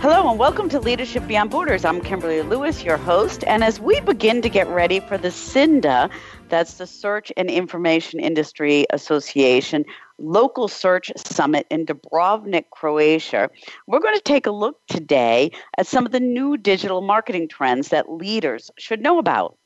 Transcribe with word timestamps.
Hello 0.00 0.30
and 0.30 0.38
welcome 0.38 0.70
to 0.70 0.80
Leadership 0.80 1.26
Beyond 1.26 1.50
Borders. 1.50 1.84
I'm 1.84 2.00
Kimberly 2.00 2.40
Lewis, 2.40 2.82
your 2.82 2.96
host. 2.96 3.44
And 3.46 3.62
as 3.62 3.78
we 3.78 4.00
begin 4.00 4.40
to 4.40 4.48
get 4.48 4.66
ready 4.68 4.98
for 4.98 5.18
the 5.18 5.28
SINDA, 5.28 6.08
that's 6.48 6.78
the 6.78 6.86
Search 6.86 7.30
and 7.36 7.50
Information 7.50 8.18
Industry 8.18 8.86
Association 8.94 9.84
Local 10.16 10.68
Search 10.68 11.12
Summit 11.18 11.66
in 11.70 11.84
Dubrovnik, 11.84 12.70
Croatia, 12.70 13.50
we're 13.86 14.00
going 14.00 14.16
to 14.16 14.22
take 14.22 14.46
a 14.46 14.50
look 14.50 14.80
today 14.88 15.50
at 15.76 15.86
some 15.86 16.06
of 16.06 16.12
the 16.12 16.20
new 16.20 16.56
digital 16.56 17.02
marketing 17.02 17.46
trends 17.46 17.90
that 17.90 18.10
leaders 18.10 18.70
should 18.78 19.02
know 19.02 19.18
about. 19.18 19.58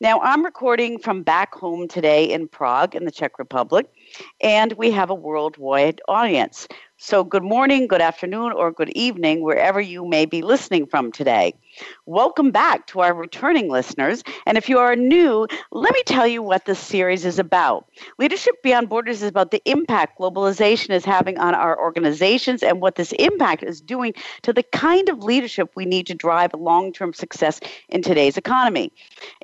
Now, 0.00 0.20
I'm 0.20 0.44
recording 0.44 0.98
from 0.98 1.22
back 1.22 1.54
home 1.54 1.88
today 1.88 2.24
in 2.24 2.48
Prague, 2.48 2.94
in 2.94 3.04
the 3.04 3.10
Czech 3.10 3.38
Republic, 3.38 3.86
and 4.40 4.72
we 4.74 4.90
have 4.90 5.10
a 5.10 5.14
worldwide 5.14 6.00
audience. 6.08 6.66
So, 7.02 7.24
good 7.24 7.42
morning, 7.42 7.86
good 7.86 8.02
afternoon, 8.02 8.52
or 8.52 8.70
good 8.70 8.90
evening, 8.90 9.40
wherever 9.40 9.80
you 9.80 10.06
may 10.06 10.26
be 10.26 10.42
listening 10.42 10.86
from 10.86 11.12
today. 11.12 11.54
Welcome 12.06 12.50
back 12.50 12.86
to 12.88 13.00
our 13.00 13.14
returning 13.14 13.68
listeners. 13.68 14.22
And 14.46 14.58
if 14.58 14.68
you 14.68 14.78
are 14.78 14.96
new, 14.96 15.46
let 15.70 15.92
me 15.92 16.02
tell 16.04 16.26
you 16.26 16.42
what 16.42 16.64
this 16.64 16.78
series 16.78 17.24
is 17.24 17.38
about. 17.38 17.86
Leadership 18.18 18.62
Beyond 18.62 18.88
Borders 18.88 19.22
is 19.22 19.28
about 19.28 19.50
the 19.50 19.62
impact 19.64 20.18
globalization 20.18 20.90
is 20.90 21.04
having 21.04 21.38
on 21.38 21.54
our 21.54 21.78
organizations 21.78 22.62
and 22.62 22.80
what 22.80 22.96
this 22.96 23.12
impact 23.12 23.62
is 23.62 23.80
doing 23.80 24.14
to 24.42 24.52
the 24.52 24.62
kind 24.62 25.08
of 25.08 25.22
leadership 25.22 25.70
we 25.76 25.84
need 25.84 26.06
to 26.08 26.14
drive 26.14 26.52
long 26.54 26.92
term 26.92 27.12
success 27.12 27.60
in 27.88 28.02
today's 28.02 28.36
economy. 28.36 28.92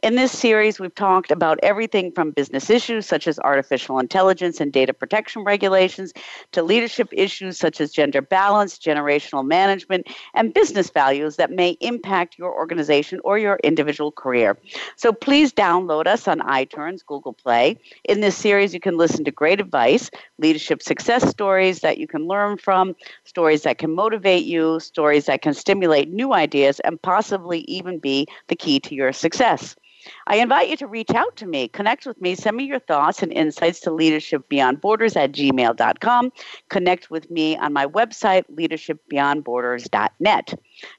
In 0.03 0.17
this 0.17 0.33
series, 0.37 0.81
we've 0.81 0.95
talked 0.95 1.31
about 1.31 1.59
everything 1.62 2.12
from 2.12 2.33
business 2.33 2.70
issues 2.70 3.07
such 3.07 3.29
as 3.29 3.39
artificial 3.41 3.98
intelligence 3.98 4.61
and 4.61 4.73
data 4.73 4.92
protection 4.92 5.45
regulations 5.45 6.12
to 6.53 6.62
leadership 6.62 7.09
issues 7.12 7.37
issues 7.37 7.59
such 7.59 7.81
as 7.81 7.92
gender 7.92 8.23
balance, 8.23 8.79
generational 8.79 9.47
management, 9.47 10.07
and 10.34 10.55
business 10.55 10.91
values 10.91 11.37
that 11.37 11.51
may 11.51 11.70
impact 11.81 12.26
your 12.37 12.55
organization 12.55 13.21
or 13.25 13.39
your 13.39 13.59
individual 13.63 14.13
career. 14.13 14.57
So 14.97 15.13
please 15.13 15.53
download 15.53 16.07
us 16.07 16.27
on 16.29 16.41
iTunes, 16.41 17.05
Google 17.05 17.33
Play. 17.33 17.79
In 18.05 18.21
this 18.21 18.37
series, 18.37 18.75
you 18.75 18.81
can 18.81 18.97
listen 18.97 19.25
to 19.25 19.31
great 19.31 19.61
advice, 19.61 20.11
leadership 20.39 20.83
success 20.83 21.29
stories 21.29 21.81
that 21.81 21.99
you 21.99 22.07
can 22.07 22.27
learn 22.27 22.59
from, 22.59 22.95
stories 23.25 23.63
that 23.63 23.79
can 23.79 23.95
motivate 23.95 24.45
you, 24.45 24.81
stories 24.81 25.27
that 25.27 25.43
can 25.43 25.55
stimulate 25.55 26.09
new 26.11 26.33
ideas, 26.33 26.81
and 26.81 27.01
possibly 27.01 27.61
even 27.61 27.99
be 27.99 28.27
the 28.49 28.57
key 28.57 28.81
to 28.81 28.95
your 28.95 29.13
success. 29.13 29.77
I 30.27 30.37
invite 30.37 30.69
you 30.69 30.77
to 30.79 30.87
reach 30.87 31.11
out 31.11 31.37
to 31.37 31.47
me, 31.47 31.69
connect 31.69 32.07
with 32.07 32.21
me, 32.21 32.35
send 32.35 32.57
me 32.57 32.65
your 32.65 32.79
thoughts 32.79 33.23
and 33.23 33.33
insights 33.33 33.81
to 33.81 33.91
leadershipbeyondborders 33.91 35.17
at 35.17 35.33
gmail.com. 35.33 36.33
Connect 36.69 37.11
with 37.11 37.31
me 37.31 37.57
on 37.57 37.73
my 37.73 37.87
website, 37.87 38.45
leadershipbeyondborders.net. 38.53 40.55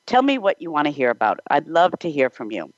Tell 0.06 0.22
me 0.22 0.38
what 0.38 0.62
you 0.62 0.72
want 0.72 0.86
to 0.86 0.92
hear 0.92 1.10
about. 1.10 1.40
I'd 1.50 1.68
love 1.68 1.98
to 2.00 2.12
hear 2.12 2.30
from 2.30 2.52
you. 2.52 2.72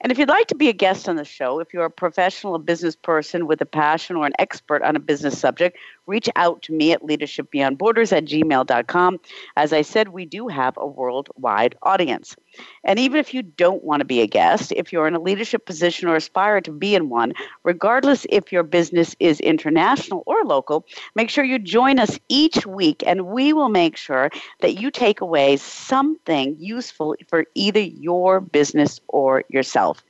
And 0.00 0.12
if 0.12 0.18
you'd 0.18 0.28
like 0.28 0.46
to 0.48 0.54
be 0.54 0.68
a 0.68 0.72
guest 0.72 1.08
on 1.08 1.16
the 1.16 1.24
show, 1.24 1.60
if 1.60 1.72
you're 1.72 1.84
a 1.84 1.90
professional, 1.90 2.54
a 2.54 2.58
business 2.58 2.94
person 2.94 3.46
with 3.46 3.60
a 3.60 3.66
passion 3.66 4.16
or 4.16 4.26
an 4.26 4.32
expert 4.38 4.82
on 4.82 4.96
a 4.96 5.00
business 5.00 5.38
subject, 5.38 5.76
reach 6.06 6.28
out 6.36 6.62
to 6.62 6.72
me 6.72 6.92
at 6.92 7.02
leadershipbeyondborders 7.02 8.16
at 8.16 8.24
gmail.com. 8.24 9.20
As 9.56 9.72
I 9.72 9.82
said, 9.82 10.08
we 10.08 10.26
do 10.26 10.48
have 10.48 10.74
a 10.76 10.86
worldwide 10.86 11.76
audience. 11.82 12.36
And 12.84 12.98
even 12.98 13.18
if 13.18 13.32
you 13.32 13.42
don't 13.42 13.84
want 13.84 14.00
to 14.00 14.04
be 14.04 14.20
a 14.20 14.26
guest, 14.26 14.72
if 14.76 14.92
you're 14.92 15.06
in 15.06 15.14
a 15.14 15.20
leadership 15.20 15.64
position 15.64 16.08
or 16.08 16.16
aspire 16.16 16.60
to 16.60 16.72
be 16.72 16.94
in 16.94 17.08
one, 17.08 17.32
regardless 17.62 18.26
if 18.28 18.52
your 18.52 18.62
business 18.62 19.16
is 19.20 19.40
international 19.40 20.22
or 20.26 20.44
local, 20.44 20.86
make 21.14 21.30
sure 21.30 21.44
you 21.44 21.58
join 21.58 21.98
us 21.98 22.18
each 22.28 22.66
week 22.66 23.02
and 23.06 23.26
we 23.26 23.52
will 23.52 23.68
make 23.68 23.96
sure 23.96 24.30
that 24.60 24.80
you 24.80 24.90
take 24.90 25.20
away 25.20 25.56
something 25.56 26.56
useful 26.58 27.16
for 27.28 27.44
either 27.54 27.80
your 27.80 28.40
business 28.40 29.00
or 29.08 29.44
yourself. 29.48 30.02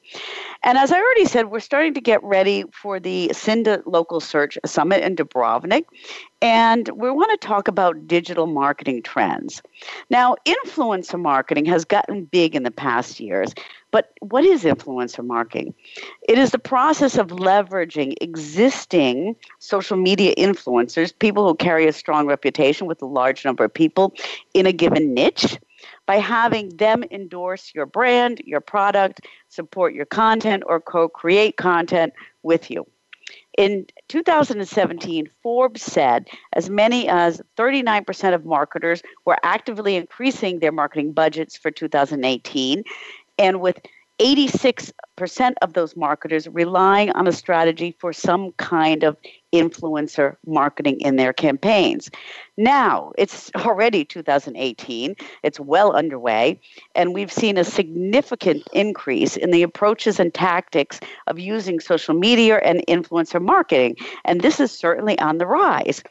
And 0.65 0.79
as 0.79 0.93
I 0.93 0.97
already 0.97 1.25
said, 1.25 1.51
we're 1.51 1.61
starting 1.61 1.93
to 1.95 2.01
get 2.01 2.23
ready 2.23 2.65
for 2.73 3.01
the 3.01 3.31
SINDA 3.35 3.83
Local 3.85 4.21
Search 4.21 4.57
Summit 4.65 5.03
in 5.03 5.17
Dubrovnik. 5.17 5.85
And 6.41 6.89
we 6.91 7.11
want 7.11 7.31
to 7.33 7.47
talk 7.47 7.67
about 7.67 8.07
digital 8.07 8.47
marketing 8.47 9.03
trends. 9.03 9.61
Now, 10.09 10.37
influencer 10.47 11.21
marketing 11.21 11.65
has 11.67 11.85
gotten 11.85 12.27
big 12.27 12.55
in 12.55 12.63
the 12.63 12.71
past 12.71 13.19
years, 13.19 13.55
but 13.91 14.13
what 14.21 14.45
is 14.45 14.63
influencer 14.63 15.25
marketing? 15.25 15.75
It 16.29 16.39
is 16.39 16.51
the 16.51 16.59
process 16.59 17.19
of 17.19 17.29
leveraging 17.29 18.15
existing 18.21 19.37
social 19.59 19.97
media 19.97 20.35
influencers, 20.37 21.17
people 21.17 21.47
who 21.47 21.55
carry 21.57 21.87
a 21.87 21.93
strong 21.93 22.27
reputation 22.27 22.87
with 22.87 23.03
a 23.03 23.07
large 23.07 23.45
number 23.45 23.65
of 23.65 23.75
people 23.75 24.15
in 24.55 24.67
a 24.67 24.73
given 24.73 25.13
niche 25.13 25.59
by 26.07 26.17
having 26.17 26.69
them 26.77 27.05
endorse 27.11 27.73
your 27.75 27.87
brand, 27.87 28.41
your 28.45 28.61
product, 28.61 29.23
support 29.49 29.95
your 29.95 30.07
content, 30.07 30.63
or 30.67 30.81
co 30.81 31.09
create 31.09 31.57
content 31.57 32.13
with 32.43 32.71
you. 32.71 32.87
In 33.59 33.87
2017, 34.09 35.29
Forbes 35.43 35.83
said 35.83 36.29
as 36.55 36.71
many 36.71 37.09
as 37.09 37.41
39% 37.57 38.35
of 38.35 38.47
marketers 38.47 39.03
were 39.27 39.37
actively 39.43 39.97
increasing 39.97 40.59
their 40.59 40.73
marketing 40.73 41.13
budgets 41.13 41.57
for 41.57 41.71
2018. 41.71 42.83
And 43.39 43.61
with 43.61 43.79
86% 44.19 44.93
of 45.63 45.73
those 45.73 45.97
marketers 45.97 46.47
relying 46.49 47.11
on 47.13 47.27
a 47.27 47.33
strategy 47.33 47.97
for 47.99 48.13
some 48.13 48.53
kind 48.53 49.03
of 49.03 49.17
influencer 49.53 50.37
marketing 50.47 51.01
in 51.01 51.17
their 51.17 51.33
campaigns. 51.33 52.11
Now, 52.57 53.13
it's 53.19 53.51
already 53.57 54.05
2018, 54.05 55.15
it's 55.43 55.61
well 55.61 55.93
underway, 55.93 56.61
and 56.95 57.15
we've 57.15 57.33
seen 57.33 57.59
a 57.59 57.65
significant 57.65 58.67
increase 58.73 59.37
in 59.37 59.51
the 59.51 59.63
approaches 59.63 60.21
and 60.21 60.33
tactics 60.33 61.01
of 61.27 61.39
using 61.39 61.81
social 61.81 62.15
media 62.15 62.59
and 62.59 62.85
influencer 62.89 63.43
marketing, 63.43 63.97
and 64.25 64.41
this 64.41 64.61
is 64.61 64.71
certainly 64.71 65.19
on 65.19 65.39
the 65.39 65.47
rise. 65.47 66.03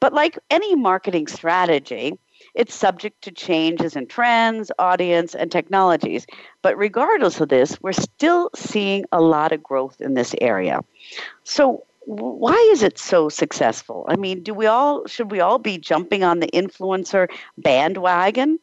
But 0.00 0.12
like 0.12 0.38
any 0.50 0.74
marketing 0.74 1.26
strategy, 1.26 2.18
it's 2.56 2.74
subject 2.74 3.22
to 3.22 3.30
changes 3.30 3.94
in 3.94 4.06
trends, 4.06 4.72
audience, 4.78 5.34
and 5.34 5.52
technologies. 5.52 6.26
But 6.62 6.76
regardless 6.76 7.40
of 7.40 7.50
this, 7.50 7.80
we're 7.82 7.92
still 7.92 8.50
seeing 8.56 9.04
a 9.12 9.20
lot 9.20 9.52
of 9.52 9.62
growth 9.62 10.00
in 10.00 10.14
this 10.14 10.34
area. 10.40 10.82
So, 11.44 11.84
why 12.06 12.56
is 12.72 12.82
it 12.82 12.98
so 12.98 13.28
successful? 13.28 14.06
I 14.08 14.16
mean, 14.16 14.42
do 14.42 14.54
we 14.54 14.66
all 14.66 15.06
should 15.06 15.30
we 15.30 15.40
all 15.40 15.58
be 15.58 15.76
jumping 15.76 16.22
on 16.22 16.40
the 16.40 16.48
influencer 16.48 17.28
bandwagon? 17.58 18.58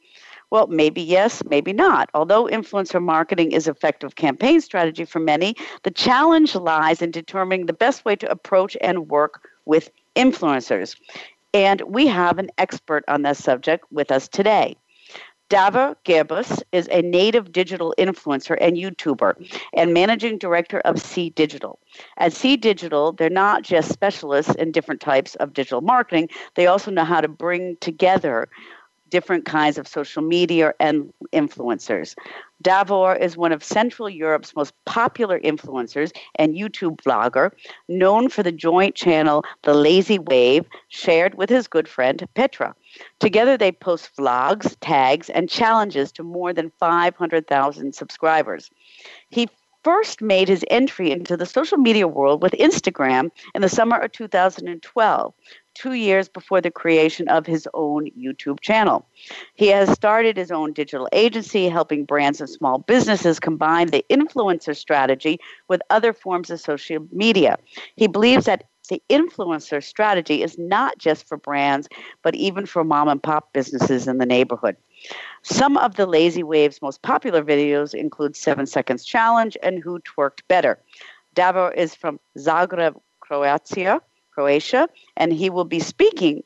Well, 0.49 0.67
maybe 0.67 1.01
yes, 1.01 1.43
maybe 1.49 1.73
not. 1.73 2.09
Although 2.13 2.45
influencer 2.45 3.01
marketing 3.01 3.51
is 3.51 3.67
effective 3.67 4.15
campaign 4.15 4.61
strategy 4.61 5.03
for 5.03 5.19
many, 5.19 5.55
the 5.81 5.91
challenge 5.91 6.55
lies 6.55 7.01
in 7.01 7.11
determining 7.11 7.65
the 7.65 7.73
best 7.73 8.05
way 8.05 8.15
to 8.17 8.31
approach 8.31 8.77
and 8.79 9.09
work 9.09 9.49
with 9.65 9.89
influencers. 10.15 10.95
And 11.53 11.81
we 11.81 12.07
have 12.07 12.39
an 12.39 12.49
expert 12.57 13.03
on 13.07 13.21
this 13.21 13.43
subject 13.43 13.85
with 13.91 14.11
us 14.11 14.27
today. 14.27 14.75
Davor 15.49 15.95
Gerbus 16.03 16.63
is 16.71 16.89
a 16.91 17.03
native 17.03 17.51
digital 17.51 17.93
influencer 17.99 18.57
and 18.59 18.75
YouTuber 18.75 19.35
and 19.73 19.93
managing 19.93 20.39
director 20.39 20.79
of 20.79 20.99
C 20.99 21.29
Digital. 21.29 21.77
At 22.17 22.33
C 22.33 22.57
Digital, 22.57 23.11
they're 23.11 23.29
not 23.29 23.61
just 23.61 23.91
specialists 23.91 24.55
in 24.55 24.71
different 24.71 24.99
types 24.99 25.35
of 25.35 25.53
digital 25.53 25.81
marketing, 25.81 26.29
they 26.55 26.65
also 26.65 26.89
know 26.89 27.03
how 27.03 27.21
to 27.21 27.27
bring 27.27 27.77
together 27.81 28.49
different 29.13 29.45
kinds 29.45 29.77
of 29.77 29.87
social 29.87 30.23
media 30.23 30.73
and 30.79 31.13
influencers. 31.31 32.15
Davor 32.63 33.15
is 33.15 33.37
one 33.37 33.51
of 33.51 33.63
Central 33.63 34.09
Europe's 34.09 34.55
most 34.55 34.73
popular 34.85 35.39
influencers 35.41 36.11
and 36.33 36.55
YouTube 36.55 36.97
vlogger, 37.05 37.51
known 37.87 38.27
for 38.27 38.41
the 38.41 38.51
joint 38.51 38.95
channel 38.95 39.45
The 39.61 39.75
Lazy 39.75 40.17
Wave, 40.17 40.65
shared 40.87 41.35
with 41.35 41.51
his 41.51 41.67
good 41.67 41.87
friend 41.87 42.27
Petra. 42.33 42.73
Together, 43.19 43.55
they 43.55 43.71
post 43.71 44.09
vlogs, 44.17 44.75
tags, 44.81 45.29
and 45.29 45.47
challenges 45.47 46.11
to 46.13 46.23
more 46.23 46.51
than 46.51 46.71
500,000 46.79 47.93
subscribers. 47.93 48.71
He 49.29 49.47
first 49.83 50.21
made 50.23 50.47
his 50.47 50.65
entry 50.71 51.11
into 51.11 51.37
the 51.37 51.45
social 51.45 51.77
media 51.77 52.07
world 52.07 52.41
with 52.41 52.53
Instagram 52.53 53.29
in 53.53 53.61
the 53.61 53.69
summer 53.69 53.99
of 53.99 54.11
2012 54.11 55.33
two 55.73 55.93
years 55.93 56.27
before 56.29 56.61
the 56.61 56.71
creation 56.71 57.27
of 57.27 57.45
his 57.45 57.67
own 57.73 58.09
YouTube 58.11 58.59
channel. 58.59 59.05
He 59.55 59.67
has 59.67 59.91
started 59.91 60.37
his 60.37 60.51
own 60.51 60.73
digital 60.73 61.07
agency, 61.11 61.69
helping 61.69 62.05
brands 62.05 62.39
and 62.39 62.49
small 62.49 62.79
businesses 62.79 63.39
combine 63.39 63.87
the 63.87 64.05
influencer 64.09 64.75
strategy 64.75 65.39
with 65.67 65.81
other 65.89 66.13
forms 66.13 66.49
of 66.49 66.59
social 66.59 67.05
media. 67.11 67.57
He 67.95 68.07
believes 68.07 68.45
that 68.45 68.65
the 68.89 69.01
influencer 69.09 69.81
strategy 69.81 70.43
is 70.43 70.57
not 70.57 70.97
just 70.97 71.27
for 71.27 71.37
brands, 71.37 71.87
but 72.21 72.35
even 72.35 72.65
for 72.65 72.83
mom 72.83 73.07
and 73.07 73.23
pop 73.23 73.53
businesses 73.53 74.07
in 74.07 74.17
the 74.17 74.25
neighborhood. 74.25 74.75
Some 75.41 75.77
of 75.77 75.95
the 75.95 76.05
Lazy 76.05 76.43
Wave's 76.43 76.81
most 76.81 77.01
popular 77.01 77.43
videos 77.43 77.93
include 77.93 78.35
Seven 78.35 78.65
Seconds 78.65 79.05
Challenge 79.05 79.57
and 79.63 79.81
Who 79.81 79.99
Twerked 79.99 80.41
Better. 80.47 80.79
Davor 81.33 81.71
is 81.71 81.95
from 81.95 82.19
Zagreb, 82.37 82.99
Croatia, 83.21 84.01
Croatia, 84.33 84.87
and 85.17 85.33
he 85.33 85.49
will 85.49 85.65
be 85.65 85.79
speaking 85.79 86.43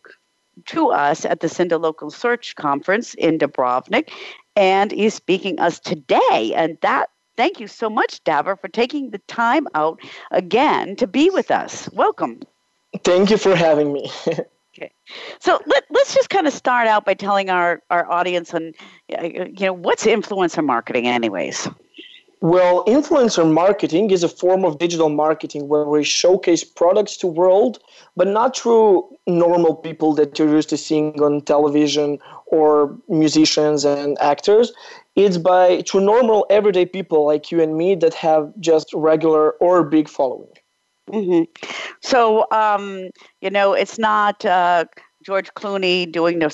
to 0.66 0.90
us 0.90 1.26
at 1.26 1.40
the 1.40 1.48
SINDA 1.48 1.80
Local 1.80 2.10
Search 2.10 2.56
Conference 2.56 3.14
in 3.16 3.38
Dubrovnik, 3.38 4.10
and 4.56 4.92
he's 4.92 5.14
speaking 5.14 5.60
us 5.60 5.80
today. 5.80 6.54
And 6.56 6.78
that 6.82 7.10
thank 7.36 7.60
you 7.60 7.68
so 7.68 7.90
much, 7.90 8.24
Davor, 8.24 8.56
for 8.56 8.68
taking 8.68 9.12
the 9.12 9.20
time 9.28 9.68
out 9.76 10.02
again 10.32 10.96
to 10.98 11.08
be 11.08 11.30
with 11.30 11.52
us. 11.52 11.90
Welcome. 11.94 12.42
Thank 13.04 13.30
you 13.30 13.38
for 13.38 13.56
having 13.56 13.94
me. 13.94 14.10
okay, 14.28 14.92
so 15.40 15.62
let, 15.66 15.84
let's 15.92 16.16
just 16.16 16.30
kind 16.30 16.48
of 16.48 16.54
start 16.54 16.88
out 16.88 17.06
by 17.06 17.14
telling 17.14 17.50
our 17.50 17.82
our 17.90 18.10
audience 18.12 18.54
and 18.54 18.76
you 19.08 19.54
know 19.60 19.74
what's 19.74 20.06
influencer 20.06 20.66
marketing, 20.66 21.08
anyways. 21.08 21.70
Well, 22.40 22.86
influencer 22.86 23.52
marketing 23.52 24.12
is 24.12 24.24
a 24.24 24.30
form 24.30 24.64
of 24.64 24.78
digital 24.78 25.10
marketing 25.10 25.68
where 25.68 25.86
we 25.86 26.04
showcase 26.04 26.64
products 26.64 27.18
to 27.18 27.28
world, 27.28 27.80
but 28.16 28.28
not 28.28 28.56
through 28.56 29.08
normal 29.26 29.74
people 29.74 30.14
that 30.16 30.38
you're 30.38 30.50
used 30.50 30.70
to 30.70 30.78
seeing 30.78 31.20
on 31.22 31.42
television 31.42 32.20
or 32.46 32.96
musicians 33.08 33.86
and 33.86 34.18
actors. 34.22 34.72
It's 35.16 35.40
by 35.40 35.82
through 35.82 36.02
normal 36.02 36.46
everyday 36.52 36.86
people 36.86 37.26
like 37.26 37.52
you 37.52 37.60
and 37.60 37.76
me 37.76 37.96
that 37.96 38.14
have 38.14 38.54
just 38.60 38.94
regular 38.94 39.52
or 39.54 39.84
big 39.84 40.08
following. 40.08 40.54
Mm-hmm. 41.10 41.44
So, 42.02 42.46
um, 42.52 43.10
you 43.42 43.50
know, 43.50 43.74
it's 43.74 43.98
not 43.98 44.46
uh, 44.46 44.86
George 45.28 45.54
Clooney 45.56 46.10
doing 46.10 46.40
the 46.40 46.48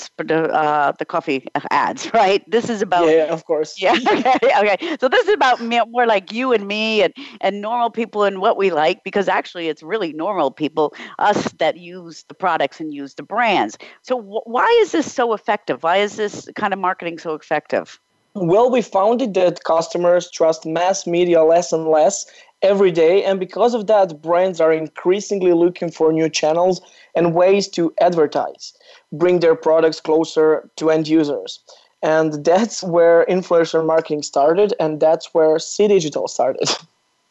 uh, 0.52 0.94
the 0.98 1.06
coffee 1.06 1.46
ads, 1.70 2.12
right? 2.22 2.44
This 2.50 2.70
is 2.70 2.82
about 2.82 3.08
yeah, 3.08 3.26
of 3.32 3.46
course. 3.46 3.80
Yeah, 3.80 3.94
okay, 4.08 4.52
okay. 4.58 4.98
So 5.00 5.08
this 5.10 5.28
is 5.28 5.34
about 5.36 5.62
me, 5.62 5.80
more 5.90 6.08
like 6.08 6.32
you 6.32 6.54
and 6.54 6.68
me 6.68 7.04
and 7.04 7.14
and 7.40 7.62
normal 7.62 7.92
people 7.92 8.24
and 8.24 8.42
what 8.42 8.58
we 8.58 8.72
like 8.72 9.04
because 9.04 9.28
actually 9.28 9.68
it's 9.68 9.84
really 9.84 10.12
normal 10.14 10.50
people, 10.50 10.96
us 11.20 11.52
that 11.60 11.78
use 11.78 12.24
the 12.28 12.34
products 12.34 12.80
and 12.80 12.92
use 12.92 13.14
the 13.14 13.22
brands. 13.24 13.78
So 14.02 14.20
wh- 14.20 14.48
why 14.48 14.68
is 14.82 14.92
this 14.92 15.14
so 15.14 15.34
effective? 15.34 15.84
Why 15.84 15.98
is 15.98 16.16
this 16.16 16.50
kind 16.56 16.74
of 16.74 16.80
marketing 16.80 17.20
so 17.20 17.36
effective? 17.36 18.00
Well, 18.36 18.72
we 18.72 18.82
found 18.82 19.22
it 19.22 19.36
that 19.36 19.64
customers 19.64 20.30
trust 20.32 20.66
mass 20.66 21.06
media 21.06 21.44
less 21.44 21.72
and 21.72 21.88
less 21.88 22.26
every 22.64 22.92
day, 22.92 23.24
and 23.24 23.40
because 23.40 23.76
of 23.76 23.86
that, 23.88 24.22
brands 24.22 24.60
are 24.60 24.74
increasingly 24.74 25.54
looking 25.54 25.92
for 25.92 26.12
new 26.12 26.30
channels 26.30 26.82
and 27.16 27.36
ways 27.36 27.68
to 27.70 27.94
advertise, 28.02 28.74
bring 29.12 29.40
their 29.40 29.56
products 29.56 30.00
closer 30.00 30.70
to 30.78 30.90
end 30.90 31.08
users. 31.08 31.60
And 32.02 32.44
that's 32.44 32.82
where 32.82 33.26
influencer 33.30 33.86
marketing 33.86 34.24
started, 34.24 34.74
and 34.80 35.00
that's 35.00 35.34
where 35.34 35.60
C 35.60 35.88
Digital 35.88 36.28
started. 36.28 36.70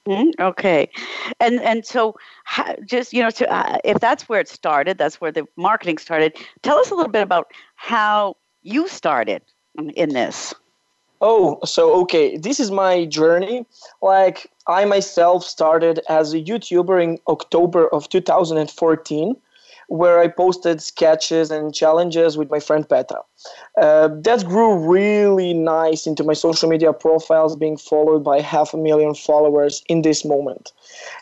Mm, 0.04 0.32
okay, 0.40 0.90
and 1.38 1.60
and 1.60 1.86
so 1.86 2.16
how, 2.42 2.74
just 2.84 3.12
you 3.12 3.22
know, 3.22 3.30
to, 3.30 3.48
uh, 3.48 3.78
if 3.84 4.00
that's 4.00 4.28
where 4.28 4.40
it 4.40 4.48
started, 4.48 4.98
that's 4.98 5.20
where 5.20 5.30
the 5.30 5.46
marketing 5.54 5.96
started. 5.96 6.34
Tell 6.62 6.76
us 6.78 6.90
a 6.90 6.96
little 6.96 7.12
bit 7.12 7.22
about 7.22 7.52
how 7.76 8.36
you 8.62 8.88
started 8.88 9.42
in 9.94 10.08
this. 10.08 10.52
Oh, 11.24 11.60
so 11.64 11.94
okay, 12.02 12.36
this 12.36 12.58
is 12.58 12.72
my 12.72 13.04
journey. 13.04 13.64
Like 14.02 14.50
I 14.66 14.84
myself 14.84 15.44
started 15.44 16.00
as 16.08 16.34
a 16.34 16.40
YouTuber 16.40 17.00
in 17.00 17.18
October 17.28 17.86
of 17.94 18.08
2014 18.08 19.36
where 19.86 20.18
I 20.18 20.26
posted 20.26 20.80
sketches 20.80 21.50
and 21.50 21.74
challenges 21.74 22.36
with 22.36 22.50
my 22.50 22.58
friend 22.58 22.88
Petra. 22.88 23.20
Uh, 23.80 24.08
that 24.22 24.44
grew 24.46 24.74
really 24.74 25.52
nice 25.52 26.06
into 26.06 26.24
my 26.24 26.32
social 26.32 26.68
media 26.68 26.92
profiles, 26.92 27.54
being 27.56 27.76
followed 27.76 28.24
by 28.24 28.40
half 28.40 28.72
a 28.72 28.78
million 28.78 29.14
followers 29.14 29.82
in 29.88 30.02
this 30.02 30.24
moment. 30.24 30.72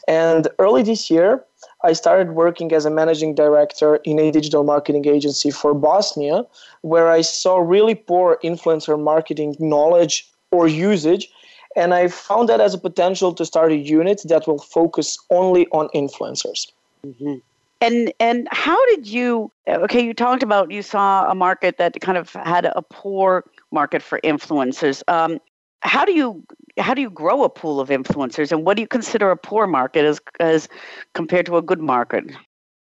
And 0.07 0.49
early 0.59 0.83
this 0.83 1.11
year, 1.11 1.45
I 1.83 1.93
started 1.95 2.33
working 2.33 2.73
as 2.73 2.85
a 2.85 2.91
managing 2.91 3.35
director 3.35 3.97
in 4.05 4.19
a 4.19 4.31
digital 4.31 4.65
marketing 4.65 5.07
agency 5.07 5.51
for 5.51 5.75
Bosnia, 5.75 6.45
where 6.83 7.09
I 7.11 7.23
saw 7.23 7.57
really 7.59 7.95
poor 7.95 8.39
influencer 8.45 9.03
marketing 9.03 9.57
knowledge 9.59 10.29
or 10.51 10.69
usage. 10.69 11.31
And 11.77 11.95
I 11.95 12.09
found 12.09 12.49
that 12.49 12.61
as 12.61 12.75
a 12.75 12.79
potential 12.79 13.33
to 13.35 13.45
start 13.45 13.73
a 13.73 13.77
unit 13.77 14.23
that 14.27 14.47
will 14.47 14.59
focus 14.59 15.19
only 15.31 15.67
on 15.69 15.89
influencers. 15.95 16.71
Mm-hmm. 17.07 17.37
And 17.81 18.13
and 18.21 18.47
how 18.51 18.85
did 18.91 19.07
you? 19.07 19.51
Okay, 19.67 20.05
you 20.05 20.13
talked 20.13 20.43
about 20.43 20.71
you 20.71 20.83
saw 20.83 21.31
a 21.31 21.35
market 21.35 21.79
that 21.79 21.99
kind 22.03 22.19
of 22.19 22.33
had 22.33 22.67
a 22.67 22.83
poor 22.83 23.45
market 23.71 24.03
for 24.03 24.21
influencers. 24.23 25.03
Um, 25.09 25.41
how 25.83 26.05
do 26.05 26.13
you 26.13 26.43
how 26.81 26.95
do 26.95 27.03
you 27.03 27.11
grow 27.11 27.45
a 27.45 27.49
pool 27.49 27.81
of 27.81 27.89
influencers, 27.89 28.53
and 28.53 28.65
what 28.65 28.77
do 28.77 28.83
you 28.83 28.89
consider 28.89 29.31
a 29.31 29.37
poor 29.37 29.67
market 29.67 30.05
as 30.05 30.21
as 30.41 30.69
compared 31.15 31.47
to 31.47 31.57
a 31.57 31.63
good 31.63 31.81
market? 31.81 32.25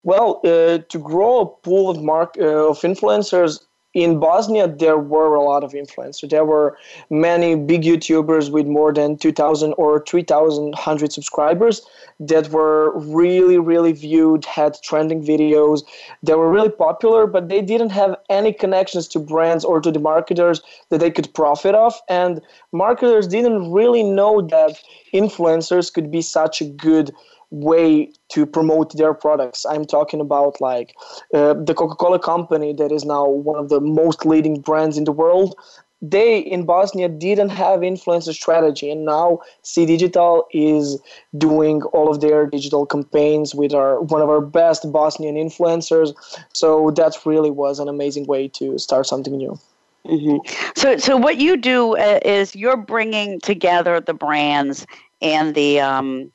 Well, 0.04 0.40
uh, 0.46 0.78
to 0.78 1.00
grow 1.00 1.40
a 1.42 1.46
pool 1.46 1.90
of 1.90 2.02
mark 2.02 2.36
uh, 2.40 2.70
of 2.70 2.80
influencers, 2.82 3.60
in 3.96 4.20
Bosnia, 4.20 4.68
there 4.68 5.00
were 5.00 5.34
a 5.34 5.44
lot 5.44 5.64
of 5.64 5.72
influencers. 5.72 6.30
There 6.30 6.46
were 6.46 6.78
many 7.10 7.56
big 7.56 7.82
YouTubers 7.82 8.52
with 8.52 8.68
more 8.68 8.94
than 8.94 9.18
2,000 9.18 9.74
or 9.74 10.04
3,100 10.06 11.12
subscribers 11.12 11.82
that 12.20 12.50
were 12.50 12.98
really, 13.00 13.58
really 13.58 13.94
viewed, 13.94 14.46
had 14.46 14.78
trending 14.84 15.24
videos. 15.24 15.82
They 16.22 16.36
were 16.36 16.52
really 16.52 16.70
popular, 16.70 17.26
but 17.26 17.50
they 17.50 17.62
didn't 17.62 17.90
have 17.90 18.16
any 18.30 18.54
connections 18.54 19.08
to 19.10 19.20
brands 19.20 19.66
or 19.66 19.82
to 19.82 19.92
the 19.92 20.00
marketers 20.00 20.62
that 20.90 21.00
they 21.00 21.10
could 21.10 21.34
profit 21.34 21.74
off. 21.74 22.00
And 22.08 22.42
marketers 22.72 23.28
didn't 23.28 23.72
really 23.72 24.04
know 24.04 24.42
that 24.42 24.80
influencers 25.14 25.92
could 25.92 26.12
be 26.12 26.22
such 26.22 26.62
a 26.62 26.66
good 26.66 27.12
way 27.52 28.12
to 28.30 28.46
promote 28.46 28.96
their 28.98 29.14
products. 29.14 29.66
I'm 29.66 29.86
talking 29.86 30.22
about 30.22 30.62
like 30.62 30.96
uh, 31.34 31.54
the 31.54 31.74
Coca-Cola 31.74 32.20
company 32.20 32.74
that 32.74 32.92
is 32.92 33.06
now 33.06 33.28
one 33.28 33.60
of 33.60 33.70
the 33.70 33.80
most 33.80 34.26
leading 34.26 34.62
brands 34.62 34.98
in 34.98 35.04
the 35.06 35.12
world. 35.12 35.56
They 36.02 36.40
in 36.40 36.66
Bosnia 36.66 37.10
didn't 37.10 37.50
have 37.50 37.82
influencer 37.82 38.34
strategy, 38.34 38.90
and 38.90 39.04
now 39.04 39.40
C 39.64 39.86
Digital 39.86 40.48
is 40.54 40.98
doing 41.38 41.82
all 41.92 42.10
of 42.10 42.22
their 42.22 42.46
digital 42.46 42.86
campaigns 42.86 43.54
with 43.54 43.74
our 43.74 44.00
one 44.02 44.22
of 44.22 44.30
our 44.30 44.40
best 44.40 44.90
Bosnian 44.94 45.36
influencers. 45.36 46.14
So 46.54 46.92
that 46.92 47.18
really 47.26 47.52
was 47.52 47.80
an 47.80 47.90
amazing 47.90 48.28
way 48.28 48.48
to 48.50 48.78
start 48.78 49.08
something 49.08 49.36
new. 49.36 49.60
Mm-hmm. 50.06 50.38
So, 50.78 50.98
so 50.98 51.18
what 51.18 51.38
you 51.38 51.58
do 51.58 51.98
uh, 51.98 52.20
is 52.24 52.56
you're 52.56 52.78
bringing 52.78 53.42
together 53.42 54.00
the 54.00 54.14
brands 54.14 54.88
and 55.22 55.54
the 55.54 55.82
um, 55.82 56.32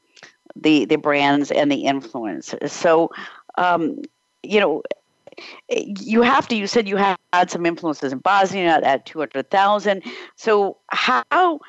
the 0.56 0.84
the 0.84 0.96
brands 0.96 1.50
and 1.50 1.70
the 1.70 1.84
influence. 1.84 2.54
So, 2.66 3.10
um, 3.56 4.02
you 4.42 4.60
know, 4.60 4.82
you 5.68 6.22
have 6.22 6.48
to. 6.48 6.56
You 6.56 6.66
said 6.66 6.88
you 6.88 6.96
had 6.96 7.50
some 7.50 7.66
influences 7.66 8.12
in 8.12 8.18
Bosnia 8.18 8.80
at 8.82 9.06
two 9.06 9.18
hundred 9.18 9.50
thousand. 9.50 10.02
So 10.36 10.76
how 10.88 11.60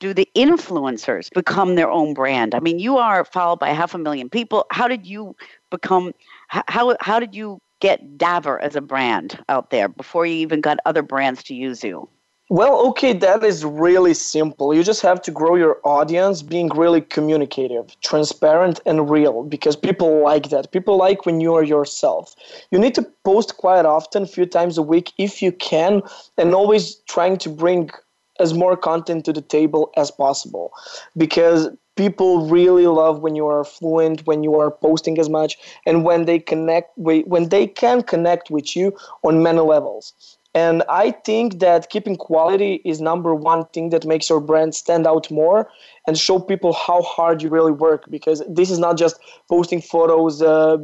do 0.00 0.14
the 0.14 0.28
influencers 0.34 1.30
become 1.32 1.74
their 1.74 1.90
own 1.90 2.14
brand? 2.14 2.54
I 2.54 2.60
mean, 2.60 2.78
you 2.78 2.98
are 2.98 3.24
followed 3.24 3.58
by 3.58 3.70
half 3.70 3.94
a 3.94 3.98
million 3.98 4.28
people. 4.28 4.66
How 4.70 4.88
did 4.88 5.06
you 5.06 5.36
become? 5.70 6.12
How 6.48 6.96
how 7.00 7.18
did 7.18 7.34
you 7.34 7.60
get 7.80 8.18
Davor 8.18 8.58
as 8.60 8.76
a 8.76 8.80
brand 8.80 9.42
out 9.48 9.70
there 9.70 9.88
before 9.88 10.26
you 10.26 10.34
even 10.36 10.60
got 10.60 10.78
other 10.86 11.02
brands 11.02 11.42
to 11.44 11.54
use 11.54 11.84
you? 11.84 12.08
Well, 12.48 12.86
okay, 12.90 13.12
that 13.12 13.42
is 13.42 13.64
really 13.64 14.14
simple. 14.14 14.72
You 14.72 14.84
just 14.84 15.02
have 15.02 15.20
to 15.22 15.32
grow 15.32 15.56
your 15.56 15.80
audience 15.82 16.42
being 16.42 16.68
really 16.68 17.00
communicative, 17.00 17.96
transparent, 18.02 18.78
and 18.86 19.10
real 19.10 19.42
because 19.42 19.74
people 19.74 20.22
like 20.22 20.50
that. 20.50 20.70
People 20.70 20.96
like 20.96 21.26
when 21.26 21.40
you 21.40 21.54
are 21.54 21.64
yourself. 21.64 22.36
You 22.70 22.78
need 22.78 22.94
to 22.94 23.02
post 23.24 23.56
quite 23.56 23.84
often, 23.84 24.22
a 24.22 24.26
few 24.28 24.46
times 24.46 24.78
a 24.78 24.82
week 24.82 25.12
if 25.18 25.42
you 25.42 25.50
can, 25.50 26.02
and 26.38 26.54
always 26.54 26.94
trying 27.08 27.38
to 27.38 27.48
bring 27.48 27.90
as 28.38 28.54
more 28.54 28.76
content 28.76 29.24
to 29.24 29.32
the 29.32 29.40
table 29.40 29.90
as 29.96 30.12
possible 30.12 30.72
because 31.16 31.68
people 31.96 32.46
really 32.46 32.86
love 32.86 33.20
when 33.20 33.34
you 33.34 33.46
are 33.46 33.64
fluent 33.64 34.26
when 34.26 34.44
you 34.44 34.54
are 34.54 34.70
posting 34.70 35.18
as 35.18 35.30
much 35.30 35.56
and 35.86 36.04
when 36.04 36.26
they 36.26 36.38
connect 36.38 36.90
when 36.98 37.48
they 37.48 37.66
can 37.66 38.02
connect 38.02 38.50
with 38.50 38.76
you 38.76 38.94
on 39.24 39.42
many 39.42 39.60
levels 39.60 40.35
and 40.56 40.82
I 40.88 41.10
think 41.10 41.58
that 41.58 41.90
keeping 41.90 42.16
quality 42.16 42.80
is 42.82 42.98
number 42.98 43.34
one 43.34 43.66
thing 43.74 43.90
that 43.90 44.06
makes 44.06 44.30
your 44.30 44.40
brand 44.40 44.74
stand 44.74 45.06
out 45.06 45.30
more 45.30 45.68
and 46.06 46.16
show 46.16 46.38
people 46.38 46.72
how 46.72 47.02
hard 47.02 47.42
you 47.42 47.50
really 47.50 47.72
work 47.72 48.06
because 48.08 48.42
this 48.48 48.70
is 48.70 48.78
not 48.78 48.96
just 48.96 49.18
posting 49.50 49.82
photos 49.82 50.40
uh, 50.40 50.78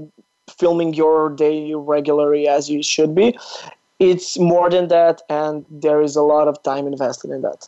filming 0.58 0.92
your 0.92 1.30
day 1.30 1.72
regularly 1.74 2.46
as 2.46 2.68
you 2.68 2.82
should 2.82 3.14
be. 3.14 3.34
It's 3.98 4.38
more 4.38 4.68
than 4.68 4.88
that, 4.88 5.22
and 5.30 5.64
there 5.70 6.02
is 6.02 6.16
a 6.16 6.22
lot 6.22 6.48
of 6.48 6.62
time 6.62 6.86
invested 6.86 7.30
in 7.30 7.40
that. 7.40 7.66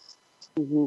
Mm-hmm. 0.58 0.86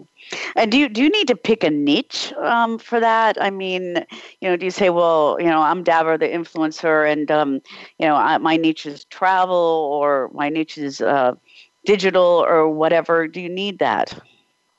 And 0.55 0.71
do 0.71 0.77
you 0.77 0.87
do 0.87 1.03
you 1.03 1.09
need 1.09 1.27
to 1.27 1.35
pick 1.35 1.63
a 1.63 1.69
niche 1.69 2.31
um, 2.39 2.79
for 2.79 3.01
that? 3.01 3.41
I 3.41 3.49
mean, 3.49 4.05
you 4.39 4.49
know, 4.49 4.55
do 4.55 4.63
you 4.63 4.71
say, 4.71 4.89
well, 4.89 5.37
you 5.39 5.47
know, 5.47 5.61
I'm 5.61 5.83
Davor, 5.83 6.17
the 6.17 6.27
influencer, 6.27 7.11
and 7.11 7.29
um, 7.29 7.61
you 7.99 8.07
know, 8.07 8.15
I, 8.15 8.37
my 8.37 8.55
niche 8.55 8.85
is 8.85 9.03
travel, 9.05 9.89
or 9.91 10.31
my 10.33 10.47
niche 10.47 10.77
is 10.77 11.01
uh, 11.01 11.33
digital, 11.85 12.45
or 12.47 12.69
whatever? 12.69 13.27
Do 13.27 13.41
you 13.41 13.49
need 13.49 13.79
that? 13.79 14.17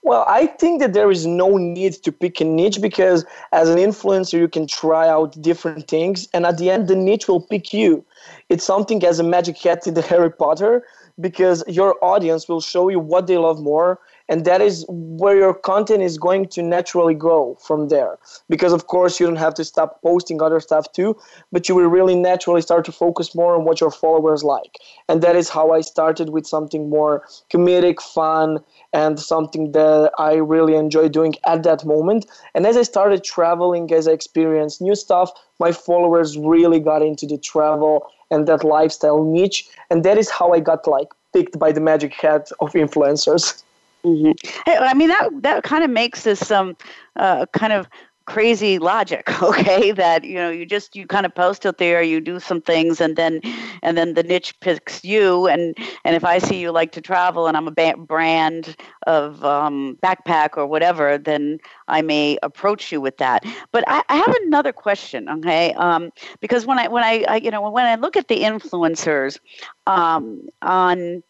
Well, 0.03 0.25
I 0.27 0.47
think 0.47 0.81
that 0.81 0.95
there 0.95 1.11
is 1.11 1.27
no 1.27 1.59
need 1.59 1.93
to 2.05 2.11
pick 2.11 2.41
a 2.41 2.45
niche 2.45 2.81
because 2.81 3.27
as 3.53 3.69
an 3.69 3.77
influencer, 3.77 4.39
you 4.39 4.49
can 4.49 4.67
try 4.67 5.07
out 5.07 5.39
different 5.43 5.87
things, 5.87 6.29
and 6.33 6.47
at 6.47 6.57
the 6.57 6.71
end, 6.71 6.89
the 6.89 6.97
niche 6.97 7.29
will 7.29 7.43
pick 7.43 7.75
you. 7.75 8.03
It's 8.49 8.65
something 8.65 9.05
as 9.05 9.19
a 9.19 9.25
magic 9.25 9.61
hat 9.61 9.87
in 9.87 9.93
the 9.93 10.03
Harry 10.11 10.31
Potter 10.31 10.83
because 11.21 11.63
your 11.67 12.03
audience 12.03 12.49
will 12.49 12.61
show 12.63 12.89
you 12.89 13.01
what 13.01 13.27
they 13.27 13.37
love 13.37 13.61
more 13.61 13.99
and 14.29 14.45
that 14.45 14.61
is 14.61 14.85
where 14.89 15.37
your 15.37 15.55
content 15.55 16.03
is 16.03 16.19
going 16.19 16.47
to 16.49 16.63
naturally 16.63 17.15
go 17.15 17.57
from 17.67 17.89
there. 17.89 18.19
Because 18.49 18.73
of 18.73 18.87
course 18.87 19.19
you 19.19 19.27
don't 19.27 19.37
have 19.37 19.55
to 19.55 19.65
stop 19.65 20.03
posting 20.03 20.43
other 20.43 20.61
stuff 20.61 20.93
too 20.93 21.17
but 21.53 21.69
you 21.69 21.75
will 21.75 21.89
really 21.89 22.15
naturally 22.15 22.61
start 22.61 22.85
to 22.85 22.93
focus 22.93 23.35
more 23.35 23.57
on 23.57 23.65
what 23.65 23.81
your 23.81 23.91
followers 23.91 24.43
like. 24.45 24.79
And 25.09 25.23
that 25.23 25.37
is 25.37 25.49
how 25.49 25.73
i 25.73 25.81
started 25.81 26.31
with 26.31 26.47
something 26.47 26.89
more 26.91 27.25
comedic 27.51 28.01
fun 28.01 28.59
and 28.93 29.19
something 29.19 29.73
that 29.73 30.13
i 30.19 30.35
really 30.35 30.75
enjoy 30.75 31.09
doing 31.09 31.35
at 31.47 31.63
that 31.63 31.85
moment. 31.85 32.27
And 32.55 32.67
as 32.67 32.77
i 32.77 32.83
started 32.83 33.25
traveling 33.25 33.93
as 33.93 34.09
i 34.09 34.13
experienced 34.13 34.81
new 34.81 34.95
stuff 34.95 35.31
my 35.61 35.73
followers 35.73 36.39
really 36.39 36.79
got 36.79 37.03
into 37.03 37.27
the 37.27 37.39
travel 37.39 38.07
and 38.31 38.47
that 38.47 38.63
lifestyle 38.63 39.25
niche. 39.25 39.69
And 39.91 40.05
that 40.05 40.19
is 40.19 40.31
how 40.31 40.53
i 40.53 40.61
got 40.61 40.87
like 40.87 41.09
picked 41.33 41.59
by 41.59 41.73
the 41.73 41.81
magic 41.81 42.15
hat 42.15 42.51
of 42.61 42.73
influencers 42.73 43.63
Mm-hmm. 44.09 44.33
I 44.67 44.95
mean 44.95 45.09
that 45.09 45.31
that 45.43 45.63
kind 45.65 45.85
of 45.85 45.91
makes 45.91 46.25
this 46.25 46.51
um 46.51 46.77
uh, 47.17 47.47
kind 47.53 47.73
of 47.73 47.89
crazy 48.27 48.79
logic 48.79 49.43
okay? 49.43 49.91
That 49.93 50.25
you 50.25 50.35
know 50.35 50.51
you 50.51 50.67
just 50.67 50.97
you 50.97 51.07
kind 51.07 51.27
of 51.27 51.35
post 51.35 51.67
it 51.67 51.79
there 51.79 52.03
you 52.03 52.21
do 52.21 52.41
some 52.41 52.61
things 52.61 53.01
and 53.01 53.17
then 53.17 53.41
and 53.83 53.97
then 53.99 54.15
the 54.15 54.23
niche 54.23 54.55
picks 54.61 55.05
you 55.05 55.47
and 55.47 55.75
and 56.05 56.15
if 56.15 56.25
i 56.25 56.39
see 56.39 56.59
you 56.61 56.71
like 56.71 56.93
to 56.93 57.01
travel 57.01 57.47
and 57.47 57.57
i'm 57.57 57.67
a 57.69 57.71
ba- 57.71 57.97
brand 57.99 58.77
of 59.07 59.45
um, 59.45 59.99
backpack 60.03 60.57
or 60.59 60.67
whatever 60.67 61.19
then 61.19 61.59
i 61.89 62.03
may 62.03 62.39
approach 62.43 62.93
you 62.93 63.01
with 63.01 63.17
that. 63.19 63.45
But 63.73 63.85
i, 63.89 64.03
I 64.09 64.17
have 64.17 64.35
another 64.45 64.73
question 64.73 65.29
okay? 65.29 65.73
Um, 65.75 66.11
because 66.41 66.67
when 66.67 66.79
i 66.79 66.89
when 66.89 67.05
I, 67.05 67.25
I, 67.29 67.37
you 67.37 67.51
know 67.51 67.71
when 67.71 67.87
i 67.87 67.95
look 67.97 68.17
at 68.17 68.29
the 68.29 68.41
influencers 68.41 69.39
um, 69.87 70.49
on 70.63 71.23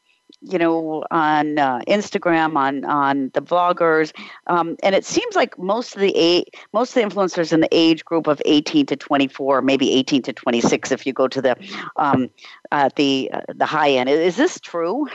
you 0.42 0.58
know, 0.58 1.04
on 1.10 1.58
uh, 1.58 1.80
Instagram, 1.88 2.56
on 2.56 2.84
on 2.84 3.30
the 3.34 3.42
vloggers, 3.42 4.12
um, 4.46 4.76
and 4.82 4.94
it 4.94 5.04
seems 5.04 5.34
like 5.34 5.58
most 5.58 5.94
of 5.94 6.00
the 6.00 6.14
eight, 6.16 6.54
most 6.72 6.96
of 6.96 7.02
the 7.02 7.08
influencers 7.08 7.52
in 7.52 7.60
the 7.60 7.68
age 7.72 8.04
group 8.04 8.26
of 8.26 8.40
18 8.44 8.86
to 8.86 8.96
24, 8.96 9.62
maybe 9.62 9.92
18 9.92 10.22
to 10.22 10.32
26, 10.32 10.92
if 10.92 11.06
you 11.06 11.12
go 11.12 11.28
to 11.28 11.42
the 11.42 11.56
um, 11.96 12.30
uh, 12.70 12.88
the 12.96 13.30
uh, 13.32 13.40
the 13.54 13.66
high 13.66 13.90
end. 13.90 14.08
Is 14.08 14.36
this 14.36 14.60
true? 14.60 15.08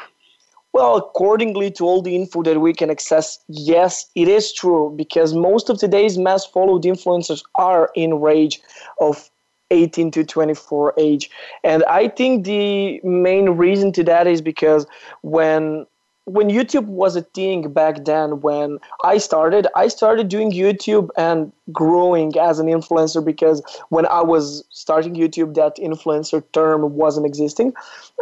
Well, 0.74 0.98
accordingly 0.98 1.70
to 1.72 1.86
all 1.86 2.02
the 2.02 2.16
info 2.16 2.42
that 2.44 2.60
we 2.60 2.74
can 2.74 2.90
access, 2.90 3.38
yes, 3.48 4.10
it 4.16 4.28
is 4.28 4.52
true 4.52 4.92
because 4.96 5.36
most 5.36 5.70
of 5.70 5.78
today's 5.78 6.18
mass 6.18 6.48
followed 6.48 6.84
influencers 6.84 7.44
are 7.56 7.92
in 7.96 8.20
range 8.20 8.60
of 9.00 9.30
18 9.74 10.12
to 10.12 10.24
24 10.24 10.94
age. 10.98 11.30
And 11.64 11.84
I 11.86 12.08
think 12.08 12.46
the 12.46 13.02
main 13.04 13.52
reason 13.52 13.92
to 13.94 14.04
that 14.04 14.28
is 14.28 14.42
because 14.42 14.86
when 15.22 15.86
when 16.26 16.50
YouTube 16.50 16.86
was 16.86 17.18
a 17.18 17.22
thing 17.22 17.74
back 17.74 18.06
then 18.06 18.40
when 18.40 18.80
I 19.04 19.18
started, 19.18 19.68
I 19.76 19.90
started 19.90 20.30
doing 20.30 20.52
YouTube 20.52 21.10
and 21.18 21.52
growing 21.74 22.38
as 22.40 22.60
an 22.60 22.68
influencer 22.68 23.24
because 23.24 23.62
when 23.90 24.06
I 24.06 24.22
was 24.22 24.64
starting 24.70 25.16
YouTube 25.16 25.56
that 25.56 25.76
influencer 25.76 26.42
term 26.54 26.94
wasn't 26.94 27.26
existing. 27.26 27.74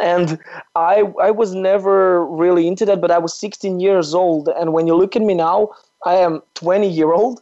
And 0.02 0.38
I 0.74 1.12
I 1.20 1.30
was 1.30 1.54
never 1.54 2.26
really 2.26 2.66
into 2.66 2.84
that, 2.86 3.00
but 3.00 3.10
I 3.10 3.18
was 3.18 3.34
16 3.38 3.78
years 3.78 4.14
old 4.14 4.48
and 4.48 4.72
when 4.72 4.86
you 4.86 4.96
look 4.96 5.14
at 5.14 5.22
me 5.22 5.34
now, 5.34 5.70
I 6.04 6.16
am 6.16 6.42
20 6.54 6.88
year 6.88 7.12
old 7.12 7.40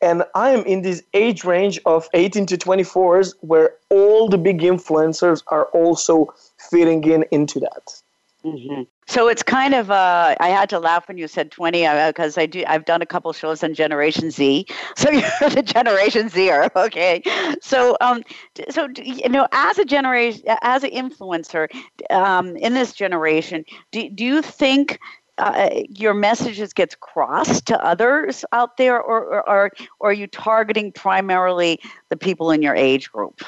and 0.00 0.24
I 0.34 0.50
am 0.50 0.64
in 0.64 0.82
this 0.82 1.02
age 1.14 1.44
range 1.44 1.80
of 1.86 2.08
18 2.14 2.46
to 2.46 2.56
24s 2.56 3.34
where 3.40 3.74
all 3.90 4.28
the 4.28 4.38
big 4.38 4.60
influencers 4.60 5.42
are 5.48 5.66
also 5.66 6.34
fitting 6.70 7.02
in 7.04 7.24
into 7.30 7.60
that. 7.60 8.02
Mm-hmm. 8.44 8.82
So 9.08 9.28
it's 9.28 9.42
kind 9.42 9.74
of 9.74 9.90
uh, 9.90 10.36
I 10.38 10.48
had 10.48 10.68
to 10.70 10.78
laugh 10.78 11.08
when 11.08 11.18
you 11.18 11.26
said 11.26 11.50
20 11.50 11.80
because 12.06 12.38
uh, 12.38 12.42
I 12.42 12.46
do 12.46 12.64
I've 12.68 12.84
done 12.84 13.02
a 13.02 13.06
couple 13.06 13.32
shows 13.32 13.64
on 13.64 13.74
Generation 13.74 14.30
Z. 14.30 14.66
So 14.96 15.10
you're 15.10 15.50
the 15.50 15.62
Generation 15.62 16.28
Zer, 16.28 16.70
okay? 16.76 17.22
So 17.60 17.96
um, 18.00 18.22
so 18.70 18.88
you 19.02 19.28
know, 19.28 19.48
as 19.52 19.78
a 19.78 19.84
generation, 19.84 20.42
as 20.62 20.84
an 20.84 20.90
influencer 20.90 21.68
um, 22.10 22.56
in 22.56 22.74
this 22.74 22.92
generation, 22.92 23.64
do 23.90 24.08
do 24.10 24.24
you 24.24 24.42
think 24.42 25.00
uh, 25.38 25.70
your 25.88 26.14
messages 26.14 26.72
gets 26.72 26.94
crossed 26.94 27.66
to 27.66 27.84
others 27.84 28.44
out 28.52 28.76
there, 28.76 29.00
or, 29.00 29.24
or, 29.24 29.48
or, 29.48 29.72
or 30.00 30.10
are 30.10 30.12
you 30.12 30.26
targeting 30.26 30.92
primarily 30.92 31.80
the 32.08 32.16
people 32.16 32.50
in 32.50 32.62
your 32.62 32.74
age 32.74 33.10
group? 33.12 33.42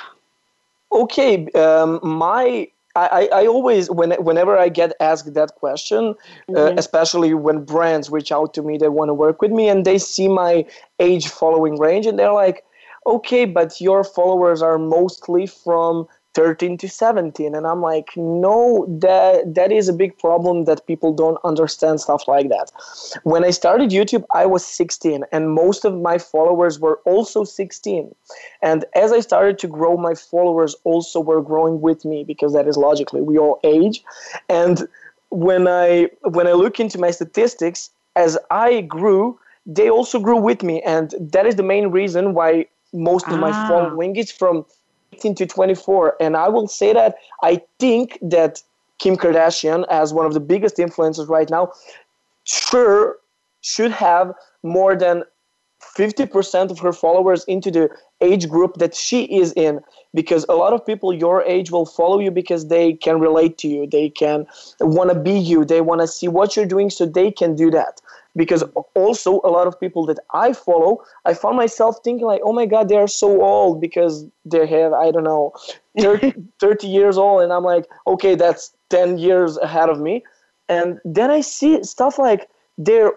Okay, 0.93 1.49
um, 1.51 2.01
my 2.03 2.69
I, 2.97 3.29
I 3.33 3.47
always 3.47 3.91
when 3.91 4.13
whenever 4.13 4.57
I 4.57 4.69
get 4.69 4.93
asked 5.01 5.33
that 5.35 5.55
question, 5.55 6.15
uh, 6.49 6.53
mm-hmm. 6.53 6.57
uh, 6.57 6.73
especially 6.77 7.35
when 7.35 7.65
brands 7.65 8.11
reach 8.11 8.33
out 8.33 8.55
to 8.55 8.63
me, 8.63 8.79
they 8.79 8.89
want 8.89 9.09
to 9.09 9.15
work 9.15 9.41
with 9.41 9.53
me 9.53 9.69
and 9.69 9.85
they 9.85 9.99
see 9.99 10.29
my 10.29 10.65
age 10.99 11.29
following 11.29 11.79
range 11.79 12.07
and 12.07 12.19
they're 12.19 12.33
like, 12.33 12.65
okay, 13.07 13.45
but 13.45 13.81
your 13.81 14.05
followers 14.05 14.63
are 14.63 14.79
mostly 14.79 15.47
from 15.47 16.09
13 16.39 16.79
to 16.79 16.89
17 16.89 17.53
and 17.53 17.67
i'm 17.67 17.83
like 17.83 18.11
no 18.17 18.87
that 18.89 19.55
that 19.57 19.73
is 19.73 19.89
a 19.89 19.93
big 19.93 20.17
problem 20.19 20.67
that 20.67 20.87
people 20.87 21.13
don't 21.13 21.39
understand 21.43 22.01
stuff 22.01 22.29
like 22.29 22.49
that. 22.49 22.71
When 23.25 23.45
i 23.45 23.51
started 23.51 23.91
youtube 23.91 24.25
i 24.33 24.47
was 24.47 24.65
16 24.65 25.25
and 25.33 25.51
most 25.51 25.85
of 25.85 26.01
my 26.01 26.17
followers 26.19 26.79
were 26.79 27.01
also 27.07 27.43
16 27.43 28.15
and 28.63 28.85
as 28.95 29.11
i 29.11 29.19
started 29.19 29.59
to 29.59 29.67
grow 29.67 29.97
my 29.97 30.15
followers 30.15 30.77
also 30.85 31.19
were 31.19 31.43
growing 31.43 31.81
with 31.81 32.05
me 32.05 32.23
because 32.23 32.53
that 32.53 32.69
is 32.69 32.77
logically 32.77 33.21
we 33.21 33.37
all 33.37 33.59
age. 33.65 34.05
And 34.49 34.87
when 35.31 35.67
i 35.67 36.09
when 36.37 36.47
i 36.47 36.53
look 36.53 36.79
into 36.79 36.99
my 37.01 37.11
statistics 37.11 37.91
as 38.15 38.39
i 38.53 38.81
grew 38.83 39.39
they 39.67 39.91
also 39.91 40.21
grew 40.21 40.41
with 40.51 40.63
me 40.63 40.81
and 40.83 41.15
that 41.21 41.47
is 41.47 41.57
the 41.57 41.69
main 41.75 41.89
reason 41.89 42.33
why 42.33 42.65
most 42.93 43.27
of 43.27 43.35
ah. 43.35 43.47
my 43.47 43.53
following 43.69 44.17
is 44.17 44.31
from 44.31 44.65
18 45.19 45.35
to 45.37 45.47
24. 45.47 46.17
And 46.21 46.37
I 46.37 46.49
will 46.49 46.69
say 46.69 46.93
that 46.93 47.17
I 47.43 47.63
think 47.79 48.19
that 48.23 48.63
Kim 48.99 49.17
Kardashian, 49.17 49.85
as 49.91 50.13
one 50.13 50.27
of 50.27 50.35
the 50.35 50.41
biggest 50.41 50.77
influencers 50.77 51.29
right 51.29 51.49
now, 51.51 51.73
sure 52.45 53.17
should 53.61 53.91
have 53.93 54.33
more 54.63 54.97
than 54.97 55.23
50% 55.81 56.71
of 56.71 56.79
her 56.81 56.93
followers 56.93 57.45
into 57.45 57.71
the 57.71 57.89
age 58.21 58.49
group 58.49 58.75
that 58.75 58.95
she 58.95 59.25
is 59.25 59.53
in 59.53 59.81
because 60.13 60.45
a 60.49 60.55
lot 60.55 60.73
of 60.73 60.85
people 60.85 61.13
your 61.13 61.43
age 61.45 61.71
will 61.71 61.87
follow 61.87 62.19
you 62.19 62.31
because 62.31 62.67
they 62.67 62.95
can 62.95 63.21
relate 63.21 63.59
to 63.59 63.69
you 63.69 63.87
they 63.87 64.09
can 64.09 64.45
want 64.81 65.09
to 65.11 65.19
be 65.19 65.39
you 65.39 65.65
they 65.65 65.81
want 65.81 66.01
to 66.01 66.09
see 66.09 66.27
what 66.27 66.57
you're 66.57 66.67
doing 66.67 66.91
so 66.91 67.07
they 67.07 67.31
can 67.31 67.55
do 67.55 67.71
that 67.71 68.01
because 68.39 68.63
also 68.95 69.41
a 69.43 69.51
lot 69.51 69.67
of 69.67 69.79
people 69.79 70.07
that 70.07 70.21
I 70.33 70.53
follow, 70.53 71.05
I 71.25 71.35
found 71.35 71.57
myself 71.57 71.97
thinking 72.05 72.27
like, 72.27 72.41
oh 72.45 72.53
my 72.53 72.67
God, 72.67 72.89
they 72.89 72.97
are 72.97 73.09
so 73.09 73.43
old 73.43 73.81
because 73.81 74.25
they 74.45 74.65
have, 74.67 74.93
I 74.93 75.11
don't 75.11 75.25
know, 75.25 75.53
30, 76.01 76.35
30 76.61 76.87
years 76.87 77.19
old. 77.19 77.43
And 77.43 77.53
I'm 77.53 77.65
like, 77.65 77.87
okay, 78.07 78.37
that's 78.37 78.73
10 78.91 79.19
years 79.19 79.57
ahead 79.59 79.89
of 79.89 80.01
me. 80.01 80.23
And 80.69 81.01
then 81.05 81.31
I 81.31 81.41
see 81.41 81.83
stuff 81.83 82.19
like 82.19 82.49
they're 82.79 83.13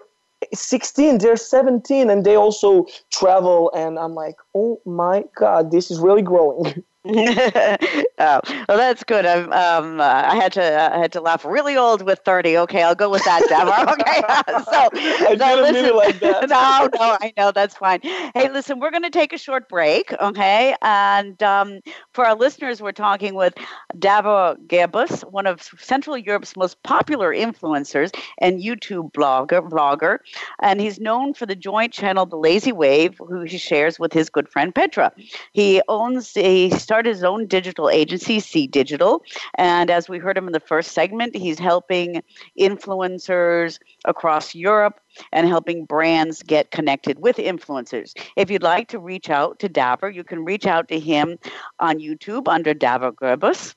16, 0.52 1.18
they're 1.18 1.36
17, 1.36 2.10
and 2.10 2.24
they 2.24 2.36
also 2.36 2.86
travel. 3.10 3.70
And 3.74 3.98
I'm 3.98 4.14
like, 4.14 4.36
oh 4.54 4.80
my 4.84 5.24
God, 5.36 5.70
this 5.70 5.90
is 5.90 5.98
really 5.98 6.22
growing. 6.22 6.84
oh, 7.08 7.78
well, 8.16 8.64
that's 8.68 9.02
good. 9.02 9.26
I'm, 9.26 9.52
um, 9.52 10.00
uh, 10.00 10.04
I 10.04 10.36
had 10.36 10.52
to 10.52 10.62
uh, 10.62 10.96
I 10.96 10.98
had 10.98 11.10
to 11.12 11.20
laugh 11.20 11.44
really 11.44 11.76
old 11.76 12.02
with 12.02 12.20
thirty. 12.24 12.56
Okay, 12.56 12.84
I'll 12.84 12.94
go 12.94 13.10
with 13.10 13.24
that, 13.24 13.42
Davor. 13.48 13.90
okay, 13.94 14.20
so 14.70 14.88
I 14.94 15.36
so 15.36 15.62
listen, 15.62 15.96
like 15.96 16.20
that. 16.20 16.48
no, 16.48 16.88
no, 16.96 17.16
I 17.20 17.32
know 17.36 17.50
that's 17.50 17.74
fine. 17.74 17.98
Hey, 18.02 18.48
listen, 18.52 18.78
we're 18.78 18.92
going 18.92 19.02
to 19.02 19.10
take 19.10 19.32
a 19.32 19.38
short 19.38 19.68
break. 19.68 20.12
Okay, 20.20 20.76
and 20.80 21.42
um, 21.42 21.80
for 22.12 22.24
our 22.24 22.36
listeners, 22.36 22.80
we're 22.80 22.92
talking 22.92 23.34
with 23.34 23.54
Davor 23.98 24.56
Gerbus, 24.68 25.28
one 25.28 25.48
of 25.48 25.60
Central 25.80 26.16
Europe's 26.16 26.54
most 26.56 26.80
popular 26.84 27.32
influencers 27.34 28.14
and 28.38 28.60
YouTube 28.62 29.10
blogger. 29.10 29.68
Blogger, 29.68 30.18
and 30.60 30.80
he's 30.80 31.00
known 31.00 31.34
for 31.34 31.46
the 31.46 31.56
joint 31.56 31.92
channel 31.92 32.26
The 32.26 32.36
Lazy 32.36 32.70
Wave, 32.70 33.18
who 33.18 33.40
he 33.40 33.58
shares 33.58 33.98
with 33.98 34.12
his 34.12 34.30
good 34.30 34.48
friend 34.48 34.72
Petra. 34.72 35.10
He 35.50 35.82
owns 35.88 36.36
a 36.36 36.70
started 36.92 37.08
his 37.08 37.24
own 37.24 37.46
digital 37.46 37.88
agency, 37.88 38.38
C 38.38 38.66
Digital. 38.66 39.24
And 39.54 39.90
as 39.90 40.10
we 40.10 40.18
heard 40.18 40.36
him 40.36 40.46
in 40.46 40.52
the 40.52 40.60
first 40.60 40.92
segment, 40.92 41.34
he's 41.34 41.58
helping 41.58 42.22
influencers 42.60 43.78
across 44.04 44.54
Europe 44.54 45.00
and 45.32 45.48
helping 45.48 45.86
brands 45.86 46.42
get 46.42 46.70
connected 46.70 47.18
with 47.18 47.38
influencers. 47.38 48.12
If 48.36 48.50
you'd 48.50 48.62
like 48.62 48.88
to 48.88 48.98
reach 48.98 49.30
out 49.30 49.58
to 49.60 49.70
Davor, 49.70 50.10
you 50.10 50.22
can 50.22 50.44
reach 50.44 50.66
out 50.66 50.88
to 50.88 51.00
him 51.00 51.38
on 51.80 51.98
YouTube 51.98 52.46
under 52.46 52.74
Davor 52.74 53.12
Gerbus, 53.12 53.74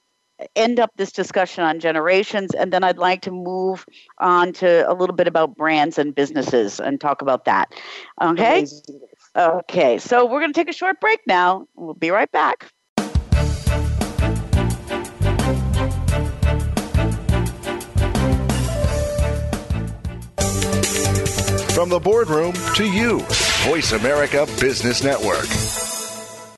end 0.55 0.79
up 0.79 0.91
this 0.95 1.11
discussion 1.11 1.63
on 1.63 1.79
generations, 1.79 2.53
and 2.53 2.71
then 2.71 2.83
I'd 2.83 2.97
like 2.97 3.21
to 3.23 3.31
move 3.31 3.85
on 4.19 4.53
to 4.53 4.89
a 4.89 4.93
little 4.93 5.15
bit 5.15 5.27
about 5.27 5.55
brands 5.55 5.97
and 5.97 6.13
businesses 6.13 6.79
and 6.79 6.99
talk 7.01 7.21
about 7.21 7.45
that. 7.45 7.73
Okay? 8.21 8.59
Amazing. 8.59 8.99
Okay, 9.35 9.97
so 9.99 10.25
we're 10.25 10.39
going 10.39 10.53
to 10.53 10.59
take 10.59 10.69
a 10.69 10.73
short 10.73 10.99
break 10.99 11.19
now. 11.27 11.67
We'll 11.75 11.93
be 11.93 12.09
right 12.09 12.31
back. 12.31 12.71
From 21.73 21.89
the 21.89 21.99
boardroom 21.99 22.53
to 22.73 22.85
you, 22.85 23.19
Voice 23.67 23.91
America 23.91 24.47
Business 24.59 25.03
Network. 25.03 25.45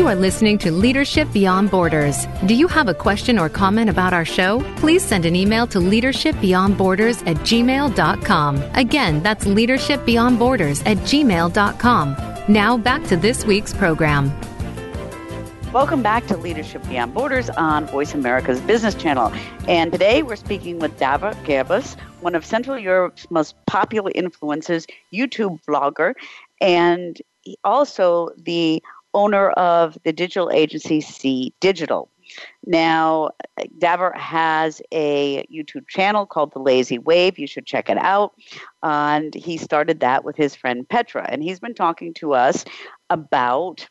You 0.00 0.08
are 0.08 0.16
listening 0.16 0.56
to 0.60 0.72
Leadership 0.72 1.30
Beyond 1.30 1.70
Borders. 1.70 2.26
Do 2.46 2.54
you 2.54 2.68
have 2.68 2.88
a 2.88 2.94
question 2.94 3.38
or 3.38 3.50
comment 3.50 3.90
about 3.90 4.14
our 4.14 4.24
show? 4.24 4.62
Please 4.76 5.04
send 5.04 5.26
an 5.26 5.36
email 5.36 5.66
to 5.66 5.78
leadershipbeyondborders 5.78 7.20
at 7.26 7.36
gmail.com. 7.36 8.62
Again, 8.72 9.22
that's 9.22 9.44
leadershipbeyondborders 9.44 10.86
at 10.86 10.96
gmail.com. 10.96 12.16
Now 12.48 12.78
back 12.78 13.04
to 13.08 13.16
this 13.18 13.44
week's 13.44 13.74
program. 13.74 14.32
Welcome 15.70 16.02
back 16.02 16.26
to 16.28 16.36
Leadership 16.38 16.82
Beyond 16.88 17.12
Borders 17.12 17.50
on 17.50 17.86
Voice 17.88 18.14
America's 18.14 18.62
Business 18.62 18.94
Channel. 18.94 19.30
And 19.68 19.92
today 19.92 20.22
we're 20.22 20.36
speaking 20.36 20.78
with 20.78 20.98
Davor 20.98 21.34
Gerbus, 21.44 21.94
one 22.22 22.34
of 22.34 22.46
Central 22.46 22.78
Europe's 22.78 23.30
most 23.30 23.54
popular 23.66 24.10
influencers, 24.12 24.86
YouTube 25.12 25.60
blogger, 25.68 26.14
and 26.58 27.20
also 27.64 28.30
the 28.38 28.82
owner 29.14 29.50
of 29.50 29.98
the 30.04 30.12
digital 30.12 30.50
agency 30.50 31.00
C 31.00 31.54
Digital. 31.60 32.10
Now, 32.64 33.30
Davor 33.78 34.12
has 34.16 34.80
a 34.92 35.44
YouTube 35.52 35.88
channel 35.88 36.26
called 36.26 36.52
The 36.52 36.60
Lazy 36.60 36.98
Wave. 36.98 37.38
You 37.38 37.46
should 37.46 37.66
check 37.66 37.90
it 37.90 37.98
out. 37.98 38.34
And 38.82 39.34
he 39.34 39.56
started 39.56 40.00
that 40.00 40.24
with 40.24 40.36
his 40.36 40.54
friend 40.54 40.88
Petra. 40.88 41.26
And 41.28 41.42
he's 41.42 41.58
been 41.58 41.74
talking 41.74 42.14
to 42.14 42.34
us 42.34 42.64
about 43.08 43.88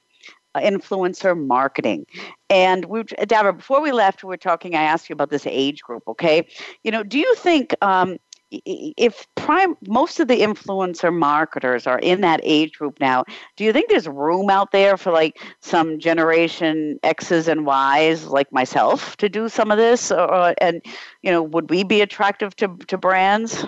influencer 0.55 1.37
marketing. 1.37 2.05
And 2.49 2.85
we, 2.85 3.03
Davor, 3.03 3.53
before 3.53 3.81
we 3.81 3.91
left, 3.91 4.23
we 4.23 4.29
were 4.29 4.37
talking. 4.37 4.75
I 4.75 4.83
asked 4.83 5.09
you 5.09 5.13
about 5.13 5.29
this 5.29 5.45
age 5.45 5.81
group. 5.81 6.03
Okay, 6.07 6.47
you 6.83 6.91
know, 6.91 7.03
do 7.03 7.19
you 7.19 7.35
think 7.35 7.75
um, 7.81 8.17
if 8.51 9.27
prime 9.35 9.75
most 9.87 10.19
of 10.19 10.27
the 10.27 10.41
influencer 10.41 11.13
marketers 11.13 11.85
are 11.85 11.99
in 11.99 12.21
that 12.21 12.39
age 12.43 12.73
group 12.73 12.99
now 12.99 13.23
do 13.55 13.63
you 13.63 13.71
think 13.71 13.89
there's 13.89 14.07
room 14.07 14.49
out 14.49 14.71
there 14.71 14.97
for 14.97 15.11
like 15.11 15.39
some 15.61 15.99
generation 15.99 16.99
x's 17.03 17.47
and 17.47 17.65
y's 17.65 18.25
like 18.25 18.51
myself 18.51 19.15
to 19.17 19.29
do 19.29 19.49
some 19.49 19.71
of 19.71 19.77
this? 19.77 20.11
Or, 20.11 20.53
and 20.59 20.81
you 21.21 21.31
know 21.31 21.43
would 21.43 21.69
we 21.69 21.83
be 21.83 22.01
attractive 22.01 22.55
to, 22.57 22.75
to 22.87 22.97
brands? 22.97 23.65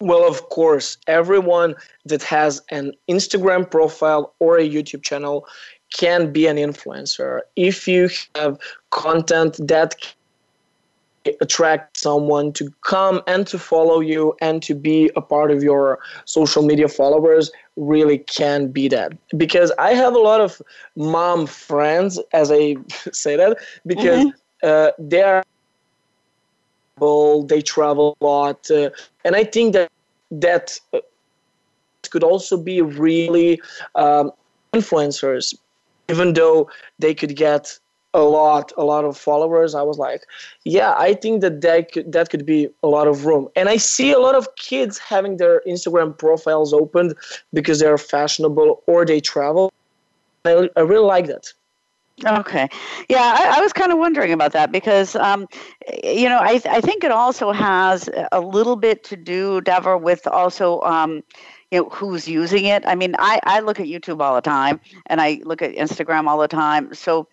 Well 0.00 0.28
of 0.28 0.48
course 0.48 0.96
everyone 1.06 1.74
that 2.04 2.22
has 2.22 2.62
an 2.70 2.92
instagram 3.08 3.68
profile 3.68 4.34
or 4.38 4.58
a 4.58 4.68
youtube 4.68 5.02
channel 5.02 5.46
can 5.92 6.32
be 6.32 6.46
an 6.46 6.56
influencer. 6.56 7.40
If 7.56 7.86
you 7.86 8.08
have 8.34 8.58
content 8.90 9.58
that 9.68 9.94
attract 11.40 11.96
someone 11.96 12.52
to 12.52 12.72
come 12.82 13.22
and 13.26 13.46
to 13.46 13.58
follow 13.58 14.00
you 14.00 14.34
and 14.40 14.62
to 14.62 14.74
be 14.74 15.10
a 15.16 15.20
part 15.20 15.50
of 15.50 15.62
your 15.62 15.98
social 16.24 16.62
media 16.62 16.88
followers 16.88 17.50
really 17.76 18.18
can 18.18 18.68
be 18.68 18.88
that 18.88 19.12
because 19.36 19.72
i 19.78 19.94
have 19.94 20.14
a 20.14 20.18
lot 20.18 20.40
of 20.40 20.60
mom 20.96 21.46
friends 21.46 22.18
as 22.32 22.50
i 22.50 22.76
say 23.12 23.36
that 23.36 23.56
because 23.86 24.24
mm-hmm. 24.24 24.68
uh, 24.68 24.90
they 24.98 25.22
are 25.22 25.44
they 27.46 27.60
travel 27.60 28.16
a 28.20 28.24
lot 28.24 28.70
uh, 28.70 28.90
and 29.24 29.34
i 29.36 29.44
think 29.44 29.72
that 29.72 29.90
that 30.30 30.78
uh, 30.92 30.98
could 32.10 32.22
also 32.22 32.56
be 32.56 32.82
really 32.82 33.60
um, 33.94 34.30
influencers, 34.72 35.54
even 36.08 36.34
though 36.34 36.70
they 36.98 37.14
could 37.14 37.36
get 37.36 37.78
a 38.14 38.22
lot 38.22 38.72
a 38.76 38.84
lot 38.84 39.04
of 39.04 39.16
followers. 39.16 39.74
I 39.74 39.82
was 39.82 39.98
like 39.98 40.22
yeah 40.64 40.94
i 40.96 41.14
think 41.14 41.40
that 41.40 41.60
that 41.60 41.92
could, 41.92 42.12
that 42.12 42.30
could 42.30 42.44
be 42.46 42.68
a 42.82 42.88
lot 42.88 43.06
of 43.08 43.24
room. 43.24 43.48
And 43.56 43.68
i 43.68 43.76
see 43.76 44.12
a 44.12 44.18
lot 44.18 44.34
of 44.34 44.54
kids 44.56 44.98
having 44.98 45.36
their 45.38 45.62
instagram 45.66 46.16
profiles 46.16 46.72
opened 46.72 47.14
because 47.52 47.80
they're 47.80 47.98
fashionable 47.98 48.82
or 48.86 49.04
they 49.04 49.20
travel. 49.20 49.72
I, 50.44 50.68
I 50.76 50.80
really 50.80 51.06
like 51.06 51.26
that. 51.26 51.52
Okay. 52.24 52.68
Yeah, 53.08 53.36
I, 53.38 53.58
I 53.58 53.60
was 53.60 53.72
kind 53.72 53.90
of 53.90 53.98
wondering 53.98 54.32
about 54.32 54.52
that 54.52 54.70
because, 54.70 55.16
um, 55.16 55.48
you 56.04 56.28
know, 56.28 56.38
I, 56.38 56.60
I 56.66 56.80
think 56.80 57.04
it 57.04 57.10
also 57.10 57.52
has 57.52 58.08
a 58.30 58.40
little 58.40 58.76
bit 58.76 59.02
to 59.04 59.16
do, 59.16 59.60
Davor, 59.62 59.96
with 59.96 60.26
also, 60.26 60.80
um, 60.82 61.22
you 61.72 61.78
know, 61.78 61.88
who's 61.88 62.28
using 62.28 62.66
it. 62.66 62.84
I 62.86 62.94
mean, 62.94 63.16
I, 63.18 63.40
I 63.44 63.60
look 63.60 63.80
at 63.80 63.86
YouTube 63.86 64.20
all 64.20 64.34
the 64.34 64.42
time 64.42 64.78
and 65.06 65.22
I 65.22 65.40
look 65.44 65.62
at 65.62 65.74
Instagram 65.74 66.28
all 66.28 66.38
the 66.38 66.46
time. 66.46 66.92
So, 66.92 67.26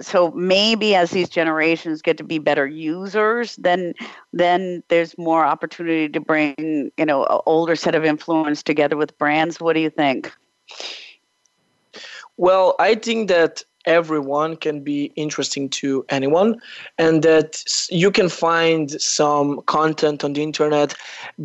so 0.00 0.30
maybe 0.30 0.94
as 0.94 1.10
these 1.10 1.28
generations 1.28 2.00
get 2.00 2.16
to 2.16 2.24
be 2.24 2.38
better 2.38 2.66
users, 2.66 3.54
then, 3.56 3.92
then 4.32 4.82
there's 4.88 5.18
more 5.18 5.44
opportunity 5.44 6.08
to 6.08 6.20
bring, 6.20 6.90
you 6.96 7.04
know, 7.04 7.24
an 7.26 7.40
older 7.44 7.76
set 7.76 7.94
of 7.94 8.02
influence 8.02 8.62
together 8.62 8.96
with 8.96 9.16
brands. 9.18 9.60
What 9.60 9.74
do 9.74 9.80
you 9.80 9.90
think? 9.90 10.32
Well, 12.38 12.74
I 12.78 12.94
think 12.94 13.28
that 13.28 13.62
everyone 13.86 14.56
can 14.56 14.82
be 14.82 15.06
interesting 15.16 15.68
to 15.68 16.04
anyone 16.08 16.60
and 16.98 17.22
that 17.22 17.62
you 17.90 18.10
can 18.10 18.28
find 18.28 19.00
some 19.00 19.60
content 19.62 20.24
on 20.24 20.32
the 20.32 20.42
internet 20.42 20.94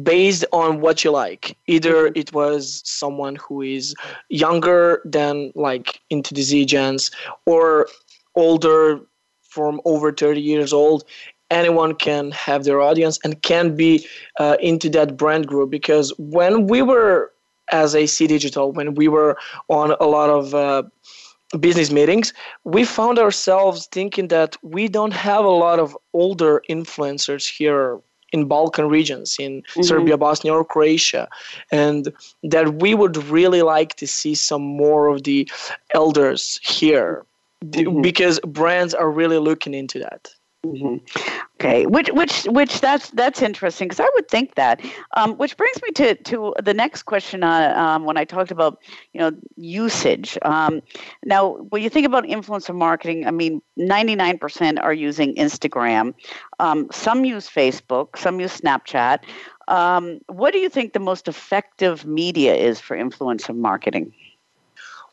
based 0.04 0.46
on 0.52 0.82
what 0.82 1.04
you 1.04 1.12
like 1.12 1.58
either 1.68 2.10
mm-hmm. 2.10 2.20
it 2.20 2.34
was 2.34 2.82
someone 2.86 3.36
who 3.36 3.62
is 3.62 3.96
younger 4.30 5.02
than 5.06 5.52
like 5.56 6.02
into 6.10 6.34
the 6.34 6.42
z 6.42 6.66
gens 6.66 7.12
or 7.46 7.88
older 8.36 9.00
from 9.42 9.82
over 9.86 10.12
30 10.12 10.40
years 10.40 10.74
old 10.74 11.04
anyone 11.50 11.96
can 11.96 12.32
have 12.32 12.66
their 12.66 12.82
audience 12.82 13.20
and 13.24 13.42
can 13.42 13.76
be 13.76 14.06
uh, 14.40 14.58
into 14.60 14.90
that 14.90 15.16
brand 15.18 15.48
group 15.48 15.70
because 15.70 16.14
when 16.18 16.68
we 16.68 16.82
were 16.82 17.32
as 17.72 17.96
a 17.96 18.06
c 18.06 18.28
digital 18.28 18.72
when 18.72 18.96
we 18.96 19.08
were 19.08 19.38
on 19.70 19.96
a 20.00 20.06
lot 20.06 20.30
of 20.30 20.54
uh, 20.54 20.84
business 21.60 21.92
meetings, 21.92 22.34
we 22.64 22.84
found 22.84 23.20
ourselves 23.20 23.88
thinking 23.88 24.28
that 24.28 24.58
we 24.62 24.88
don't 24.88 25.14
have 25.14 25.46
a 25.46 25.50
lot 25.50 25.80
of 25.80 25.98
older 26.14 26.62
influencers 26.70 27.48
here 27.48 28.00
in 28.34 28.46
Balkan 28.46 28.90
regions, 28.90 29.38
in 29.40 29.62
mm-hmm. 29.62 29.84
Serbia, 29.84 30.18
Bosnia, 30.18 30.54
or 30.54 30.66
Croatia, 30.66 31.30
and 31.72 32.12
that 32.44 32.82
we 32.82 32.94
would 32.94 33.18
really 33.26 33.62
like 33.62 33.96
to 33.96 34.08
see 34.08 34.36
some 34.36 34.62
more 34.62 35.08
of 35.08 35.24
the 35.24 35.50
elders 35.94 36.60
here 36.62 37.26
mm-hmm. 37.64 38.02
because 38.02 38.40
brands 38.42 38.94
are 38.94 39.10
really 39.10 39.38
looking 39.38 39.74
into 39.74 40.00
that. 40.00 40.30
Mm-hmm. 40.74 40.98
Okay, 41.56 41.86
which 41.86 42.10
which 42.12 42.44
which 42.44 42.82
that's 42.82 43.10
that's 43.12 43.42
interesting 43.42 43.88
because 43.88 44.00
I 44.00 44.10
would 44.16 44.28
think 44.28 44.56
that. 44.56 44.82
Um, 45.16 45.38
which 45.38 45.58
brings 45.58 45.82
me 45.82 45.92
to 45.94 46.16
to 46.16 46.54
the 46.62 46.74
next 46.74 47.04
question. 47.04 47.44
Uh, 47.44 47.74
um, 47.76 48.04
when 48.06 48.18
I 48.18 48.26
talked 48.26 48.52
about 48.52 48.80
you 49.14 49.22
know 49.22 49.32
usage. 49.56 50.38
Um, 50.44 50.82
now, 51.26 51.54
when 51.70 51.82
you 51.82 51.90
think 51.90 52.06
about 52.06 52.26
influencer 52.26 52.76
marketing, 52.76 53.26
I 53.26 53.32
mean, 53.32 53.62
ninety 53.76 54.16
nine 54.16 54.38
percent 54.38 54.80
are 54.80 54.94
using 54.94 55.36
Instagram. 55.36 56.14
Um, 56.60 56.88
some 56.92 57.26
use 57.26 57.50
Facebook. 57.50 58.18
Some 58.18 58.40
use 58.40 58.60
Snapchat. 58.60 59.20
Um, 59.68 60.20
what 60.28 60.54
do 60.54 60.60
you 60.60 60.70
think 60.70 60.94
the 60.94 61.00
most 61.00 61.28
effective 61.28 62.06
media 62.06 62.56
is 62.56 62.80
for 62.80 62.96
influencer 62.96 63.56
marketing? 63.56 64.14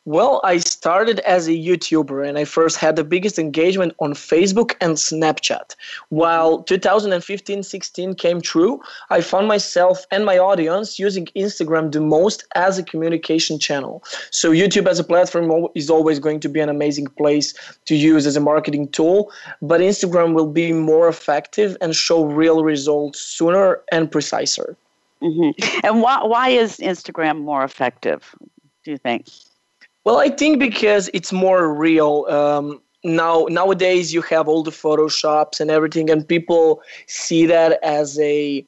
Well, 0.07 0.43
I 0.45 0.59
started 0.59 1.21
as 1.21 1.49
a 1.49 1.53
YouTuber 1.53 2.29
and 2.29 2.37
I 2.37 2.45
first 2.45 2.77
had 2.77 2.97
the 2.97 3.05
biggest 3.05 3.39
engagement 3.39 3.95
on 4.01 4.13
Facebook 4.13 4.75
and 4.83 4.97
Snapchat. 4.97 5.75
While 6.11 6.63
2015 6.65 7.63
16 7.63 8.15
came 8.17 8.43
true, 8.43 8.83
I 9.09 9.23
found 9.23 9.49
myself 9.49 10.05
and 10.11 10.27
my 10.27 10.37
audience 10.37 10.99
using 10.99 11.25
Instagram 11.35 11.93
the 11.93 12.03
most 12.03 12.45
as 12.55 12.79
a 12.79 12.83
communication 12.83 13.59
channel. 13.59 14.05
So, 14.31 14.51
YouTube 14.51 14.87
as 14.87 14.99
a 14.99 15.05
platform 15.05 15.69
is 15.75 15.89
always 15.89 16.19
going 16.19 16.41
to 16.41 16.51
be 16.51 16.61
an 16.61 16.69
amazing 16.69 17.07
place 17.07 17.55
to 17.87 17.97
use 17.97 18.27
as 18.27 18.37
a 18.37 18.41
marketing 18.41 18.89
tool, 18.89 19.33
but 19.63 19.81
Instagram 19.81 20.35
will 20.35 20.53
be 20.53 20.73
more 20.73 21.09
effective 21.09 21.79
and 21.81 21.97
show 21.97 22.25
real 22.25 22.63
results 22.63 23.21
sooner 23.21 23.81
and 23.91 24.11
preciser. 24.11 24.77
Mm-hmm. 25.23 25.87
And 25.87 26.03
why, 26.03 26.23
why 26.25 26.51
is 26.51 26.77
Instagram 26.77 27.41
more 27.41 27.65
effective, 27.65 28.35
do 28.85 28.91
you 28.91 28.99
think? 28.99 29.29
Well, 30.05 30.19
I 30.19 30.29
think 30.29 30.59
because 30.59 31.11
it's 31.15 31.33
more 31.33 31.75
real. 31.75 32.27
Um, 32.29 32.81
now 33.05 33.47
nowadays 33.51 34.15
you 34.15 34.23
have 34.23 34.49
all 34.49 34.63
the 34.63 34.71
photoshops 34.71 35.61
and 35.61 35.71
everything 35.71 36.09
and 36.09 36.27
people 36.27 36.83
see 37.07 37.45
that 37.45 37.79
as 37.83 38.19
a 38.19 38.65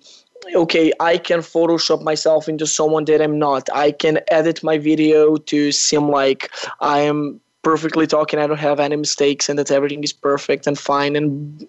okay 0.54 0.92
i 1.00 1.16
can 1.16 1.40
photoshop 1.40 2.02
myself 2.02 2.46
into 2.46 2.66
someone 2.66 3.06
that 3.06 3.22
i'm 3.22 3.38
not 3.38 3.66
i 3.74 3.90
can 3.90 4.20
edit 4.30 4.62
my 4.62 4.76
video 4.76 5.36
to 5.36 5.72
seem 5.72 6.10
like 6.10 6.50
i 6.80 7.00
am 7.00 7.40
perfectly 7.62 8.06
talking 8.06 8.38
i 8.38 8.46
don't 8.46 8.58
have 8.58 8.78
any 8.78 8.94
mistakes 8.94 9.48
and 9.48 9.58
that 9.58 9.70
everything 9.70 10.04
is 10.04 10.12
perfect 10.12 10.66
and 10.66 10.78
fine 10.78 11.16
and 11.16 11.66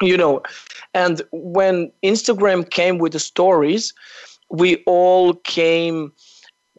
you 0.00 0.16
know 0.16 0.40
and 0.94 1.20
when 1.32 1.90
instagram 2.04 2.70
came 2.70 2.98
with 2.98 3.12
the 3.12 3.18
stories 3.18 3.92
we 4.48 4.76
all 4.86 5.34
came 5.34 6.12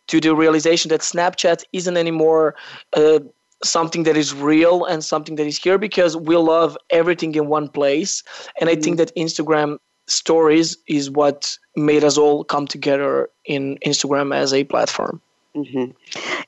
to 0.08 0.20
the 0.20 0.36
realization 0.36 0.90
that 0.90 1.02
Snapchat 1.02 1.64
isn't 1.74 1.98
anymore 1.98 2.56
uh, 2.96 3.20
something 3.64 4.04
that 4.04 4.18
is 4.18 4.34
real 4.34 4.86
and 4.86 5.04
something 5.04 5.36
that 5.36 5.48
is 5.48 5.58
here 5.58 5.78
because 5.78 6.16
we 6.16 6.36
love 6.36 6.78
everything 6.90 7.36
in 7.36 7.48
one 7.48 7.68
place. 7.68 8.24
And 8.60 8.70
I 8.70 8.74
mm-hmm. 8.74 8.82
think 8.82 8.98
that 8.98 9.16
Instagram 9.16 9.78
stories 10.08 10.78
is 10.88 11.10
what 11.10 11.58
made 11.76 12.04
us 12.04 12.18
all 12.18 12.44
come 12.44 12.68
together 12.68 13.30
in 13.46 13.78
Instagram 13.86 14.34
as 14.34 14.54
a 14.54 14.64
platform. 14.64 15.22
Mm-hmm. 15.58 15.92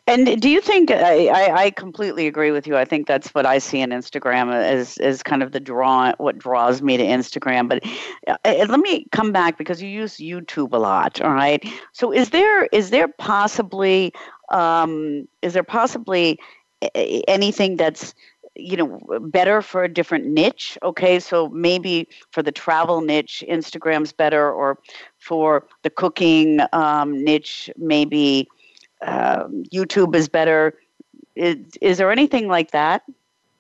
And 0.06 0.42
do 0.42 0.50
you 0.50 0.62
think 0.62 0.92
I, 0.92 1.66
I, 1.66 1.72
completely 1.72 2.28
agree 2.28 2.52
with 2.52 2.66
you? 2.68 2.78
I 2.78 2.86
think 2.86 3.08
that's 3.08 3.30
what 3.34 3.46
I 3.46 3.58
see 3.58 3.80
in 3.80 3.90
Instagram 3.90 4.54
as 4.54 4.98
as 4.98 5.24
kind 5.24 5.44
of 5.44 5.52
the 5.52 5.60
draw 5.60 6.14
what 6.18 6.38
draws 6.38 6.82
me 6.82 6.98
to 6.98 7.04
Instagram. 7.04 7.70
But 7.70 7.84
uh, 8.28 8.38
uh, 8.46 8.66
let 8.70 8.80
me 8.80 9.06
come 9.12 9.32
back 9.32 9.58
because 9.58 9.82
you 9.82 9.90
use 9.90 10.18
YouTube 10.18 10.74
a 10.74 10.78
lot. 10.78 11.22
All 11.22 11.34
right. 11.34 11.64
So 11.94 12.12
is 12.12 12.30
there 12.30 12.66
is 12.68 12.90
there 12.92 13.08
possibly 13.08 14.14
um, 14.52 15.28
is 15.42 15.54
there 15.54 15.64
possibly 15.64 16.40
anything 17.28 17.78
that's 17.78 18.14
you 18.56 18.78
know 18.78 19.00
better 19.22 19.62
for 19.62 19.84
a 19.84 19.94
different 19.94 20.26
niche 20.26 20.78
okay 20.84 21.20
so 21.20 21.50
maybe 21.50 22.08
for 22.32 22.42
the 22.42 22.52
travel 22.52 23.02
niche 23.02 23.44
instagram's 23.50 24.12
better 24.12 24.52
or 24.52 24.78
for 25.18 25.68
the 25.84 25.90
cooking 25.90 26.60
um, 26.74 27.24
niche 27.24 27.70
maybe 27.78 28.48
um, 29.06 29.64
YouTube 29.74 30.16
is 30.16 30.28
better. 30.28 30.78
Is, 31.36 31.58
is 31.82 31.98
there 31.98 32.12
anything 32.12 32.48
like 32.48 32.72
that? 32.72 33.04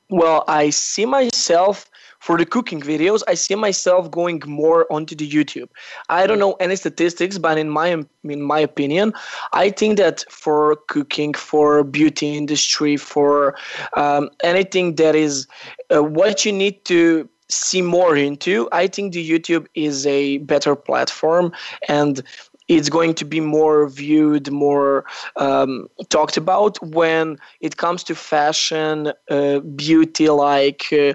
Well, 0.09 0.43
I 0.47 0.71
see 0.71 1.05
myself 1.05 1.89
for 2.19 2.37
the 2.37 2.45
cooking 2.45 2.81
videos. 2.81 3.21
I 3.27 3.33
see 3.35 3.55
myself 3.55 4.11
going 4.11 4.41
more 4.45 4.91
onto 4.91 5.15
the 5.15 5.29
YouTube. 5.29 5.69
I 6.09 6.27
don't 6.27 6.39
know 6.39 6.53
any 6.53 6.75
statistics, 6.75 7.37
but 7.37 7.57
in 7.57 7.69
my 7.69 8.03
in 8.23 8.41
my 8.41 8.59
opinion, 8.59 9.13
I 9.53 9.69
think 9.69 9.97
that 9.97 10.25
for 10.29 10.77
cooking, 10.87 11.33
for 11.33 11.83
beauty 11.83 12.35
industry, 12.35 12.97
for 12.97 13.55
um, 13.95 14.29
anything 14.43 14.95
that 14.95 15.15
is 15.15 15.47
uh, 15.93 16.03
what 16.03 16.45
you 16.45 16.51
need 16.51 16.83
to 16.85 17.29
see 17.49 17.81
more 17.81 18.15
into, 18.15 18.69
I 18.71 18.87
think 18.87 19.13
the 19.13 19.27
YouTube 19.27 19.67
is 19.73 20.05
a 20.05 20.37
better 20.39 20.75
platform 20.75 21.51
and 21.87 22.21
it's 22.69 22.87
going 22.87 23.15
to 23.15 23.25
be 23.25 23.39
more 23.39 23.89
viewed, 23.89 24.51
more 24.51 25.03
um, 25.35 25.87
talked 26.09 26.37
about 26.37 26.81
when 26.81 27.37
it 27.59 27.77
comes 27.77 28.03
to 28.03 28.15
fashion, 28.15 29.11
uh, 29.29 29.59
beauty, 29.59 30.29
like 30.29 30.85
uh, 30.93 31.13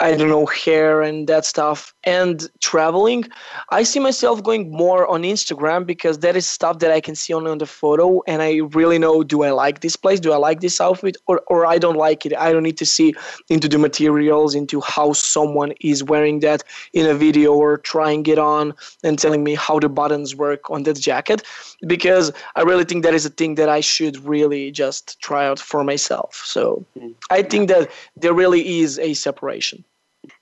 I 0.00 0.16
don't 0.16 0.28
know, 0.28 0.46
hair 0.46 1.02
and 1.02 1.28
that 1.28 1.44
stuff, 1.44 1.94
and 2.04 2.48
traveling, 2.60 3.24
I 3.70 3.82
see 3.82 4.00
myself 4.00 4.42
going 4.42 4.70
more 4.70 5.06
on 5.06 5.22
Instagram 5.22 5.86
because 5.86 6.20
that 6.20 6.36
is 6.36 6.46
stuff 6.46 6.78
that 6.78 6.90
I 6.90 7.00
can 7.00 7.14
see 7.14 7.32
only 7.34 7.50
on 7.50 7.58
the 7.58 7.66
photo, 7.66 8.22
and 8.26 8.42
I 8.42 8.60
really 8.72 8.98
know 8.98 9.22
do 9.22 9.42
I 9.42 9.50
like 9.50 9.80
this 9.80 9.96
place, 9.96 10.20
do 10.20 10.32
I 10.32 10.36
like 10.36 10.60
this 10.60 10.80
outfit, 10.80 11.16
or, 11.26 11.42
or 11.46 11.66
I 11.66 11.78
don't 11.78 11.96
like 11.96 12.24
it. 12.26 12.36
I 12.36 12.52
don't 12.52 12.62
need 12.62 12.78
to 12.78 12.86
see 12.86 13.14
into 13.48 13.68
the 13.68 13.78
materials, 13.78 14.54
into 14.54 14.80
how 14.80 15.12
someone 15.12 15.72
is 15.80 16.02
wearing 16.02 16.40
that 16.40 16.62
in 16.92 17.06
a 17.06 17.14
video 17.14 17.52
or 17.52 17.78
trying 17.78 18.26
it 18.26 18.38
on 18.38 18.74
and 19.04 19.18
telling 19.18 19.44
me 19.44 19.54
how 19.54 19.78
the 19.78 19.88
buttons 19.88 20.34
work 20.34 20.70
on 20.70 20.84
that 20.84 20.98
jacket 20.98 21.42
because 21.86 22.32
I 22.56 22.62
really 22.62 22.84
think 22.84 23.02
that 23.04 23.14
is 23.14 23.26
a 23.26 23.30
thing 23.30 23.56
that 23.56 23.68
I 23.68 23.80
should 23.80 24.16
really 24.24 24.70
just 24.70 25.20
try 25.20 25.46
out 25.46 25.58
for 25.58 25.84
myself. 25.84 26.42
So 26.44 26.84
mm. 26.98 27.14
I 27.30 27.42
think 27.42 27.68
that 27.68 27.90
there 28.16 28.34
really 28.34 28.80
is 28.80 28.98
a 28.98 29.14
separation. 29.14 29.84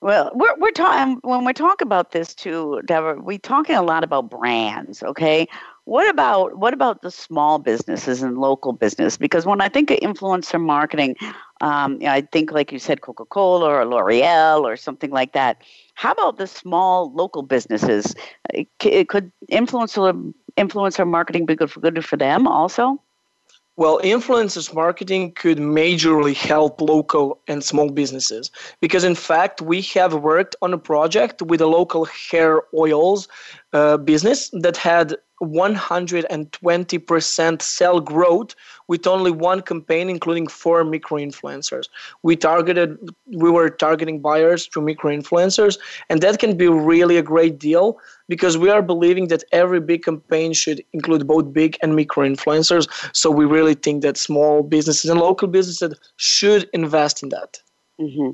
Well, 0.03 0.31
we're 0.35 0.57
we're 0.59 0.71
talking 0.71 1.19
when 1.23 1.45
we 1.45 1.53
talk 1.53 1.83
about 1.83 2.13
this 2.13 2.35
too, 2.35 2.81
Davor. 2.87 3.21
We're 3.21 3.39
talking 3.39 3.77
a 3.77 3.83
lot 3.83 4.03
about 4.03 4.31
brands. 4.31 5.03
Okay, 5.03 5.47
What 5.85 6.09
about 6.09 6.57
what 6.59 6.73
about 6.73 7.03
the 7.03 7.11
small 7.11 7.59
businesses 7.59 8.23
and 8.23 8.39
local 8.39 8.73
business? 8.73 9.19
Because 9.19 9.45
when 9.45 9.61
I 9.61 9.69
think 9.69 9.91
of 9.91 9.99
influencer 9.99 10.61
marketing, 10.61 11.17
um, 11.61 11.99
I 12.07 12.23
think 12.23 12.53
like 12.53 12.73
you 12.73 12.79
said, 12.79 13.03
Coca 13.03 13.27
Cola 13.27 13.69
or 13.69 13.85
L'Oreal 13.87 14.63
or 14.63 14.77
something 14.77 15.11
like 15.11 15.33
that. 15.35 15.63
How 15.95 16.13
about 16.13 16.39
the 16.39 16.47
small 16.47 17.13
local 17.15 17.43
businesses? 17.43 18.15
Could 18.79 19.33
influencer 19.53 20.33
influencer 20.57 21.07
marketing 21.07 21.47
be 21.47 21.57
good 21.57 21.71
for 21.71 21.81
good 21.81 22.05
for 22.05 22.17
them 22.17 22.47
also? 22.47 23.03
Well, 23.77 24.01
influencers 24.01 24.75
marketing 24.75 25.33
could 25.33 25.59
majorly 25.59 26.35
help 26.35 26.81
local 26.81 27.41
and 27.49 27.65
small 27.65 27.91
businesses 27.91 28.51
because, 28.81 29.05
in 29.05 29.15
fact, 29.15 29.63
we 29.63 29.81
have 29.95 30.13
worked 30.15 30.55
on 30.61 30.75
a 30.75 30.79
project 30.79 31.41
with 31.41 31.61
a 31.61 31.67
local 31.67 32.05
hair 32.05 32.63
oils 32.75 33.29
uh, 33.73 33.97
business 33.97 34.51
that 34.53 34.77
had 34.77 35.17
120% 35.43 37.63
sell 37.63 38.01
growth 38.01 38.55
with 38.89 39.07
only 39.07 39.31
one 39.31 39.63
campaign 39.63 40.11
including 40.11 40.47
four 40.47 40.85
micro 40.85 41.17
influencers. 41.19 41.89
We 42.23 42.37
targeted 42.37 42.99
we 43.27 43.51
were 43.51 43.71
targeting 43.71 44.21
buyers 44.21 44.67
through 44.67 44.85
micro 44.87 45.17
influencers 45.17 45.79
and 46.09 46.21
that 46.21 46.39
can 46.39 46.57
be 46.57 46.69
really 46.69 47.17
a 47.17 47.23
great 47.23 47.59
deal 47.59 47.99
because 48.29 48.57
we 48.59 48.71
are 48.71 48.83
believing 48.83 49.29
that 49.29 49.45
every 49.53 49.81
big 49.81 50.05
campaign 50.05 50.53
should 50.53 50.85
include 50.93 51.27
both 51.27 51.53
big 51.53 51.77
and 51.83 51.97
micro 51.97 52.29
influencers. 52.29 52.89
So 53.15 53.31
we 53.31 53.47
really 53.47 53.75
think 53.75 54.03
that 54.03 54.17
small 54.17 54.63
businesses 54.63 55.11
and 55.11 55.21
local 55.21 55.49
businesses 55.49 55.99
should 56.17 56.69
invest 56.73 57.23
in 57.23 57.31
that 57.31 57.61
Mm-hmm. 58.01 58.31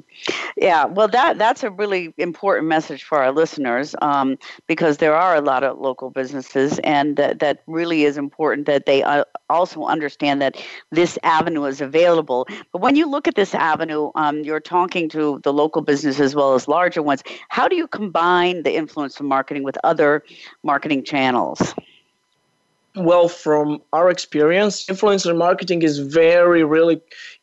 Yeah, 0.57 0.85
well, 0.85 1.09
that 1.09 1.39
that's 1.39 1.65
a 1.65 1.71
really 1.71 2.15
important 2.19 2.69
message 2.69 3.03
for 3.05 3.19
our 3.19 3.33
listeners 3.33 3.97
um, 4.01 4.39
because 4.69 4.99
there 4.99 5.17
are 5.17 5.35
a 5.35 5.41
lot 5.41 5.65
of 5.65 5.79
local 5.79 6.11
businesses, 6.11 6.79
and 6.85 7.17
that, 7.17 7.41
that 7.41 7.63
really 7.67 8.05
is 8.05 8.17
important 8.17 8.67
that 8.67 8.87
they 8.87 9.03
uh, 9.03 9.25
also 9.51 9.85
understand 9.85 10.41
that 10.43 10.57
this 10.93 11.19
avenue 11.25 11.65
is 11.65 11.81
available. 11.81 12.47
But 12.73 12.81
when 12.81 12.95
you 12.97 13.09
look 13.11 13.27
at 13.27 13.35
this 13.35 13.55
avenue, 13.55 14.13
um, 14.15 14.41
you're 14.45 14.61
talking 14.61 15.09
to 15.11 15.41
the 15.43 15.53
local 15.53 15.83
business 15.83 16.21
as 16.21 16.37
well 16.37 16.55
as 16.55 16.69
larger 16.69 17.03
ones. 17.03 17.25
How 17.49 17.67
do 17.67 17.75
you 17.77 17.89
combine 17.89 18.63
the 18.63 18.77
influence 18.77 19.19
of 19.19 19.27
marketing 19.27 19.65
with 19.65 19.77
other 19.85 20.23
marketing 20.63 21.05
channels? 21.05 21.75
Well, 22.97 23.29
from 23.29 23.83
our 23.93 24.09
experience, 24.09 24.87
influencer 24.87 25.37
marketing 25.37 25.83
is 25.83 25.99
very, 25.99 26.65
really 26.65 26.99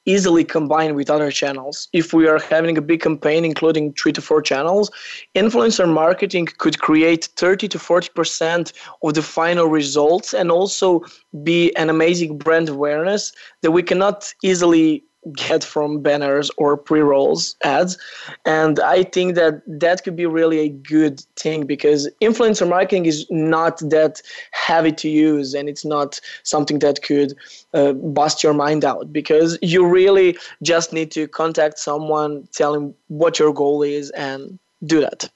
easily 0.06 0.44
combined 0.44 0.96
with 0.96 1.12
other 1.12 1.30
channels. 1.30 1.88
If 1.94 2.12
we 2.12 2.28
are 2.28 2.40
having 2.40 2.76
a 2.76 2.82
big 2.82 3.02
campaign 3.02 3.46
including 3.46 3.94
three 3.94 4.14
to 4.14 4.22
four 4.22 4.42
channels, 4.42 4.90
influencer 5.36 5.88
marketing 5.88 6.48
could 6.58 6.80
create 6.80 7.26
30 7.36 7.68
to 7.68 7.78
40% 7.78 8.74
of 9.04 9.14
the 9.14 9.22
final 9.22 9.68
results 9.68 10.34
and 10.34 10.50
also 10.50 11.02
be 11.44 11.72
an 11.76 11.92
amazing 11.92 12.40
brand 12.40 12.68
awareness 12.68 13.32
that 13.62 13.72
we 13.72 13.84
cannot 13.84 14.34
easily 14.42 15.04
get 15.36 15.64
from 15.64 16.02
banners 16.02 16.52
or 16.58 16.76
pre-rolls 16.76 17.56
ads 17.64 17.98
and 18.46 18.80
i 18.80 19.04
think 19.04 19.36
that 19.36 19.62
that 19.66 20.04
could 20.04 20.16
be 20.16 20.26
really 20.26 20.60
a 20.60 20.70
good 20.70 21.20
thing 21.36 21.66
because 21.66 22.10
influencer 22.22 22.68
marketing 22.68 23.06
is 23.06 23.26
not 23.30 23.80
that 23.80 24.22
heavy 24.52 24.92
to 24.92 25.10
use 25.10 25.54
and 25.54 25.70
it's 25.70 25.86
not 25.86 26.20
something 26.44 26.80
that 26.80 27.02
could 27.04 27.34
uh, 27.74 27.94
bust 27.94 28.44
your 28.44 28.54
mind 28.54 28.84
out 28.84 29.12
because 29.12 29.58
you 29.62 29.86
really 29.86 30.38
just 30.62 30.94
need 30.94 31.12
to 31.12 31.28
contact 31.28 31.80
someone 31.80 32.48
tell 32.52 32.74
him 32.74 32.94
what 33.08 33.40
your 33.40 33.54
goal 33.54 33.82
is 33.82 34.10
and 34.12 34.60
do 34.86 35.00
that 35.00 35.30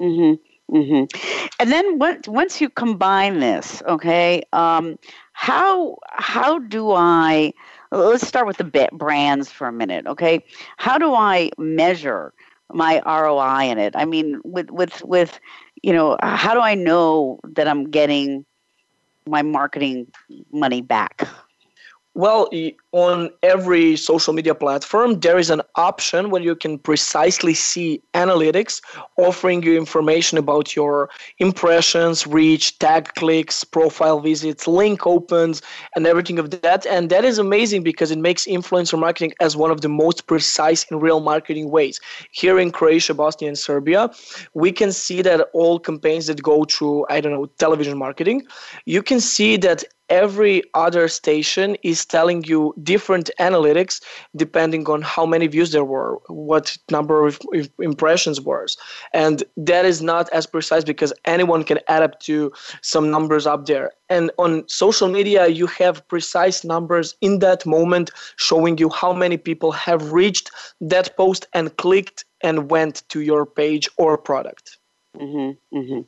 mm-hmm. 0.00 0.34
Mm-hmm. 0.70 1.04
And 1.60 1.70
then 1.70 1.98
once 2.26 2.60
you 2.60 2.70
combine 2.70 3.40
this, 3.40 3.82
okay, 3.86 4.42
um, 4.52 4.98
how 5.34 5.98
how 6.08 6.58
do 6.58 6.92
I 6.92 7.52
let's 7.94 8.26
start 8.26 8.46
with 8.46 8.56
the 8.58 8.88
brands 8.92 9.50
for 9.50 9.66
a 9.68 9.72
minute, 9.72 10.06
okay? 10.06 10.44
How 10.76 10.98
do 10.98 11.14
I 11.14 11.50
measure 11.58 12.32
my 12.72 13.00
ROI 13.04 13.64
in 13.70 13.78
it? 13.78 13.94
I 13.96 14.04
mean, 14.04 14.40
with 14.44 14.70
with 14.70 15.02
with 15.04 15.40
you 15.82 15.92
know, 15.92 16.16
how 16.22 16.54
do 16.54 16.60
I 16.60 16.74
know 16.74 17.40
that 17.54 17.68
I'm 17.68 17.90
getting 17.90 18.44
my 19.26 19.42
marketing 19.42 20.08
money 20.52 20.82
back? 20.82 21.26
Well, 22.16 22.48
on 22.92 23.30
every 23.42 23.96
social 23.96 24.32
media 24.32 24.54
platform, 24.54 25.18
there 25.18 25.36
is 25.36 25.50
an 25.50 25.62
option 25.74 26.30
where 26.30 26.40
you 26.40 26.54
can 26.54 26.78
precisely 26.78 27.54
see 27.54 28.00
analytics 28.14 28.80
offering 29.16 29.64
you 29.64 29.76
information 29.76 30.38
about 30.38 30.76
your 30.76 31.10
impressions, 31.40 32.24
reach, 32.24 32.78
tag 32.78 33.12
clicks, 33.16 33.64
profile 33.64 34.20
visits, 34.20 34.68
link 34.68 35.08
opens, 35.08 35.60
and 35.96 36.06
everything 36.06 36.38
of 36.38 36.50
that. 36.62 36.86
And 36.86 37.10
that 37.10 37.24
is 37.24 37.38
amazing 37.38 37.82
because 37.82 38.12
it 38.12 38.18
makes 38.18 38.46
influencer 38.46 38.96
marketing 38.96 39.32
as 39.40 39.56
one 39.56 39.72
of 39.72 39.80
the 39.80 39.88
most 39.88 40.28
precise 40.28 40.86
and 40.88 41.02
real 41.02 41.18
marketing 41.18 41.70
ways. 41.70 42.00
Here 42.30 42.60
in 42.60 42.70
Croatia, 42.70 43.14
Bosnia, 43.14 43.48
and 43.48 43.58
Serbia, 43.58 44.08
we 44.54 44.70
can 44.70 44.92
see 44.92 45.20
that 45.22 45.48
all 45.52 45.80
campaigns 45.80 46.28
that 46.28 46.40
go 46.40 46.64
through, 46.64 47.06
I 47.10 47.20
don't 47.20 47.32
know, 47.32 47.46
television 47.58 47.98
marketing, 47.98 48.46
you 48.84 49.02
can 49.02 49.18
see 49.18 49.56
that 49.56 49.82
every 50.14 50.62
other 50.74 51.08
station 51.08 51.76
is 51.82 52.06
telling 52.06 52.44
you 52.44 52.72
different 52.84 53.30
analytics 53.40 54.00
depending 54.36 54.88
on 54.88 55.02
how 55.02 55.26
many 55.26 55.46
views 55.48 55.72
there 55.72 55.88
were, 55.94 56.10
what 56.28 56.78
number 56.88 57.26
of 57.26 57.40
impressions 57.80 58.40
was. 58.40 58.76
And 59.12 59.42
that 59.56 59.84
is 59.84 60.00
not 60.12 60.28
as 60.32 60.46
precise 60.46 60.84
because 60.84 61.12
anyone 61.24 61.64
can 61.64 61.80
add 61.88 62.04
up 62.04 62.20
to 62.28 62.52
some 62.80 63.10
numbers 63.10 63.44
up 63.44 63.66
there. 63.66 63.90
And 64.08 64.30
on 64.38 64.50
social 64.68 65.08
media, 65.08 65.48
you 65.48 65.66
have 65.80 66.06
precise 66.06 66.62
numbers 66.62 67.16
in 67.20 67.40
that 67.40 67.66
moment 67.66 68.10
showing 68.36 68.78
you 68.78 68.88
how 68.90 69.12
many 69.12 69.36
people 69.36 69.72
have 69.72 70.12
reached 70.12 70.50
that 70.80 71.16
post 71.16 71.42
and 71.52 71.76
clicked 71.76 72.24
and 72.40 72.70
went 72.70 73.02
to 73.08 73.18
your 73.20 73.44
page 73.46 73.88
or 73.96 74.16
product. 74.16 74.78
Mm-hmm, 75.16 75.76
mm-hmm. 75.76 76.00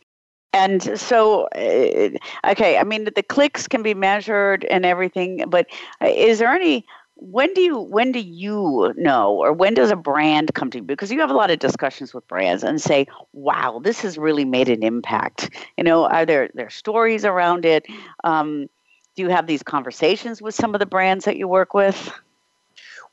And 0.57 0.99
so, 0.99 1.49
uh, 1.55 2.11
okay, 2.53 2.79
I 2.79 2.85
mean, 2.85 3.05
the 3.05 3.23
clicks 3.23 3.67
can 3.69 3.83
be 3.83 3.95
measured 3.95 4.65
and 4.65 4.87
everything, 4.87 5.45
but 5.49 5.67
uh, 6.03 6.07
is 6.09 6.39
there 6.39 6.53
any? 6.53 6.87
When 7.19 7.55
do 7.55 7.63
you 7.63 7.79
when 7.79 8.13
do 8.13 8.21
you 8.21 8.93
know, 8.97 9.37
or 9.37 9.53
when 9.53 9.73
does 9.75 9.91
a 9.91 9.97
brand 9.97 10.55
come 10.55 10.71
to 10.71 10.79
you? 10.79 10.85
Because 10.85 11.11
you 11.11 11.21
have 11.21 11.31
a 11.31 11.35
lot 11.35 11.51
of 11.51 11.59
discussions 11.59 12.13
with 12.13 12.29
brands 12.29 12.63
and 12.63 12.81
say, 12.81 13.07
"Wow, 13.33 13.81
this 13.83 14.01
has 14.03 14.19
really 14.19 14.45
made 14.45 14.69
an 14.69 14.83
impact." 14.83 15.51
You 15.79 15.85
know, 15.85 16.05
are 16.07 16.27
there 16.27 16.51
there 16.55 16.69
stories 16.71 17.25
around 17.25 17.65
it? 17.65 17.87
Um, 18.25 18.67
do 19.17 19.23
you 19.23 19.31
have 19.31 19.47
these 19.47 19.63
conversations 19.63 20.43
with 20.43 20.55
some 20.55 20.75
of 20.75 20.79
the 20.79 20.87
brands 20.87 21.25
that 21.25 21.37
you 21.39 21.49
work 21.49 21.73
with? 21.75 22.13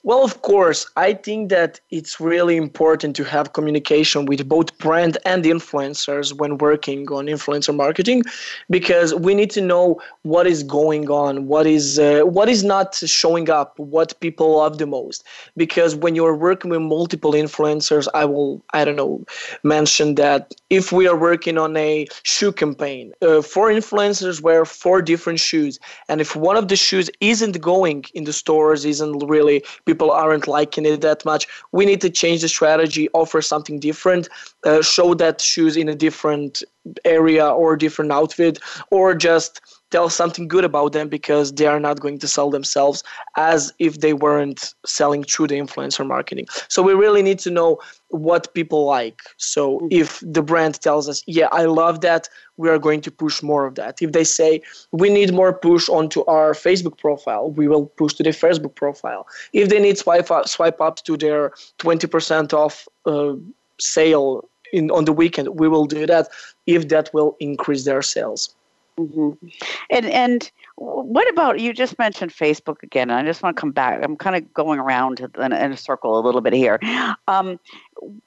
Well, 0.05 0.25
of 0.25 0.41
course, 0.41 0.85
I 0.97 1.13
think 1.13 1.47
that 1.47 1.79
it's 1.89 2.19
really 2.19 2.57
important 2.57 3.15
to 3.15 3.23
have 3.23 3.53
communication 3.53 4.25
with 4.25 4.49
both 4.49 4.77
brand 4.77 5.17
and 5.23 5.45
influencers 5.45 6.33
when 6.33 6.57
working 6.57 7.09
on 7.09 7.27
influencer 7.27 7.73
marketing, 7.73 8.23
because 8.69 9.15
we 9.15 9.33
need 9.33 9.49
to 9.51 9.61
know 9.61 10.01
what 10.23 10.45
is 10.45 10.61
going 10.61 11.09
on, 11.09 11.47
what 11.47 11.65
is 11.65 11.99
uh, 11.99 12.23
what 12.23 12.49
is 12.49 12.65
not 12.65 12.95
showing 12.95 13.49
up, 13.49 13.79
what 13.79 14.19
people 14.19 14.57
love 14.57 14.77
the 14.77 14.85
most. 14.85 15.23
Because 15.55 15.95
when 15.95 16.15
you're 16.15 16.35
working 16.35 16.69
with 16.69 16.81
multiple 16.81 17.31
influencers, 17.31 18.05
I 18.13 18.25
will 18.25 18.61
I 18.73 18.83
don't 18.83 18.97
know 18.97 19.23
mention 19.63 20.15
that 20.15 20.53
if 20.69 20.91
we 20.91 21.07
are 21.07 21.17
working 21.17 21.57
on 21.57 21.77
a 21.77 22.07
shoe 22.23 22.51
campaign, 22.51 23.13
uh, 23.21 23.41
four 23.41 23.69
influencers 23.69 24.41
wear 24.41 24.65
four 24.65 25.01
different 25.01 25.39
shoes, 25.39 25.79
and 26.09 26.19
if 26.19 26.35
one 26.35 26.57
of 26.57 26.67
the 26.67 26.75
shoes 26.75 27.09
isn't 27.21 27.61
going 27.61 28.03
in 28.13 28.25
the 28.25 28.33
stores, 28.33 28.83
isn't 28.83 29.19
really 29.19 29.63
people 29.93 30.11
aren't 30.11 30.47
liking 30.47 30.85
it 30.85 31.01
that 31.01 31.23
much. 31.23 31.47
We 31.71 31.85
need 31.85 32.01
to 32.01 32.09
change 32.09 32.41
the 32.41 32.47
strategy, 32.47 33.09
offer 33.13 33.41
something 33.41 33.79
different, 33.79 34.27
uh, 34.63 34.81
show 34.81 35.13
that 35.15 35.39
shoes 35.39 35.77
in 35.77 35.87
a 35.87 35.95
different 35.95 36.63
area 37.05 37.47
or 37.47 37.77
different 37.77 38.11
outfit, 38.11 38.57
or 38.89 39.13
just 39.13 39.61
tell 39.93 40.09
something 40.09 40.47
good 40.47 40.65
about 40.65 40.91
them 40.91 41.07
because 41.07 41.53
they 41.53 41.67
are 41.67 41.79
not 41.79 41.99
going 41.99 42.17
to 42.17 42.27
sell 42.27 42.49
themselves 42.49 43.03
as 43.37 43.71
if 43.77 43.99
they 43.99 44.13
weren't 44.25 44.73
selling 44.87 45.23
through 45.23 45.47
the 45.47 45.59
influencer 45.63 46.05
marketing. 46.15 46.47
So 46.67 46.81
we 46.81 46.93
really 46.93 47.21
need 47.21 47.37
to 47.45 47.51
know 47.51 47.79
what 48.09 48.51
people 48.55 48.85
like. 48.85 49.19
So 49.37 49.61
mm-hmm. 49.77 49.87
if 49.91 50.07
the 50.37 50.41
brand 50.41 50.81
tells 50.81 51.07
us, 51.07 51.21
yeah, 51.27 51.49
I 51.51 51.65
love 51.65 52.01
that, 52.01 52.27
we 52.57 52.69
are 52.69 52.79
going 52.79 53.01
to 53.01 53.11
push 53.11 53.43
more 53.43 53.67
of 53.67 53.75
that. 53.75 54.01
If 54.01 54.13
they 54.13 54.23
say 54.23 54.61
we 54.91 55.09
need 55.09 55.31
more 55.31 55.53
push 55.53 55.87
onto 55.89 56.25
our 56.25 56.53
Facebook 56.53 56.97
profile, 56.97 57.51
we 57.51 57.67
will 57.67 57.85
push 58.01 58.13
to 58.15 58.23
the 58.23 58.35
Facebook 58.43 58.73
profile. 58.73 59.27
If 59.61 59.69
they 59.69 59.79
need 59.79 59.97
swipe 59.99 60.31
up, 60.31 60.47
swipe 60.47 60.81
up 60.81 60.95
to 61.07 61.17
their 61.17 61.51
20% 61.79 62.53
off 62.53 62.87
uh, 63.05 63.35
sale 63.79 64.49
in 64.71 64.89
on 64.89 65.05
the 65.05 65.13
weekend, 65.13 65.47
we 65.61 65.67
will 65.67 65.85
do 65.85 66.07
that 66.07 66.25
if 66.65 66.87
that 66.87 67.13
will 67.13 67.35
increase 67.39 67.83
their 67.85 68.01
sales. 68.01 68.55
Mm-hmm. 68.99 69.47
And 69.89 70.05
and 70.05 70.51
what 70.75 71.27
about 71.29 71.59
you? 71.59 71.73
Just 71.73 71.97
mentioned 71.97 72.31
Facebook 72.31 72.83
again, 72.83 73.09
and 73.09 73.19
I 73.19 73.23
just 73.23 73.41
want 73.41 73.55
to 73.55 73.59
come 73.59 73.71
back. 73.71 73.99
I'm 74.03 74.15
kind 74.15 74.35
of 74.35 74.53
going 74.53 74.79
around 74.79 75.19
in, 75.19 75.51
in 75.51 75.71
a 75.71 75.77
circle 75.77 76.19
a 76.19 76.21
little 76.21 76.41
bit 76.41 76.53
here. 76.53 76.79
Um, 77.27 77.59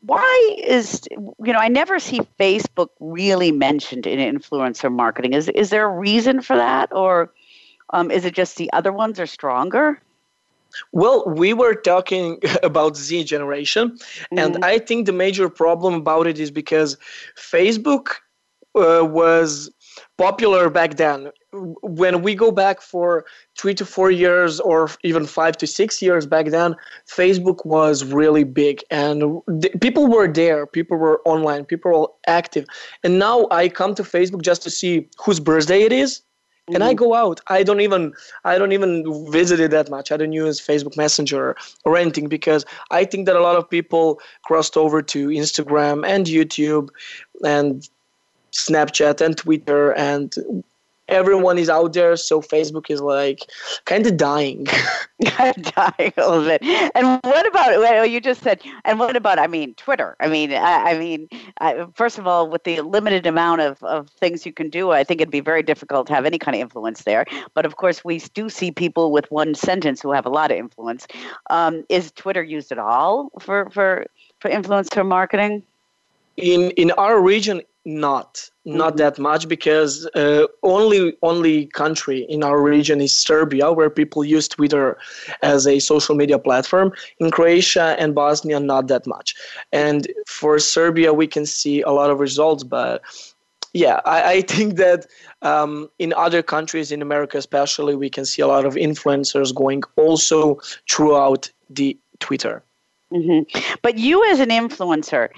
why 0.01 0.57
is 0.65 1.07
you 1.13 1.53
know 1.53 1.59
I 1.59 1.69
never 1.69 2.01
see 2.01 2.21
Facebook 2.41 2.89
really 2.99 3.53
mentioned 3.53 4.07
in 4.07 4.19
influencer 4.19 4.93
marketing? 4.93 5.35
Is 5.35 5.49
is 5.51 5.71
there 5.71 5.87
a 5.87 5.93
reason 5.93 6.43
for 6.43 6.57
that, 6.57 6.93
or 6.93 7.33
um, 7.91 8.11
is 8.11 8.25
it 8.25 8.35
just 8.35 8.57
the 8.57 8.73
other 8.73 8.93
ones 8.93 9.21
are 9.21 9.27
stronger? 9.27 10.01
Well, 10.93 11.25
we 11.27 11.53
were 11.53 11.75
talking 11.75 12.41
about 12.65 12.97
Z 12.97 13.23
generation, 13.25 13.91
mm-hmm. 13.91 14.39
and 14.39 14.65
I 14.65 14.81
think 14.81 15.07
the 15.07 15.13
major 15.13 15.49
problem 15.49 15.95
about 15.95 16.27
it 16.27 16.41
is 16.41 16.51
because 16.51 16.97
Facebook 17.37 18.17
uh, 18.77 19.05
was 19.05 19.71
popular 20.19 20.71
back 20.71 20.97
then. 20.97 21.31
When 21.83 22.23
we 22.23 22.35
go 22.35 22.51
back 22.51 22.81
for 22.81 23.25
three 23.59 23.75
to 23.75 23.87
four 23.87 24.11
years, 24.11 24.61
or 24.61 24.91
even 25.03 25.27
five 25.27 25.57
to 25.59 25.67
six 25.67 26.03
years 26.03 26.27
back 26.27 26.47
then, 26.47 26.77
Facebook 27.09 27.65
was 27.65 28.05
really 28.05 28.45
big, 28.45 28.83
and 28.91 29.41
th- 29.63 29.75
people 29.81 30.07
were 30.07 30.29
there. 30.29 30.67
People 30.67 30.99
were 30.99 31.21
online. 31.25 31.65
People 31.65 31.91
were 31.93 32.09
active. 32.27 32.67
And 33.05 33.19
now 33.19 33.47
I 33.51 33.69
come 33.69 33.95
to 33.95 34.03
Facebook 34.03 34.43
just 34.43 34.63
to 34.63 34.71
see 34.71 35.09
whose 35.19 35.41
birthday 35.41 35.83
it 35.83 35.93
is, 35.93 36.23
and 36.73 36.83
I 36.83 36.89
mm-hmm. 36.89 36.97
go 36.97 37.15
out. 37.15 37.41
I 37.47 37.63
don't 37.63 37.81
even 37.81 38.13
I 38.45 38.59
don't 38.59 38.73
even 38.73 39.31
visit 39.31 39.61
it 39.61 39.71
that 39.71 39.89
much. 39.91 40.11
I 40.11 40.17
don't 40.17 40.33
use 40.33 40.61
Facebook 40.61 40.97
Messenger 40.97 41.57
or 41.85 41.97
anything 41.97 42.29
because 42.29 42.65
I 42.91 43.05
think 43.05 43.27
that 43.27 43.37
a 43.37 43.41
lot 43.41 43.57
of 43.57 43.71
people 43.71 44.21
crossed 44.45 44.77
over 44.77 45.01
to 45.03 45.29
Instagram 45.29 46.05
and 46.07 46.27
YouTube 46.27 46.89
and 47.45 47.89
Snapchat 48.57 49.21
and 49.21 49.37
Twitter 49.37 49.93
and 49.93 50.35
everyone 51.09 51.59
is 51.59 51.69
out 51.69 51.93
there 51.93 52.17
so 52.17 52.41
facebook 52.41 52.91
is 52.91 53.01
like 53.01 53.41
kind 53.85 54.07
of 54.07 54.17
dying. 54.17 54.67
Dying 55.19 56.13
a 56.19 56.29
little 56.29 56.45
bit. 56.45 56.63
And 56.95 57.19
what 57.25 57.47
about 57.47 57.79
well, 57.79 58.05
you 58.05 58.21
just 58.21 58.43
said 58.43 58.61
and 58.85 58.99
what 58.99 59.17
about 59.17 59.39
i 59.39 59.47
mean 59.47 59.75
twitter? 59.75 60.15
I 60.21 60.29
mean 60.29 60.53
i, 60.53 60.91
I 60.91 60.99
mean 60.99 61.29
I, 61.59 61.87
first 61.95 62.19
of 62.19 62.27
all 62.27 62.51
with 62.51 62.65
the 62.65 62.83
limited 62.83 63.27
amount 63.27 63.63
of, 63.63 63.83
of 63.83 64.11
things 64.11 64.45
you 64.45 64.53
can 64.53 64.69
do 64.69 64.91
i 64.91 65.05
think 65.05 65.23
it'd 65.23 65.33
be 65.33 65.41
very 65.41 65.63
difficult 65.63 66.07
to 66.09 66.15
have 66.15 66.27
any 66.27 66.39
kind 66.39 66.55
of 66.55 66.61
influence 66.61 67.05
there. 67.05 67.25
But 67.55 67.65
of 67.65 67.77
course 67.77 68.05
we 68.05 68.19
do 68.35 68.51
see 68.51 68.71
people 68.71 69.11
with 69.11 69.31
one 69.31 69.55
sentence 69.55 70.03
who 70.03 70.13
have 70.13 70.27
a 70.27 70.31
lot 70.31 70.51
of 70.51 70.59
influence. 70.59 71.07
Um, 71.49 71.85
is 71.89 72.13
twitter 72.13 72.43
used 72.43 72.71
at 72.73 72.79
all 72.79 73.31
for 73.41 73.71
for 73.71 74.07
for 74.41 74.51
influencer 74.51 75.07
marketing? 75.07 75.63
In 76.37 76.73
in 76.73 76.91
our 76.93 77.21
region 77.21 77.63
not 77.87 78.51
not 78.65 78.89
mm-hmm. 78.89 78.97
that 78.99 79.19
much 79.19 79.49
because 79.49 80.07
uh, 80.17 80.45
only 80.65 81.17
only 81.23 81.67
country 81.67 82.27
in 82.29 82.43
our 82.43 82.61
region 82.61 83.01
is 83.01 83.13
Serbia 83.13 83.73
where 83.73 83.89
people 83.89 84.25
use 84.25 84.49
Twitter 84.49 84.99
as 85.43 85.69
a 85.69 85.79
social 85.79 86.17
media 86.17 86.37
platform 86.37 86.93
in 87.21 87.31
Croatia 87.31 87.95
and 87.97 88.13
Bosnia 88.13 88.59
not 88.59 88.89
that 88.89 89.07
much 89.07 89.37
and 89.73 90.09
for 90.27 90.59
Serbia 90.59 91.15
we 91.15 91.29
can 91.29 91.47
see 91.47 91.81
a 91.83 91.91
lot 91.91 92.11
of 92.11 92.19
results 92.19 92.65
but 92.65 93.03
yeah 93.73 94.01
I, 94.05 94.33
I 94.33 94.41
think 94.41 94.75
that 94.79 95.07
um, 95.43 95.89
in 96.01 96.13
other 96.15 96.43
countries 96.43 96.91
in 96.91 97.01
America 97.03 97.39
especially 97.39 97.95
we 97.95 98.11
can 98.11 98.25
see 98.25 98.43
a 98.43 98.49
lot 98.49 98.65
of 98.67 98.75
influencers 98.75 99.55
going 99.55 99.85
also 99.95 100.59
throughout 100.91 101.49
the 101.71 101.97
Twitter 102.19 102.65
Mm-hmm. 103.13 103.77
But 103.83 103.99
you, 103.99 104.29
as 104.31 104.41
an 104.41 104.49
influencer, 104.49 105.29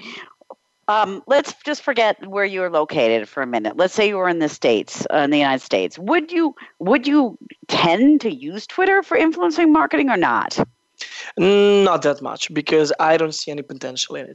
um, 0.89 1.21
let's 1.27 1.53
just 1.63 1.83
forget 1.83 2.27
where 2.27 2.45
you're 2.45 2.71
located 2.71 3.29
for 3.29 3.43
a 3.43 3.47
minute. 3.47 3.77
Let's 3.77 3.93
say 3.93 4.07
you 4.07 4.17
were 4.17 4.27
in 4.27 4.39
the 4.39 4.49
states, 4.49 5.05
uh, 5.13 5.17
in 5.19 5.29
the 5.29 5.37
United 5.37 5.63
States. 5.63 5.99
Would 5.99 6.31
you 6.31 6.55
would 6.79 7.05
you 7.05 7.37
tend 7.67 8.21
to 8.21 8.33
use 8.33 8.65
Twitter 8.65 9.03
for 9.03 9.15
influencing 9.15 9.71
marketing 9.71 10.09
or 10.09 10.17
not? 10.17 10.57
Not 11.37 12.01
that 12.01 12.23
much 12.23 12.51
because 12.53 12.91
I 12.99 13.17
don't 13.17 13.35
see 13.35 13.51
any 13.51 13.61
potential 13.61 14.15
in 14.15 14.33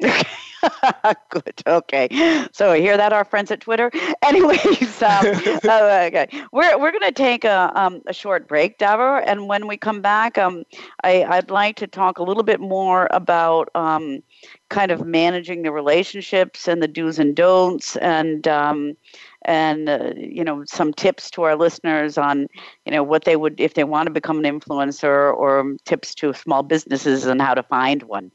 it. 0.00 0.26
Good. 1.30 1.62
Okay. 1.66 2.46
So 2.52 2.72
I 2.72 2.80
hear 2.80 2.96
that, 2.96 3.12
our 3.12 3.24
friends 3.24 3.50
at 3.50 3.60
Twitter. 3.60 3.90
Anyways, 4.22 5.02
um, 5.02 5.26
uh, 5.64 6.04
okay, 6.08 6.28
we're 6.52 6.78
we're 6.78 6.90
going 6.90 7.00
to 7.02 7.12
take 7.12 7.44
a 7.44 7.72
um, 7.74 8.02
a 8.06 8.12
short 8.12 8.48
break, 8.48 8.78
Davor, 8.78 9.18
and 9.18 9.48
when 9.48 9.66
we 9.66 9.76
come 9.76 10.00
back, 10.00 10.38
um, 10.38 10.64
I 11.04 11.24
I'd 11.24 11.50
like 11.50 11.76
to 11.76 11.86
talk 11.86 12.18
a 12.18 12.22
little 12.22 12.42
bit 12.42 12.60
more 12.60 13.08
about 13.10 13.68
um, 13.74 14.22
kind 14.68 14.90
of 14.90 15.06
managing 15.06 15.62
the 15.62 15.72
relationships 15.72 16.68
and 16.68 16.82
the 16.82 16.88
do's 16.88 17.18
and 17.18 17.34
don'ts, 17.34 17.96
and 17.96 18.46
um, 18.48 18.96
and 19.44 19.88
uh, 19.88 20.12
you 20.16 20.44
know 20.44 20.64
some 20.66 20.92
tips 20.92 21.30
to 21.30 21.42
our 21.42 21.56
listeners 21.56 22.18
on 22.18 22.46
you 22.84 22.92
know 22.92 23.02
what 23.02 23.24
they 23.24 23.36
would 23.36 23.58
if 23.60 23.74
they 23.74 23.84
want 23.84 24.06
to 24.06 24.12
become 24.12 24.44
an 24.44 24.60
influencer 24.60 25.32
or 25.34 25.74
tips 25.84 26.14
to 26.14 26.32
small 26.32 26.62
businesses 26.62 27.26
and 27.26 27.40
how 27.40 27.54
to 27.54 27.62
find 27.62 28.02
one 28.04 28.30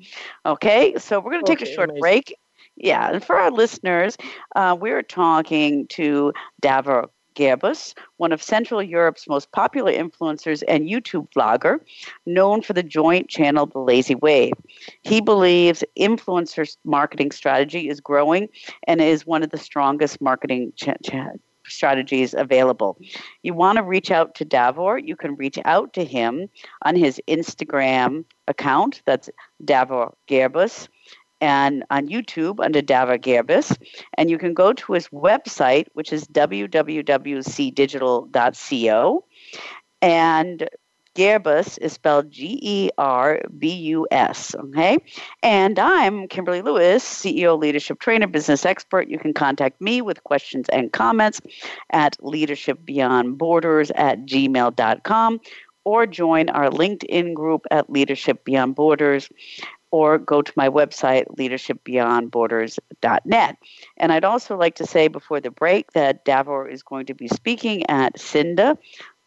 okay 0.45 0.95
so 0.97 1.19
we're 1.19 1.31
going 1.31 1.43
to 1.43 1.51
take 1.51 1.61
okay, 1.61 1.71
a 1.71 1.73
short 1.73 1.89
amazing. 1.89 2.01
break 2.01 2.35
yeah 2.75 3.11
and 3.11 3.23
for 3.23 3.35
our 3.37 3.51
listeners 3.51 4.17
uh, 4.55 4.75
we're 4.79 5.03
talking 5.03 5.87
to 5.87 6.33
davor 6.61 7.09
Gerbus, 7.35 7.93
one 8.17 8.31
of 8.31 8.41
Central 8.41 8.81
Europe's 8.81 9.27
most 9.27 9.51
popular 9.51 9.91
influencers 9.91 10.63
and 10.67 10.87
YouTube 10.87 11.27
vlogger, 11.35 11.79
known 12.25 12.61
for 12.61 12.73
the 12.73 12.83
joint 12.83 13.29
channel 13.29 13.65
The 13.65 13.79
Lazy 13.79 14.15
Wave. 14.15 14.53
He 15.03 15.21
believes 15.21 15.83
influencer 15.99 16.75
marketing 16.83 17.31
strategy 17.31 17.89
is 17.89 17.99
growing 17.99 18.49
and 18.87 19.01
is 19.01 19.25
one 19.25 19.43
of 19.43 19.51
the 19.51 19.57
strongest 19.57 20.21
marketing 20.21 20.73
ch- 20.75 20.89
ch- 21.03 21.13
strategies 21.67 22.33
available. 22.33 22.97
You 23.43 23.53
want 23.53 23.77
to 23.77 23.83
reach 23.83 24.11
out 24.11 24.35
to 24.35 24.45
Davor, 24.45 24.97
you 24.97 25.15
can 25.15 25.35
reach 25.35 25.59
out 25.65 25.93
to 25.93 26.03
him 26.03 26.47
on 26.83 26.95
his 26.95 27.21
Instagram 27.27 28.25
account. 28.47 29.01
That's 29.05 29.29
Davor 29.63 30.13
Gerbus 30.27 30.87
and 31.41 31.83
on 31.89 32.07
YouTube 32.07 32.63
under 32.63 32.81
Davor 32.81 33.17
Gerbus. 33.17 33.75
And 34.17 34.29
you 34.29 34.37
can 34.37 34.53
go 34.53 34.71
to 34.73 34.93
his 34.93 35.09
website, 35.09 35.87
which 35.93 36.13
is 36.13 36.27
www.cdigital.co. 36.27 39.25
And 40.01 40.69
Gerbus 41.15 41.77
is 41.79 41.93
spelled 41.93 42.29
G 42.29 42.59
E 42.61 42.89
R 42.97 43.41
B 43.57 43.73
U 43.73 44.05
S. 44.11 44.53
Okay. 44.55 44.97
And 45.41 45.79
I'm 45.79 46.27
Kimberly 46.27 46.61
Lewis, 46.61 47.05
CEO, 47.05 47.57
leadership 47.57 47.99
trainer, 47.99 48.27
business 48.27 48.65
expert. 48.65 49.07
You 49.07 49.17
can 49.17 49.33
contact 49.33 49.79
me 49.79 50.01
with 50.01 50.23
questions 50.25 50.67
and 50.69 50.91
comments 50.91 51.41
at 51.91 52.17
leadershipbeyondborders 52.19 53.91
at 53.95 54.25
gmail.com 54.25 55.39
or 55.85 56.05
join 56.05 56.49
our 56.49 56.69
LinkedIn 56.69 57.33
group 57.33 57.65
at 57.71 57.89
Leadership 57.89 58.43
Beyond 58.43 58.75
Borders 58.75 59.29
or 59.95 60.17
go 60.17 60.41
to 60.41 60.51
my 60.57 60.67
website, 60.67 61.23
leadershipbeyondborders.net. 61.37 63.57
And 63.95 64.11
I'd 64.11 64.25
also 64.25 64.57
like 64.57 64.75
to 64.75 64.85
say 64.85 65.07
before 65.07 65.39
the 65.39 65.51
break 65.51 65.93
that 65.93 66.25
Davor 66.25 66.67
is 66.67 66.83
going 66.83 67.05
to 67.05 67.13
be 67.13 67.29
speaking 67.29 67.89
at 67.89 68.17
SINDA, 68.17 68.77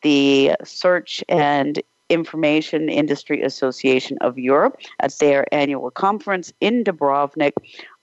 the 0.02 0.52
Search 0.62 1.24
and 1.26 1.82
Information 2.10 2.90
Industry 2.90 3.42
Association 3.42 4.18
of 4.20 4.38
Europe 4.38 4.78
at 5.00 5.18
their 5.20 5.46
annual 5.54 5.90
conference 5.90 6.52
in 6.60 6.84
Dubrovnik, 6.84 7.54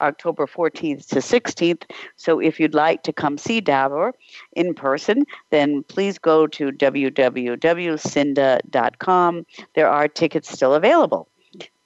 October 0.01 0.47
14th 0.47 1.05
to 1.09 1.17
16th. 1.17 1.83
So 2.15 2.39
if 2.39 2.59
you'd 2.59 2.73
like 2.73 3.03
to 3.03 3.13
come 3.13 3.37
see 3.37 3.61
Davor 3.61 4.13
in 4.53 4.73
person, 4.73 5.25
then 5.51 5.83
please 5.83 6.17
go 6.17 6.47
to 6.47 6.71
www.sinda.com. 6.71 9.45
There 9.75 9.87
are 9.87 10.07
tickets 10.07 10.51
still 10.51 10.73
available 10.73 11.29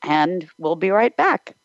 and 0.03 0.47
we'll 0.57 0.75
be 0.75 0.89
right 0.89 1.15
back. 1.15 1.55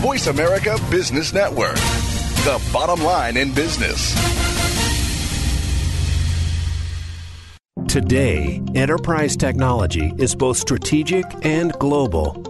Voice 0.00 0.28
America 0.28 0.78
Business 0.90 1.32
Network, 1.32 1.74
the 2.44 2.60
bottom 2.72 3.04
line 3.04 3.36
in 3.36 3.52
business. 3.52 4.14
Today, 7.88 8.62
enterprise 8.74 9.36
technology 9.36 10.12
is 10.18 10.34
both 10.34 10.56
strategic 10.56 11.24
and 11.44 11.72
global. 11.74 12.47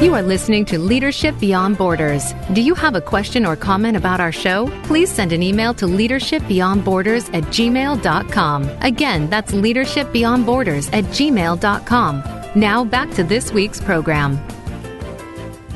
You 0.00 0.14
are 0.14 0.22
listening 0.22 0.64
to 0.64 0.78
Leadership 0.78 1.38
Beyond 1.38 1.76
Borders. 1.76 2.32
Do 2.54 2.62
you 2.62 2.74
have 2.74 2.94
a 2.94 3.02
question 3.02 3.44
or 3.44 3.54
comment 3.54 3.98
about 3.98 4.18
our 4.18 4.32
show? 4.32 4.70
Please 4.84 5.10
send 5.10 5.30
an 5.30 5.42
email 5.42 5.74
to 5.74 5.84
leadershipbeyondborders 5.84 7.28
at 7.34 7.44
gmail.com. 7.44 8.70
Again, 8.80 9.28
that's 9.28 9.52
leadershipbeyondborders 9.52 10.88
at 10.94 11.04
gmail.com. 11.04 12.22
Now 12.58 12.82
back 12.82 13.10
to 13.10 13.22
this 13.22 13.52
week's 13.52 13.78
program. 13.78 14.40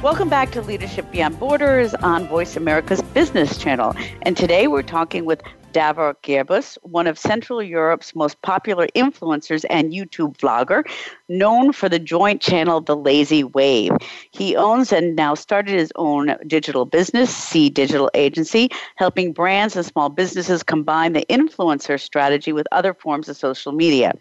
Welcome 0.03 0.31
back 0.31 0.53
to 0.53 0.63
Leadership 0.63 1.11
Beyond 1.11 1.39
Borders 1.39 1.93
on 1.97 2.27
Voice 2.27 2.57
America's 2.57 3.03
Business 3.03 3.59
Channel. 3.59 3.95
And 4.23 4.39
today 4.39 4.69
we're 4.69 4.83
talking 4.83 5.27
with 5.27 5.43
Davor 5.75 6.15
Gerbus, 6.23 6.79
one 6.83 7.09
of 7.09 7.19
Central 7.19 7.61
Europe's 7.61 8.15
most 8.15 8.41
popular 8.43 8.87
influencers 8.95 9.65
and 9.69 9.93
YouTube 9.93 10.37
vlogger, 10.39 10.89
known 11.29 11.73
for 11.73 11.89
the 11.89 11.99
joint 11.99 12.41
channel 12.41 12.81
The 12.81 12.97
Lazy 12.97 13.43
Wave. 13.43 13.91
He 14.31 14.55
owns 14.55 14.93
and 14.93 15.17
now 15.17 15.35
started 15.35 15.75
his 15.75 15.93
own 15.97 16.37
digital 16.47 16.85
business, 16.85 17.35
C 17.37 17.69
Digital 17.69 18.09
Agency, 18.15 18.71
helping 18.97 19.33
brands 19.33 19.75
and 19.75 19.85
small 19.85 20.09
businesses 20.09 20.63
combine 20.63 21.13
the 21.13 21.27
influencer 21.29 22.01
strategy 22.01 22.53
with 22.53 22.69
other 22.71 22.95
forms 22.95 23.29
of 23.29 23.37
social 23.37 23.73
media. 23.73 24.13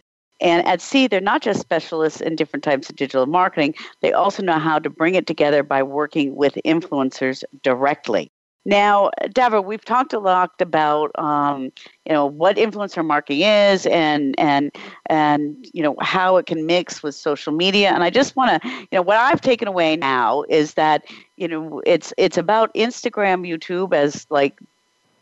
And 0.41 0.67
at 0.67 0.81
C, 0.81 1.07
they're 1.07 1.21
not 1.21 1.43
just 1.43 1.61
specialists 1.61 2.19
in 2.19 2.35
different 2.35 2.63
types 2.63 2.89
of 2.89 2.95
digital 2.95 3.27
marketing, 3.27 3.75
they 4.01 4.11
also 4.11 4.41
know 4.41 4.57
how 4.57 4.79
to 4.79 4.89
bring 4.89 5.13
it 5.13 5.27
together 5.27 5.61
by 5.61 5.83
working 5.83 6.35
with 6.35 6.55
influencers 6.65 7.43
directly. 7.61 8.31
Now, 8.65 9.09
Davor, 9.31 9.61
we've 9.61 9.83
talked 9.83 10.13
a 10.13 10.19
lot 10.19 10.51
about 10.59 11.11
um, 11.19 11.71
you 12.05 12.13
know 12.13 12.25
what 12.25 12.55
influencer 12.55 13.05
marketing 13.05 13.41
is 13.41 13.85
and 13.87 14.39
and 14.39 14.71
and 15.07 15.67
you 15.73 15.83
know 15.83 15.95
how 15.99 16.37
it 16.37 16.45
can 16.45 16.65
mix 16.65 17.03
with 17.03 17.15
social 17.15 17.51
media. 17.51 17.89
And 17.89 18.03
I 18.03 18.09
just 18.09 18.35
want 18.35 18.61
to 18.61 18.69
you 18.69 18.87
know 18.93 19.01
what 19.01 19.17
I've 19.17 19.41
taken 19.41 19.67
away 19.67 19.97
now 19.97 20.43
is 20.49 20.75
that 20.75 21.03
you 21.35 21.47
know 21.47 21.81
it's 21.85 22.13
it's 22.17 22.37
about 22.37 22.73
Instagram, 22.73 23.47
YouTube 23.47 23.93
as 23.93 24.25
like 24.29 24.59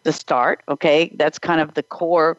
the 0.03 0.13
start. 0.13 0.61
Okay, 0.69 1.11
that's 1.15 1.39
kind 1.39 1.61
of 1.61 1.73
the 1.73 1.83
core 1.83 2.37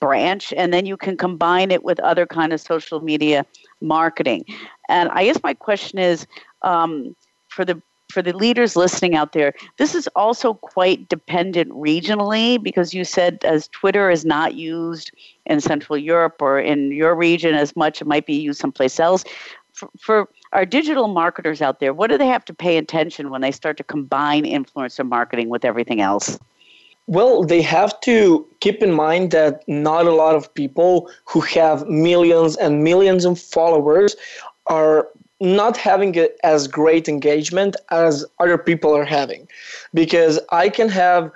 branch, 0.00 0.52
and 0.54 0.72
then 0.72 0.84
you 0.84 0.96
can 0.96 1.16
combine 1.16 1.70
it 1.70 1.82
with 1.82 1.98
other 2.00 2.26
kind 2.26 2.52
of 2.52 2.60
social 2.60 3.00
media 3.00 3.46
marketing. 3.80 4.44
And 4.88 5.08
I 5.10 5.24
guess 5.24 5.42
my 5.42 5.54
question 5.54 5.98
is 5.98 6.26
um, 6.62 7.16
for 7.48 7.64
the 7.64 7.80
for 8.12 8.22
the 8.22 8.36
leaders 8.36 8.76
listening 8.76 9.16
out 9.16 9.32
there, 9.32 9.54
this 9.78 9.94
is 9.94 10.08
also 10.14 10.54
quite 10.54 11.08
dependent 11.08 11.70
regionally 11.70 12.62
because 12.62 12.92
you 12.92 13.04
said 13.04 13.42
as 13.44 13.68
Twitter 13.68 14.10
is 14.10 14.24
not 14.24 14.54
used 14.54 15.10
in 15.46 15.60
Central 15.60 15.96
Europe 15.96 16.36
or 16.40 16.60
in 16.60 16.92
your 16.92 17.14
region 17.14 17.54
as 17.54 17.74
much, 17.74 18.00
it 18.00 18.06
might 18.06 18.26
be 18.26 18.34
used 18.34 18.60
someplace 18.60 19.00
else. 19.00 19.24
For, 19.72 19.88
for 19.98 20.28
our 20.52 20.66
digital 20.66 21.08
marketers 21.08 21.62
out 21.62 21.80
there, 21.80 21.94
what 21.94 22.10
do 22.10 22.18
they 22.18 22.26
have 22.26 22.44
to 22.44 22.54
pay 22.54 22.76
attention 22.76 23.30
when 23.30 23.40
they 23.40 23.50
start 23.50 23.78
to 23.78 23.84
combine 23.84 24.44
influencer 24.44 25.08
marketing 25.08 25.48
with 25.48 25.64
everything 25.64 26.02
else? 26.02 26.38
Well, 27.06 27.42
they 27.42 27.62
have 27.62 27.98
to 28.02 28.46
keep 28.60 28.82
in 28.82 28.92
mind 28.92 29.32
that 29.32 29.66
not 29.66 30.06
a 30.06 30.14
lot 30.14 30.36
of 30.36 30.52
people 30.54 31.10
who 31.24 31.40
have 31.40 31.86
millions 31.88 32.56
and 32.56 32.84
millions 32.84 33.24
of 33.24 33.40
followers 33.40 34.14
are 34.66 35.08
not 35.42 35.76
having 35.76 36.16
as 36.44 36.68
great 36.68 37.08
engagement 37.08 37.74
as 37.90 38.24
other 38.38 38.56
people 38.56 38.96
are 38.96 39.04
having. 39.04 39.48
Because 39.92 40.38
i 40.50 40.68
can 40.68 40.88
have 40.88 41.30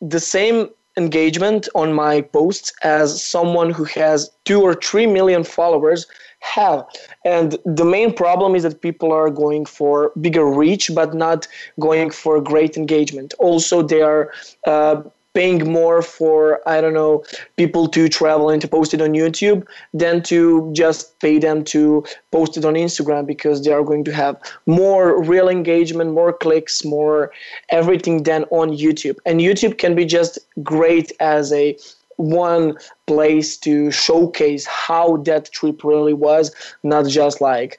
the 0.00 0.20
same 0.20 0.68
engagement 0.96 1.68
on 1.74 1.92
my 1.92 2.20
posts 2.20 2.72
as 2.82 3.22
someone 3.22 3.70
who 3.70 3.84
has 3.84 4.30
2 4.44 4.60
or 4.60 4.74
3 4.74 5.06
million 5.06 5.44
followers 5.44 6.06
have. 6.40 6.84
And 7.24 7.56
the 7.64 7.84
main 7.84 8.12
problem 8.12 8.54
is 8.56 8.64
that 8.64 8.82
people 8.82 9.12
are 9.12 9.30
going 9.30 9.64
for 9.66 10.12
bigger 10.20 10.44
reach 10.44 10.90
but 10.94 11.14
not 11.14 11.46
going 11.78 12.10
for 12.10 12.40
great 12.40 12.76
engagement. 12.76 13.34
Also 13.38 13.82
they 13.82 14.02
are 14.02 14.32
uh, 14.66 15.02
paying 15.34 15.70
more 15.70 16.02
for 16.02 16.60
I 16.66 16.80
don't 16.80 16.94
know 16.94 17.24
people 17.56 17.88
to 17.88 18.08
travel 18.08 18.50
and 18.50 18.60
to 18.62 18.68
post 18.68 18.94
it 18.94 19.00
on 19.00 19.10
YouTube 19.10 19.66
than 19.92 20.22
to 20.24 20.70
just 20.72 21.18
pay 21.20 21.38
them 21.38 21.64
to 21.64 22.04
post 22.32 22.56
it 22.56 22.64
on 22.64 22.74
Instagram 22.74 23.26
because 23.26 23.64
they 23.64 23.72
are 23.72 23.84
going 23.84 24.04
to 24.04 24.12
have 24.12 24.36
more 24.66 25.22
real 25.22 25.48
engagement, 25.48 26.12
more 26.12 26.32
clicks, 26.32 26.84
more 26.84 27.30
everything 27.70 28.22
than 28.22 28.44
on 28.50 28.70
YouTube. 28.70 29.16
And 29.26 29.40
YouTube 29.40 29.78
can 29.78 29.94
be 29.94 30.04
just 30.04 30.38
great 30.62 31.12
as 31.20 31.52
a 31.52 31.76
one 32.16 32.76
place 33.06 33.56
to 33.56 33.90
showcase 33.92 34.66
how 34.66 35.18
that 35.18 35.50
trip 35.52 35.84
really 35.84 36.14
was, 36.14 36.54
not 36.82 37.06
just 37.06 37.40
like 37.40 37.78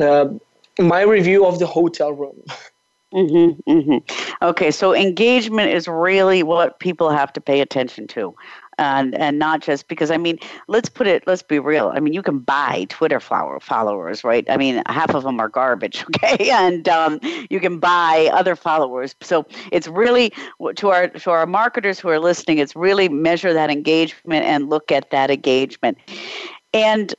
uh, 0.00 0.28
my 0.78 1.02
review 1.02 1.44
of 1.44 1.58
the 1.58 1.66
hotel 1.66 2.12
room. 2.12 2.40
Mm-hmm, 3.12 3.70
mm-hmm. 3.70 4.44
Okay, 4.44 4.70
so 4.70 4.94
engagement 4.94 5.72
is 5.72 5.88
really 5.88 6.42
what 6.42 6.78
people 6.78 7.10
have 7.10 7.32
to 7.32 7.40
pay 7.40 7.60
attention 7.60 8.06
to. 8.08 8.34
And, 8.78 9.14
and 9.14 9.38
not 9.38 9.60
just 9.60 9.88
because 9.88 10.10
I 10.10 10.16
mean, 10.16 10.38
let's 10.66 10.88
put 10.88 11.06
it. 11.06 11.26
Let's 11.26 11.42
be 11.42 11.58
real. 11.58 11.92
I 11.94 12.00
mean, 12.00 12.14
you 12.14 12.22
can 12.22 12.38
buy 12.38 12.86
Twitter 12.88 13.20
flower 13.20 13.60
followers, 13.60 14.24
right? 14.24 14.48
I 14.48 14.56
mean, 14.56 14.82
half 14.86 15.14
of 15.14 15.22
them 15.22 15.38
are 15.38 15.50
garbage, 15.50 16.02
okay? 16.16 16.48
And 16.50 16.88
um, 16.88 17.20
you 17.50 17.60
can 17.60 17.78
buy 17.78 18.30
other 18.32 18.56
followers. 18.56 19.14
So 19.20 19.44
it's 19.70 19.86
really 19.86 20.32
to 20.76 20.88
our 20.88 21.08
to 21.08 21.30
our 21.30 21.44
marketers 21.46 22.00
who 22.00 22.08
are 22.08 22.18
listening. 22.18 22.56
It's 22.56 22.74
really 22.74 23.10
measure 23.10 23.52
that 23.52 23.70
engagement 23.70 24.46
and 24.46 24.70
look 24.70 24.90
at 24.90 25.10
that 25.10 25.30
engagement. 25.30 25.98
And 26.72 27.14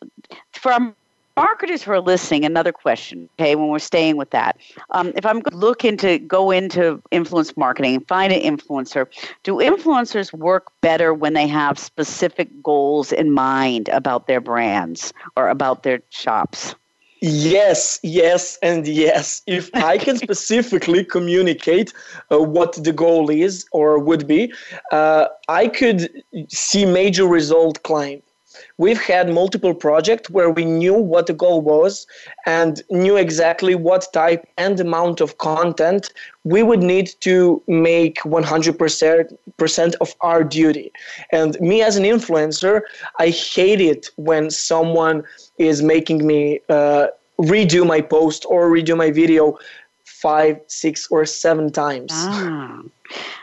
for 0.53 0.71
our 0.71 0.95
marketers 1.35 1.83
who 1.83 1.91
are 1.91 1.99
listening, 1.99 2.45
another 2.45 2.71
question, 2.71 3.29
okay, 3.39 3.55
when 3.55 3.69
we're 3.69 3.79
staying 3.79 4.17
with 4.17 4.29
that. 4.31 4.57
Um, 4.91 5.11
if 5.15 5.25
I'm 5.25 5.41
looking 5.51 5.97
to 5.97 6.19
go 6.19 6.51
into 6.51 7.01
influence 7.11 7.55
marketing 7.55 7.95
and 7.95 8.07
find 8.07 8.33
an 8.33 8.41
influencer, 8.41 9.07
do 9.43 9.55
influencers 9.55 10.33
work 10.33 10.71
better 10.81 11.13
when 11.13 11.33
they 11.33 11.47
have 11.47 11.77
specific 11.79 12.49
goals 12.61 13.11
in 13.11 13.31
mind 13.31 13.89
about 13.89 14.27
their 14.27 14.41
brands 14.41 15.13
or 15.35 15.49
about 15.49 15.83
their 15.83 16.01
shops? 16.09 16.75
Yes, 17.23 17.99
yes, 18.01 18.57
and 18.63 18.87
yes. 18.87 19.43
If 19.45 19.69
I 19.75 19.99
can 19.99 20.17
specifically 20.27 21.05
communicate 21.05 21.93
uh, 22.31 22.39
what 22.39 22.83
the 22.83 22.91
goal 22.91 23.29
is 23.29 23.65
or 23.71 23.99
would 23.99 24.27
be, 24.27 24.51
uh, 24.91 25.27
I 25.47 25.67
could 25.67 26.09
see 26.49 26.85
major 26.85 27.25
result 27.25 27.83
climb 27.83 28.23
we've 28.77 29.01
had 29.01 29.29
multiple 29.29 29.73
projects 29.73 30.29
where 30.29 30.49
we 30.49 30.65
knew 30.65 30.93
what 30.93 31.27
the 31.27 31.33
goal 31.33 31.61
was 31.61 32.07
and 32.45 32.81
knew 32.89 33.17
exactly 33.17 33.75
what 33.75 34.07
type 34.13 34.47
and 34.57 34.79
amount 34.79 35.21
of 35.21 35.37
content 35.37 36.11
we 36.43 36.63
would 36.63 36.81
need 36.81 37.11
to 37.21 37.61
make 37.67 38.17
100% 38.23 39.95
of 40.01 40.15
our 40.21 40.43
duty. 40.43 40.91
And 41.31 41.59
me 41.59 41.81
as 41.81 41.97
an 41.97 42.03
influencer, 42.03 42.81
I 43.19 43.29
hate 43.29 43.81
it 43.81 44.09
when 44.15 44.49
someone 44.49 45.23
is 45.57 45.81
making 45.83 46.25
me 46.25 46.59
uh, 46.69 47.07
redo 47.39 47.85
my 47.85 48.01
post 48.01 48.45
or 48.49 48.69
redo 48.71 48.97
my 48.97 49.11
video 49.11 49.57
five, 50.21 50.59
six, 50.67 51.07
or 51.09 51.25
seven 51.25 51.71
times. 51.71 52.11
Ah. 52.13 52.81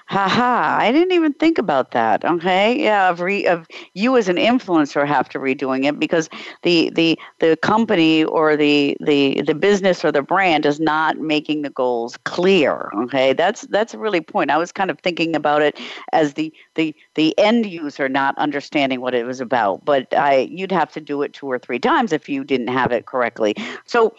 Haha, 0.06 0.78
I 0.78 0.90
didn't 0.90 1.12
even 1.12 1.34
think 1.34 1.58
about 1.58 1.90
that. 1.90 2.24
Okay, 2.24 2.82
yeah, 2.82 3.10
of, 3.10 3.20
re, 3.20 3.46
of 3.46 3.66
you 3.94 4.16
as 4.16 4.28
an 4.28 4.36
influencer 4.36 5.06
have 5.06 5.28
to 5.30 5.38
redoing 5.38 5.84
it 5.84 5.98
because 5.98 6.30
the 6.62 6.90
the 6.94 7.18
the 7.40 7.56
company 7.58 8.24
or 8.24 8.56
the 8.56 8.96
the 9.00 9.42
the 9.42 9.54
business 9.54 10.04
or 10.04 10.10
the 10.10 10.22
brand 10.22 10.64
is 10.64 10.80
not 10.80 11.18
making 11.18 11.62
the 11.62 11.70
goals 11.70 12.16
clear. 12.24 12.90
Okay, 13.04 13.34
that's 13.34 13.62
that's 13.68 13.94
really 13.94 14.20
point. 14.20 14.50
I 14.50 14.56
was 14.56 14.72
kind 14.72 14.90
of 14.90 14.98
thinking 15.00 15.36
about 15.36 15.60
it 15.62 15.78
as 16.12 16.34
the 16.34 16.52
the 16.74 16.94
the 17.14 17.38
end 17.38 17.66
user 17.66 18.08
not 18.08 18.36
understanding 18.38 19.00
what 19.00 19.14
it 19.14 19.26
was 19.26 19.40
about, 19.40 19.84
but 19.84 20.12
I 20.14 20.48
you'd 20.50 20.72
have 20.72 20.90
to 20.92 21.00
do 21.00 21.22
it 21.22 21.34
two 21.34 21.46
or 21.46 21.58
three 21.58 21.78
times 21.78 22.12
if 22.12 22.28
you 22.28 22.44
didn't 22.44 22.68
have 22.68 22.92
it 22.92 23.06
correctly. 23.06 23.54
So 23.84 24.14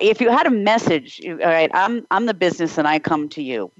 if 0.00 0.20
you 0.20 0.30
had 0.30 0.46
a 0.46 0.50
message, 0.50 1.20
all 1.26 1.36
right, 1.36 1.70
I'm 1.74 2.06
I'm 2.10 2.26
the 2.26 2.34
business 2.34 2.78
and 2.78 2.86
I 2.86 2.98
come 2.98 3.28
to 3.30 3.42
you. 3.42 3.72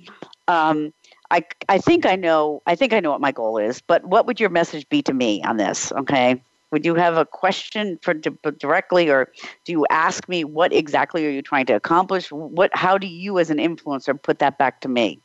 Um, 0.48 0.92
I, 1.32 1.42
I 1.70 1.78
think 1.78 2.04
I 2.04 2.14
know 2.14 2.62
I 2.66 2.74
think 2.74 2.92
I 2.92 3.00
know 3.00 3.10
what 3.10 3.20
my 3.20 3.32
goal 3.32 3.56
is, 3.56 3.80
but 3.80 4.04
what 4.04 4.26
would 4.26 4.38
your 4.38 4.50
message 4.50 4.86
be 4.90 5.00
to 5.02 5.14
me 5.14 5.42
on 5.44 5.56
this? 5.56 5.90
Okay, 5.92 6.40
would 6.70 6.84
you 6.84 6.94
have 6.94 7.16
a 7.16 7.24
question 7.24 7.98
for 8.02 8.12
directly, 8.12 9.08
or 9.08 9.32
do 9.64 9.72
you 9.72 9.86
ask 9.88 10.28
me 10.28 10.44
what 10.44 10.74
exactly 10.74 11.26
are 11.26 11.30
you 11.30 11.40
trying 11.40 11.64
to 11.66 11.72
accomplish? 11.72 12.30
What 12.30 12.70
how 12.74 12.98
do 12.98 13.06
you 13.06 13.38
as 13.38 13.48
an 13.48 13.56
influencer 13.56 14.20
put 14.20 14.40
that 14.40 14.58
back 14.58 14.82
to 14.82 14.88
me? 14.88 15.20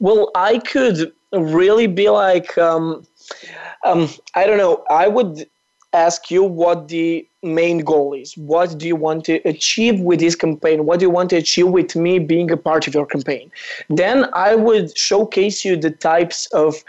Well, 0.00 0.32
I 0.34 0.58
could 0.58 1.12
really 1.32 1.86
be 1.86 2.10
like, 2.10 2.58
um, 2.58 3.06
um, 3.84 4.08
I 4.34 4.46
don't 4.46 4.58
know. 4.58 4.84
I 4.90 5.06
would 5.06 5.48
ask 5.94 6.30
you 6.30 6.42
what 6.42 6.88
the 6.88 7.26
main 7.42 7.78
goal 7.78 8.12
is. 8.12 8.36
What 8.36 8.76
do 8.78 8.86
you 8.86 8.96
want 8.96 9.24
to 9.26 9.34
achieve 9.48 10.00
with 10.00 10.20
this 10.20 10.34
campaign? 10.34 10.84
What 10.86 10.98
do 10.98 11.06
you 11.06 11.10
want 11.10 11.30
to 11.30 11.36
achieve 11.36 11.68
with 11.68 11.94
me 11.94 12.18
being 12.18 12.50
a 12.50 12.56
part 12.56 12.86
of 12.86 12.94
your 12.94 13.06
campaign? 13.06 13.50
Then 13.88 14.26
I 14.32 14.54
would 14.54 14.96
showcase 14.96 15.64
you 15.64 15.76
the 15.76 15.90
types 15.90 16.46
of 16.46 16.82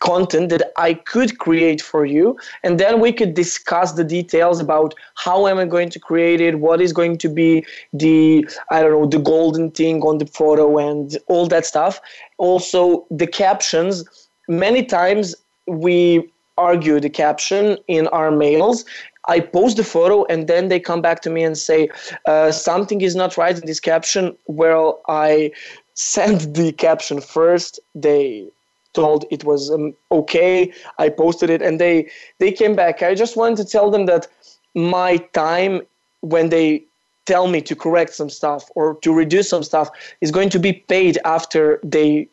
content 0.00 0.50
that 0.50 0.72
I 0.76 0.94
could 0.94 1.38
create 1.38 1.80
for 1.80 2.04
you 2.04 2.38
and 2.62 2.78
then 2.78 3.00
we 3.00 3.12
could 3.12 3.32
discuss 3.34 3.92
the 3.92 4.04
details 4.04 4.60
about 4.60 4.94
how 5.14 5.46
am 5.46 5.58
I 5.58 5.64
going 5.64 5.88
to 5.90 5.98
create 5.98 6.40
it 6.40 6.58
what 6.58 6.82
is 6.82 6.92
going 6.92 7.16
to 7.18 7.28
be 7.28 7.64
the 7.94 8.46
I 8.70 8.82
don't 8.82 8.92
know 8.92 9.06
the 9.06 9.18
golden 9.18 9.70
thing 9.70 10.02
on 10.02 10.18
the 10.18 10.26
photo 10.26 10.76
and 10.78 11.16
all 11.28 11.46
that 11.46 11.64
stuff 11.64 11.98
also 12.36 13.06
the 13.10 13.26
captions 13.26 14.04
many 14.46 14.84
times 14.84 15.34
we 15.66 16.30
argue 16.56 17.00
the 17.00 17.10
caption 17.10 17.76
in 17.88 18.06
our 18.08 18.30
mails 18.30 18.84
I 19.28 19.40
post 19.40 19.76
the 19.76 19.84
photo 19.84 20.24
and 20.26 20.46
then 20.48 20.68
they 20.68 20.80
come 20.80 21.00
back 21.00 21.20
to 21.22 21.30
me 21.30 21.42
and 21.42 21.56
say 21.56 21.88
uh, 22.26 22.50
something 22.52 23.00
is 23.00 23.14
not 23.14 23.36
right 23.36 23.58
in 23.58 23.66
this 23.66 23.80
caption. 23.80 24.36
Well, 24.46 25.00
I 25.08 25.52
sent 25.94 26.54
the 26.54 26.72
caption 26.72 27.20
first. 27.20 27.80
They 27.94 28.46
told 28.92 29.24
it 29.30 29.44
was 29.44 29.70
um, 29.70 29.94
okay. 30.12 30.72
I 30.98 31.08
posted 31.08 31.50
it 31.50 31.62
and 31.62 31.80
they 31.80 32.10
they 32.38 32.52
came 32.52 32.76
back. 32.76 33.02
I 33.02 33.14
just 33.14 33.36
wanted 33.36 33.56
to 33.58 33.64
tell 33.64 33.90
them 33.90 34.06
that 34.06 34.26
my 34.74 35.16
time 35.32 35.82
when 36.20 36.50
they 36.50 36.84
tell 37.26 37.48
me 37.48 37.62
to 37.62 37.74
correct 37.74 38.12
some 38.14 38.28
stuff 38.28 38.70
or 38.74 38.96
to 38.96 39.12
reduce 39.12 39.48
some 39.48 39.62
stuff 39.62 39.88
is 40.20 40.30
going 40.30 40.50
to 40.50 40.58
be 40.58 40.74
paid 40.74 41.18
after 41.24 41.80
they 41.82 42.28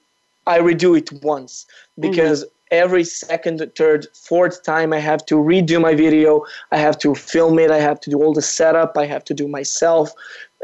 I 0.47 0.59
redo 0.59 0.97
it 0.97 1.11
once 1.24 1.65
because 1.99 2.43
mm-hmm 2.43 2.57
every 2.72 3.03
second, 3.03 3.61
third, 3.76 4.07
fourth 4.13 4.63
time 4.63 4.93
I 4.93 4.99
have 4.99 5.26
to 5.28 5.36
redo 5.36 5.80
my 5.82 5.93
video. 5.93 6.45
I 6.72 6.78
have 6.78 6.97
to 6.99 7.13
film 7.13 7.59
it. 7.59 7.69
I 7.69 7.80
have 7.80 7.99
to 8.01 8.09
do 8.09 8.22
all 8.22 8.34
the 8.34 8.41
setup. 8.41 8.97
I 8.97 9.05
have 9.05 9.24
to 9.26 9.34
do 9.34 9.47
myself. 9.47 10.11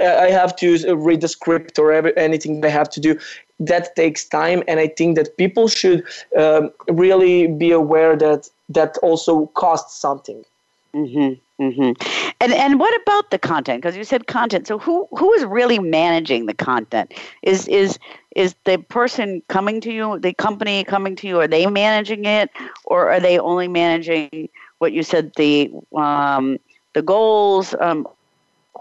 Uh, 0.01 0.05
I 0.05 0.29
have 0.29 0.55
to 0.57 0.95
read 0.95 1.21
the 1.21 1.27
script 1.27 1.77
or 1.79 1.91
every, 1.91 2.15
anything 2.17 2.63
I 2.63 2.69
have 2.69 2.89
to 2.91 2.99
do. 2.99 3.19
That 3.59 3.95
takes 3.95 4.23
time, 4.23 4.61
and 4.67 4.79
I 4.79 4.87
think 4.87 5.15
that 5.17 5.35
people 5.37 5.67
should 5.67 6.03
um, 6.37 6.69
really 6.87 7.47
be 7.47 7.71
aware 7.71 8.15
that 8.15 8.49
that 8.69 8.97
also 9.01 9.47
costs 9.55 9.99
something. 9.99 10.45
Mm-hmm, 10.93 11.33
mm-hmm. 11.59 11.91
And 12.39 12.53
and 12.53 12.79
what 12.79 13.01
about 13.01 13.31
the 13.31 13.39
content? 13.39 13.81
Because 13.81 13.97
you 13.97 14.03
said 14.03 14.27
content. 14.27 14.67
So 14.67 14.77
who 14.77 15.07
who 15.11 15.33
is 15.33 15.43
really 15.45 15.79
managing 15.79 16.45
the 16.45 16.53
content? 16.53 17.13
Is 17.41 17.67
is 17.67 17.97
is 18.35 18.55
the 18.65 18.77
person 18.77 19.41
coming 19.47 19.81
to 19.81 19.91
you, 19.91 20.19
the 20.19 20.33
company 20.33 20.83
coming 20.83 21.15
to 21.17 21.27
you? 21.27 21.39
Are 21.39 21.47
they 21.47 21.65
managing 21.65 22.25
it, 22.25 22.51
or 22.85 23.09
are 23.09 23.19
they 23.19 23.39
only 23.39 23.67
managing 23.67 24.49
what 24.77 24.93
you 24.93 25.03
said 25.03 25.31
the 25.35 25.71
um, 25.95 26.59
the 26.93 27.01
goals? 27.01 27.73
Um, 27.79 28.07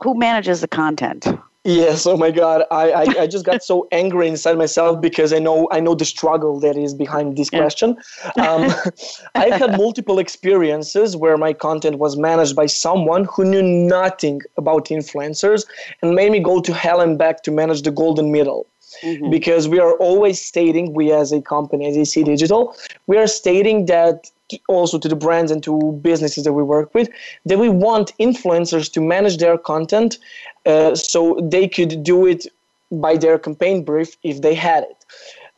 who 0.02 0.14
manages 0.14 0.60
the 0.60 0.68
content? 0.68 1.26
Yes, 1.66 2.06
oh 2.06 2.16
my 2.16 2.30
God, 2.30 2.62
I, 2.70 2.90
I, 2.92 3.02
I, 3.22 3.26
just 3.26 3.44
got 3.44 3.60
so 3.60 3.88
angry 3.92 4.28
inside 4.28 4.56
myself 4.56 5.00
because 5.00 5.32
I 5.32 5.40
know 5.40 5.68
I 5.72 5.80
know 5.80 5.96
the 5.96 6.04
struggle 6.04 6.60
that 6.60 6.76
is 6.76 6.94
behind 6.94 7.36
this 7.36 7.50
yeah. 7.52 7.58
question. 7.58 7.96
Um, 8.38 8.72
I've 9.34 9.54
had 9.54 9.76
multiple 9.76 10.20
experiences 10.20 11.16
where 11.16 11.36
my 11.36 11.52
content 11.52 11.98
was 11.98 12.16
managed 12.16 12.54
by 12.54 12.66
someone 12.66 13.24
who 13.24 13.44
knew 13.44 13.62
nothing 13.62 14.42
about 14.56 14.86
influencers 14.86 15.66
and 16.02 16.14
made 16.14 16.30
me 16.30 16.38
go 16.38 16.60
to 16.60 16.72
hell 16.72 17.00
and 17.00 17.18
back 17.18 17.42
to 17.42 17.50
manage 17.50 17.82
the 17.82 17.90
golden 17.90 18.30
middle. 18.30 18.68
Mm-hmm. 19.02 19.30
Because 19.30 19.68
we 19.68 19.80
are 19.80 19.94
always 19.94 20.40
stating, 20.40 20.94
we 20.94 21.12
as 21.12 21.32
a 21.32 21.42
company, 21.42 21.86
as 21.88 21.96
AC 21.98 22.22
Digital, 22.22 22.76
we 23.08 23.18
are 23.18 23.26
stating 23.26 23.86
that 23.86 24.30
also 24.68 24.98
to 24.98 25.08
the 25.08 25.16
brands 25.16 25.50
and 25.50 25.62
to 25.64 25.98
businesses 26.02 26.44
that 26.44 26.52
we 26.52 26.62
work 26.62 26.94
with 26.94 27.08
that 27.46 27.58
we 27.58 27.68
want 27.68 28.12
influencers 28.20 28.92
to 28.92 29.00
manage 29.00 29.38
their 29.38 29.58
content 29.58 30.18
uh, 30.66 30.94
so 30.94 31.38
they 31.42 31.68
could 31.68 32.02
do 32.02 32.26
it 32.26 32.46
by 32.90 33.16
their 33.16 33.38
campaign 33.38 33.84
brief 33.84 34.16
if 34.22 34.42
they 34.42 34.54
had 34.54 34.84
it. 34.84 35.04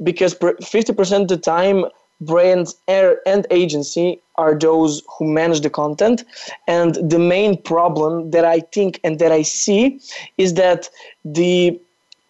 Because 0.03 0.35
50% 0.35 1.23
of 1.23 1.29
the 1.29 1.37
time 1.37 1.85
brands 2.21 2.77
and 2.89 3.47
agency 3.51 4.21
are 4.37 4.59
those 4.59 5.03
who 5.19 5.33
manage 5.33 5.61
the 5.61 5.71
content. 5.71 6.25
And 6.67 6.95
the 6.97 7.19
main 7.19 7.61
problem 7.63 8.31
that 8.31 8.45
i 8.45 8.61
think 8.61 9.01
and 9.05 9.19
that 9.19 9.33
i 9.33 9.43
see 9.43 10.01
is 10.37 10.55
that 10.55 10.89
the 11.25 11.81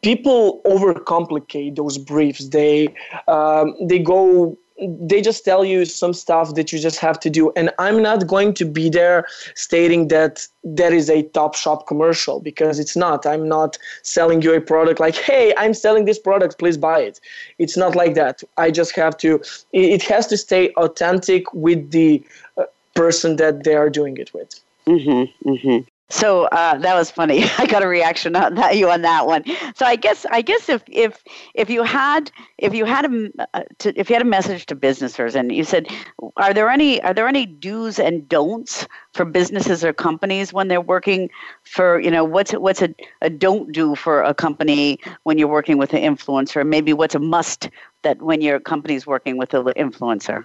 people 0.02 0.60
overcomplicate 0.64 1.76
those 1.76 1.98
briefs. 1.98 2.48
They 2.48 2.94
um, 3.26 3.74
they 3.86 3.98
go 3.98 4.56
they 4.80 5.20
just 5.20 5.44
tell 5.44 5.64
you 5.64 5.84
some 5.84 6.12
stuff 6.12 6.54
that 6.54 6.72
you 6.72 6.78
just 6.78 6.98
have 6.98 7.18
to 7.20 7.30
do. 7.30 7.52
And 7.56 7.70
i'm 7.78 8.02
not 8.02 8.26
going 8.26 8.54
to 8.54 8.64
be 8.64 8.88
there 8.88 9.26
stating 9.54 10.08
that 10.08 10.46
that 10.64 10.92
is 10.92 11.08
a 11.10 11.22
top 11.38 11.54
shop 11.54 11.86
commercial 11.86 12.40
because 12.40 12.78
it's 12.78 12.96
not. 12.96 13.26
I'm 13.26 13.48
not 13.48 13.78
selling 14.02 14.42
you 14.42 14.54
a 14.54 14.60
product 14.60 15.00
like 15.00 15.14
hey 15.14 15.54
i'm 15.56 15.74
selling 15.74 16.04
this 16.04 16.18
product 16.18 16.58
please 16.58 16.76
buy 16.76 17.00
it. 17.00 17.20
It's 17.58 17.76
not 17.76 17.94
like 17.94 18.14
that. 18.14 18.42
I 18.56 18.70
just 18.70 18.94
have 18.96 19.16
to 19.18 19.42
it 19.72 20.02
has 20.02 20.26
to 20.28 20.36
stay 20.36 20.72
authentic 20.74 21.52
with 21.52 21.90
the 21.90 22.22
uh, 22.56 22.64
person 22.94 23.36
that 23.36 23.64
they 23.64 23.74
are 23.74 23.90
doing 23.90 24.16
it 24.16 24.32
with. 24.34 24.50
Mm-hmm, 24.86 25.48
mm-hmm. 25.48 25.87
So 26.10 26.44
uh, 26.44 26.78
that 26.78 26.94
was 26.94 27.10
funny. 27.10 27.44
I 27.58 27.66
got 27.66 27.82
a 27.82 27.88
reaction 27.88 28.34
on 28.34 28.54
that 28.54 28.76
you 28.76 28.90
on 28.90 29.02
that 29.02 29.26
one. 29.26 29.44
So 29.76 29.84
I 29.84 29.96
guess 29.96 30.24
I 30.30 30.40
guess 30.40 30.68
if 30.68 30.82
if 30.86 31.22
if 31.54 31.68
you 31.68 31.82
had 31.82 32.30
if 32.56 32.74
you 32.74 32.84
had 32.86 33.04
a 33.04 33.30
uh, 33.54 33.64
to, 33.78 33.98
if 33.98 34.08
you 34.08 34.14
had 34.14 34.22
a 34.22 34.28
message 34.28 34.66
to 34.66 34.74
businesses 34.74 35.34
and 35.34 35.52
you 35.52 35.64
said, 35.64 35.88
are 36.36 36.54
there 36.54 36.70
any 36.70 37.02
are 37.02 37.12
there 37.12 37.28
any 37.28 37.44
do's 37.44 37.98
and 37.98 38.26
don'ts 38.28 38.86
for 39.12 39.24
businesses 39.24 39.84
or 39.84 39.92
companies 39.92 40.52
when 40.52 40.68
they're 40.68 40.80
working 40.80 41.28
for 41.64 42.00
you 42.00 42.10
know 42.10 42.24
what's 42.24 42.52
what's 42.52 42.80
a, 42.80 42.94
a 43.20 43.28
don't 43.28 43.72
do 43.72 43.94
for 43.94 44.22
a 44.22 44.32
company 44.32 44.98
when 45.24 45.36
you're 45.36 45.48
working 45.48 45.76
with 45.76 45.92
an 45.92 46.00
influencer? 46.00 46.66
Maybe 46.66 46.94
what's 46.94 47.14
a 47.14 47.18
must 47.18 47.68
that 48.02 48.22
when 48.22 48.40
your 48.40 48.60
company's 48.60 49.06
working 49.06 49.36
with 49.36 49.52
an 49.52 49.64
influencer? 49.76 50.44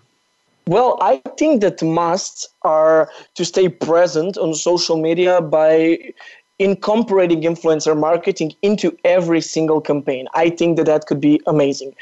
Well, 0.65 0.97
I 1.01 1.21
think 1.37 1.61
that 1.61 1.83
musts 1.83 2.47
are 2.61 3.09
to 3.35 3.45
stay 3.45 3.67
present 3.69 4.37
on 4.37 4.53
social 4.53 4.97
media 4.97 5.41
by 5.41 6.13
incorporating 6.59 7.41
influencer 7.41 7.97
marketing 7.99 8.53
into 8.61 8.95
every 9.03 9.41
single 9.41 9.81
campaign. 9.81 10.27
I 10.33 10.49
think 10.49 10.77
that 10.77 10.85
that 10.85 11.05
could 11.07 11.19
be 11.19 11.41
amazing. 11.47 11.93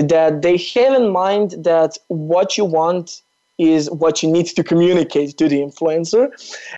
That 0.00 0.42
they 0.42 0.56
have 0.56 0.94
in 0.94 1.10
mind 1.10 1.54
that 1.64 1.98
what 2.08 2.56
you 2.56 2.64
want 2.64 3.22
is 3.58 3.90
what 3.90 4.22
you 4.22 4.30
need 4.30 4.46
to 4.46 4.62
communicate 4.62 5.36
to 5.38 5.48
the 5.48 5.60
influencer 5.60 6.28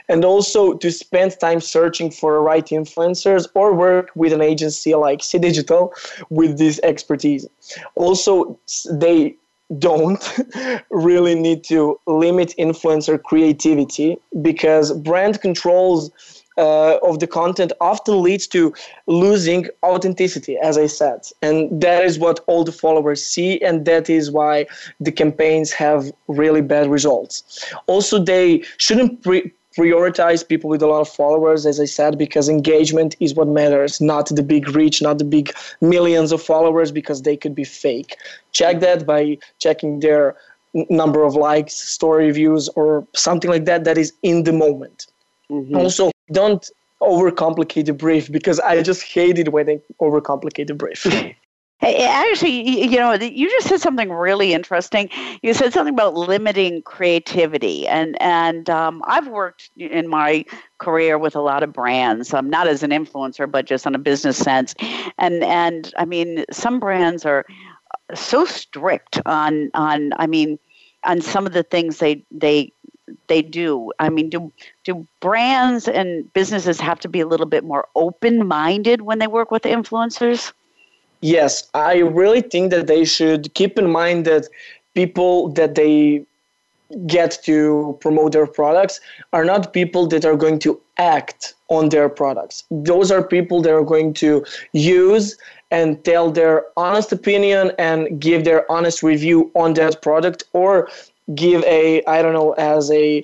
and 0.09 0.25
also 0.25 0.75
to 0.75 0.91
spend 0.93 1.39
time 1.41 1.61
searching 1.61 2.11
for 2.11 2.35
the 2.35 2.41
right 2.41 2.67
influencers 2.67 3.49
or 3.55 3.75
work 3.75 4.11
with 4.15 4.33
an 4.33 4.41
agency 4.41 4.95
like 4.95 5.23
C 5.23 5.39
Digital 5.39 5.93
with 6.31 6.59
this 6.59 6.79
expertise. 6.83 7.47
Also, 7.97 8.59
they 8.91 9.37
don't 9.77 10.39
really 10.91 11.35
need 11.35 11.65
to 11.65 12.01
limit 12.07 12.55
influencer 12.59 13.23
creativity 13.23 14.17
because 14.41 14.93
brand 14.93 15.41
controls 15.41 16.11
uh, 16.59 16.99
of 17.05 17.21
the 17.21 17.27
content 17.27 17.73
often 17.81 18.21
leads 18.21 18.47
to 18.49 18.75
losing 19.07 19.69
authenticity, 19.85 20.59
as 20.59 20.77
I 20.77 20.87
said. 20.87 21.21
And 21.41 21.81
that 21.81 22.05
is 22.05 22.19
what 22.19 22.41
all 22.49 22.65
the 22.65 22.73
followers 22.73 23.25
see, 23.25 23.61
and 23.61 23.85
that 23.85 24.11
is 24.11 24.31
why 24.31 24.67
the 24.99 25.13
campaigns 25.13 25.71
have 25.73 26.11
really 26.27 26.61
bad 26.61 26.89
results. 26.91 27.65
Also, 27.87 28.19
they 28.19 28.65
shouldn't 28.79 29.23
pre- 29.23 29.53
prioritize 29.77 30.47
people 30.47 30.71
with 30.71 30.83
a 30.83 30.87
lot 30.87 31.01
of 31.01 31.09
followers, 31.09 31.67
as 31.67 31.79
I 31.79 31.85
said, 31.85 32.19
because 32.19 32.49
engagement 32.49 33.17
is 33.21 33.35
what 33.35 33.49
matters, 33.49 34.01
not 34.01 34.29
the 34.29 34.43
big 34.43 34.69
reach, 34.71 35.03
not 35.03 35.19
the 35.19 35.25
big 35.25 35.53
millions 35.81 36.33
of 36.33 36.43
followers, 36.43 36.91
because 36.91 37.23
they 37.23 37.37
could 37.37 37.55
be 37.55 37.65
fake. 37.65 38.17
Check 38.53 38.81
that 38.81 39.07
by 39.07 39.39
checking 39.59 40.01
their 40.01 40.37
number 40.75 41.23
of 41.23 41.35
likes, 41.35 41.75
story 41.75 42.31
views, 42.31 42.69
or 42.77 43.07
something 43.15 43.51
like 43.51 43.65
that 43.67 43.85
that 43.85 43.99
is 43.99 44.13
in 44.23 44.45
the 44.45 44.53
moment. 44.53 45.07
Mm-hmm. 45.51 45.77
Also, 45.77 46.11
don't 46.33 46.69
overcomplicate 47.01 47.87
the 47.87 47.93
brief 47.93 48.31
because 48.31 48.59
I 48.61 48.83
just 48.83 49.03
hate 49.03 49.39
it 49.39 49.53
when 49.53 49.67
they 49.67 49.81
overcomplicate 50.01 50.67
the 50.67 50.75
brief. 50.75 51.07
Hey, 51.81 52.05
actually, 52.05 52.87
you 52.91 52.99
know, 52.99 53.13
you 53.15 53.49
just 53.49 53.69
said 53.69 53.81
something 53.81 54.11
really 54.11 54.53
interesting. 54.53 55.09
You 55.43 55.55
said 55.55 55.73
something 55.73 55.95
about 55.95 56.15
limiting 56.15 56.83
creativity, 56.83 57.87
and 57.87 58.21
and 58.21 58.69
um, 58.69 59.01
I've 59.07 59.29
worked 59.29 59.71
in 59.77 60.09
my 60.09 60.45
career 60.79 61.19
with 61.19 61.37
a 61.37 61.41
lot 61.41 61.63
of 61.63 61.73
brands. 61.73 62.35
Um, 62.35 62.51
not 62.51 62.67
as 62.67 62.83
an 62.83 62.91
influencer, 62.91 63.49
but 63.49 63.65
just 63.65 63.87
on 63.87 63.95
a 63.95 63.99
business 63.99 64.37
sense, 64.37 64.75
and 65.19 65.45
and 65.45 65.95
I 65.97 66.05
mean, 66.05 66.45
some 66.51 66.81
brands 66.81 67.25
are 67.25 67.47
so 68.15 68.45
strict 68.45 69.21
on 69.27 69.71
on. 69.75 70.13
I 70.19 70.27
mean, 70.27 70.59
on 71.05 71.21
some 71.21 71.47
of 71.47 71.53
the 71.53 71.63
things 71.65 71.99
they 71.99 72.25
they 72.31 72.73
they 73.29 73.43
do. 73.43 73.93
I 74.01 74.11
mean, 74.11 74.31
do 74.31 74.53
do 74.85 75.07
brands 75.21 75.89
and 75.89 76.33
businesses 76.33 76.81
have 76.81 77.01
to 77.01 77.09
be 77.09 77.21
a 77.21 77.27
little 77.29 77.47
bit 77.47 77.65
more 77.65 77.89
open 77.97 78.47
minded 78.49 79.03
when 79.03 79.19
they 79.21 79.29
work 79.29 79.51
with 79.51 79.63
influencers? 79.63 80.53
Yes, 81.21 81.69
I 81.75 81.99
really 81.99 82.43
think 82.43 82.71
that 82.71 82.87
they 82.87 83.05
should 83.05 83.53
keep 83.55 83.79
in 83.79 83.91
mind 83.91 84.25
that 84.27 84.49
people 84.95 85.49
that 85.53 85.75
they 85.75 86.25
get 87.07 87.39
to 87.45 87.99
promote 88.01 88.33
their 88.33 88.47
products 88.47 89.01
are 89.33 89.45
not 89.45 89.73
people 89.73 90.07
that 90.07 90.25
are 90.25 90.37
going 90.37 90.59
to 90.61 90.81
act 90.97 91.55
on 91.69 91.91
their 91.91 92.09
products. 92.09 92.65
Those 92.71 93.11
are 93.11 93.23
people 93.23 93.61
that 93.63 93.73
are 93.73 93.85
going 93.85 94.15
to 94.15 94.45
use 94.73 95.37
and 95.71 96.03
tell 96.05 96.31
their 96.31 96.65
honest 96.77 97.13
opinion 97.13 97.73
and 97.79 98.21
give 98.21 98.45
their 98.45 98.71
honest 98.71 99.03
review 99.03 99.51
on 99.55 99.75
that 99.75 100.01
product 100.03 100.45
or 100.53 100.89
give 101.35 101.63
a 101.65 102.03
i 102.07 102.23
don't 102.23 102.33
know 102.33 102.53
as 102.53 102.91
a 102.91 103.23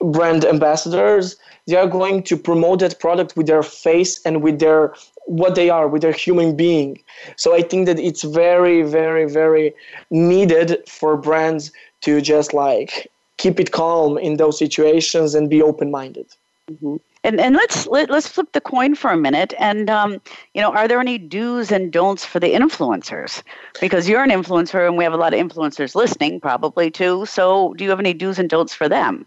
brand 0.00 0.44
ambassadors 0.44 1.36
they 1.66 1.76
are 1.76 1.86
going 1.86 2.22
to 2.22 2.36
promote 2.36 2.78
that 2.78 2.98
product 3.00 3.36
with 3.36 3.46
their 3.46 3.62
face 3.62 4.20
and 4.24 4.42
with 4.42 4.58
their 4.60 4.94
what 5.26 5.54
they 5.54 5.70
are 5.70 5.88
with 5.88 6.02
their 6.02 6.12
human 6.12 6.54
being 6.56 7.00
so 7.36 7.54
i 7.54 7.62
think 7.62 7.86
that 7.86 7.98
it's 7.98 8.22
very 8.22 8.82
very 8.82 9.28
very 9.28 9.74
needed 10.10 10.82
for 10.88 11.16
brands 11.16 11.72
to 12.00 12.20
just 12.20 12.52
like 12.52 13.10
keep 13.36 13.58
it 13.58 13.72
calm 13.72 14.18
in 14.18 14.36
those 14.36 14.58
situations 14.58 15.34
and 15.34 15.50
be 15.50 15.62
open 15.62 15.90
minded 15.90 16.26
mm-hmm. 16.70 16.96
And 17.24 17.40
and 17.40 17.56
let's 17.56 17.86
let, 17.86 18.10
let's 18.10 18.28
flip 18.28 18.52
the 18.52 18.60
coin 18.60 18.94
for 18.94 19.10
a 19.10 19.16
minute. 19.16 19.54
And 19.58 19.88
um, 19.88 20.20
you 20.52 20.60
know, 20.60 20.70
are 20.72 20.86
there 20.86 21.00
any 21.00 21.16
do's 21.16 21.72
and 21.72 21.90
don'ts 21.90 22.22
for 22.22 22.38
the 22.38 22.52
influencers? 22.52 23.42
Because 23.80 24.06
you're 24.06 24.22
an 24.22 24.28
influencer, 24.28 24.86
and 24.86 24.98
we 24.98 25.04
have 25.04 25.14
a 25.14 25.16
lot 25.16 25.32
of 25.32 25.40
influencers 25.40 25.94
listening, 25.94 26.38
probably 26.38 26.90
too. 26.90 27.24
So, 27.24 27.72
do 27.74 27.84
you 27.84 27.88
have 27.88 27.98
any 27.98 28.12
do's 28.12 28.38
and 28.38 28.50
don'ts 28.50 28.74
for 28.74 28.90
them? 28.90 29.24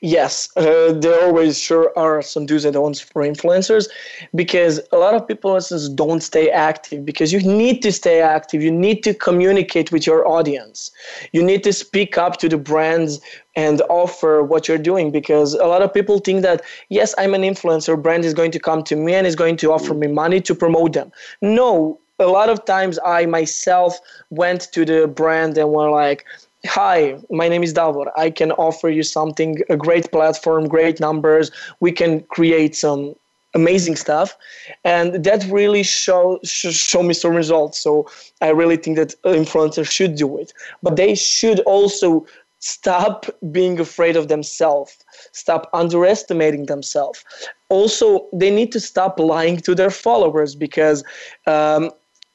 Yes, 0.00 0.48
uh, 0.56 0.92
there 0.92 1.24
always 1.24 1.58
sure 1.58 1.92
are 1.96 2.22
some 2.22 2.46
do's 2.46 2.64
and 2.64 2.74
don'ts 2.74 3.00
for 3.00 3.22
influencers 3.22 3.88
because 4.34 4.80
a 4.92 4.96
lot 4.96 5.14
of 5.14 5.26
people 5.26 5.58
just 5.58 5.96
don't 5.96 6.20
stay 6.22 6.50
active 6.50 7.04
because 7.04 7.32
you 7.32 7.40
need 7.40 7.82
to 7.82 7.90
stay 7.90 8.20
active. 8.20 8.62
You 8.62 8.70
need 8.70 9.02
to 9.02 9.12
communicate 9.12 9.90
with 9.90 10.06
your 10.06 10.26
audience. 10.26 10.92
You 11.32 11.42
need 11.42 11.64
to 11.64 11.72
speak 11.72 12.16
up 12.16 12.36
to 12.38 12.48
the 12.48 12.58
brands 12.58 13.20
and 13.56 13.82
offer 13.88 14.42
what 14.42 14.68
you're 14.68 14.78
doing 14.78 15.10
because 15.10 15.54
a 15.54 15.66
lot 15.66 15.82
of 15.82 15.92
people 15.92 16.20
think 16.20 16.42
that, 16.42 16.62
yes, 16.90 17.12
I'm 17.18 17.34
an 17.34 17.42
influencer, 17.42 18.00
brand 18.00 18.24
is 18.24 18.34
going 18.34 18.52
to 18.52 18.60
come 18.60 18.84
to 18.84 18.94
me 18.94 19.14
and 19.14 19.26
is 19.26 19.34
going 19.34 19.56
to 19.56 19.72
offer 19.72 19.94
me 19.94 20.06
money 20.06 20.40
to 20.42 20.54
promote 20.54 20.92
them. 20.92 21.10
No, 21.42 21.98
a 22.20 22.26
lot 22.26 22.48
of 22.48 22.64
times 22.64 22.98
I 23.04 23.26
myself 23.26 23.98
went 24.30 24.72
to 24.72 24.84
the 24.84 25.08
brand 25.08 25.58
and 25.58 25.70
were 25.70 25.90
like, 25.90 26.24
hi 26.66 27.16
my 27.30 27.48
name 27.48 27.62
is 27.62 27.72
davor. 27.72 28.10
I 28.18 28.30
can 28.30 28.52
offer 28.52 28.88
you 28.88 29.02
something 29.02 29.58
a 29.68 29.76
great 29.76 30.10
platform 30.10 30.68
great 30.68 31.00
numbers. 31.00 31.50
We 31.80 31.92
can 31.92 32.22
create 32.24 32.74
some 32.74 33.14
amazing 33.54 33.96
stuff. 33.96 34.36
And 34.84 35.24
that 35.24 35.44
really 35.50 35.82
show 35.82 36.38
show 36.44 37.02
me 37.02 37.14
some 37.14 37.34
results. 37.34 37.78
So 37.78 38.08
i 38.40 38.48
really 38.48 38.76
think 38.76 38.96
that 38.96 39.14
influencers 39.24 39.90
should 39.90 40.16
do 40.16 40.38
it. 40.38 40.52
But 40.82 40.96
they 40.96 41.14
should 41.14 41.60
also 41.60 42.26
stop 42.60 43.26
being 43.52 43.78
afraid 43.78 44.16
of 44.16 44.26
themselves. 44.28 44.98
Stop 45.32 45.70
underestimating 45.72 46.66
themselves. 46.66 47.24
Also 47.68 48.26
they 48.32 48.50
need 48.50 48.72
to 48.72 48.80
stop 48.80 49.18
lying 49.20 49.58
to 49.58 49.74
their 49.74 49.90
followers 49.90 50.54
because 50.54 51.04
um, 51.46 51.90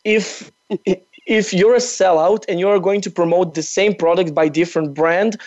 if 0.06 0.52
if 1.26 1.54
you're 1.54 1.76
a 1.76 1.80
sellout 1.80 2.44
and 2.48 2.60
you're 2.60 2.80
going 2.80 3.02
to 3.02 3.12
promote 3.12 3.56
the 3.56 3.64
same 3.64 3.96
product 3.96 4.34
by 4.34 4.48
different 4.48 4.94
brand 4.94 5.40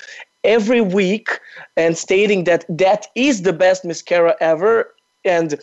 every 0.44 0.80
week 0.80 1.40
and 1.76 1.98
stating 1.98 2.44
that 2.44 2.64
that 2.68 3.08
is 3.14 3.42
the 3.42 3.52
best 3.52 3.84
mascara 3.84 4.36
ever 4.40 4.94
and 5.24 5.58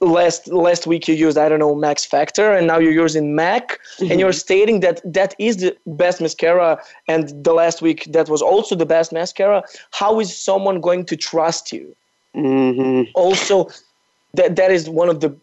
last 0.00 0.48
last 0.48 0.86
week 0.86 1.06
you 1.06 1.14
used 1.14 1.38
I 1.38 1.48
don't 1.48 1.60
know 1.60 1.74
Max 1.74 2.04
Factor 2.04 2.52
and 2.52 2.66
now 2.66 2.78
you're 2.78 2.92
using 2.92 3.34
MAC 3.34 3.78
mm-hmm. 3.98 4.10
and 4.10 4.20
you're 4.20 4.32
stating 4.32 4.80
that 4.80 5.00
that 5.04 5.34
is 5.38 5.58
the 5.58 5.76
best 5.86 6.20
mascara 6.20 6.82
and 7.06 7.28
the 7.44 7.54
last 7.54 7.80
week 7.80 8.08
that 8.12 8.28
was 8.28 8.42
also 8.42 8.74
the 8.74 8.86
best 8.86 9.12
mascara 9.12 9.62
how 9.92 10.20
is 10.20 10.36
someone 10.36 10.80
going 10.80 11.04
to 11.04 11.16
trust 11.16 11.72
you 11.72 11.94
mm-hmm. 12.34 13.08
also 13.14 13.68
that 14.34 14.56
that 14.56 14.72
is 14.72 14.90
one 14.90 15.08
of 15.08 15.20
the 15.20 15.34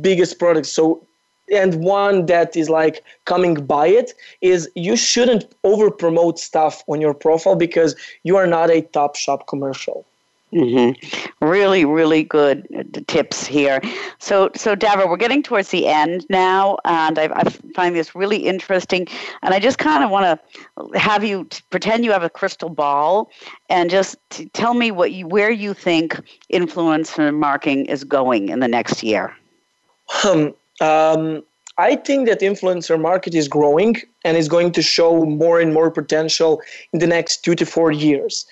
biggest 0.00 0.38
products 0.38 0.70
so 0.70 1.06
and 1.50 1.82
one 1.82 2.26
that 2.26 2.56
is 2.56 2.70
like 2.70 3.02
coming 3.24 3.54
by 3.54 3.86
it 3.86 4.12
is 4.40 4.70
you 4.74 4.96
shouldn't 4.96 5.46
over 5.64 5.90
promote 5.90 6.38
stuff 6.38 6.82
on 6.88 7.00
your 7.00 7.14
profile 7.14 7.56
because 7.56 7.94
you 8.22 8.36
are 8.36 8.46
not 8.46 8.70
a 8.70 8.82
top 8.82 9.16
shop 9.16 9.46
commercial 9.46 10.04
Mm-hmm. 10.52 11.46
Really, 11.46 11.84
really 11.84 12.24
good 12.24 13.04
tips 13.06 13.46
here. 13.46 13.80
So, 14.18 14.50
so 14.56 14.74
Davor, 14.74 15.08
we're 15.08 15.16
getting 15.16 15.42
towards 15.42 15.68
the 15.68 15.86
end 15.86 16.26
now, 16.28 16.78
and 16.84 17.18
I, 17.18 17.26
I 17.32 17.44
find 17.74 17.94
this 17.94 18.14
really 18.16 18.38
interesting. 18.38 19.06
And 19.42 19.54
I 19.54 19.60
just 19.60 19.78
kind 19.78 20.02
of 20.02 20.10
want 20.10 20.40
to 20.40 20.98
have 20.98 21.22
you 21.24 21.48
pretend 21.70 22.04
you 22.04 22.10
have 22.10 22.24
a 22.24 22.30
crystal 22.30 22.68
ball, 22.68 23.30
and 23.68 23.90
just 23.90 24.16
tell 24.52 24.74
me 24.74 24.90
what 24.90 25.12
you, 25.12 25.28
where 25.28 25.50
you 25.50 25.72
think 25.72 26.20
influencer 26.52 27.32
marketing 27.32 27.86
is 27.86 28.02
going 28.02 28.48
in 28.48 28.58
the 28.58 28.68
next 28.68 29.04
year. 29.04 29.36
Um, 30.24 30.52
um, 30.80 31.42
I 31.78 31.96
think 31.96 32.28
that 32.28 32.40
influencer 32.40 33.00
market 33.00 33.34
is 33.34 33.48
growing 33.48 33.96
and 34.24 34.36
is 34.36 34.48
going 34.48 34.72
to 34.72 34.82
show 34.82 35.24
more 35.24 35.60
and 35.60 35.72
more 35.72 35.90
potential 35.90 36.60
in 36.92 36.98
the 36.98 37.06
next 37.06 37.42
two 37.42 37.54
to 37.54 37.64
four 37.64 37.90
years. 37.90 38.44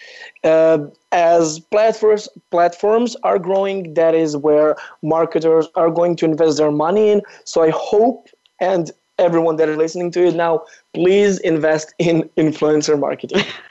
Uh, 0.44 0.78
as 1.12 1.58
platforms 1.58 2.28
platforms 2.50 3.16
are 3.22 3.38
growing, 3.38 3.94
that 3.94 4.14
is 4.14 4.36
where 4.36 4.76
marketers 5.02 5.68
are 5.74 5.90
going 5.90 6.16
to 6.16 6.24
invest 6.24 6.56
their 6.56 6.70
money 6.70 7.10
in. 7.10 7.20
So 7.44 7.62
I 7.62 7.70
hope 7.70 8.28
and 8.60 8.90
everyone 9.18 9.56
that 9.56 9.68
is 9.68 9.76
listening 9.76 10.10
to 10.12 10.26
it 10.26 10.34
now, 10.34 10.62
please 10.94 11.38
invest 11.40 11.94
in 11.98 12.28
influencer 12.36 12.98
marketing. 12.98 13.44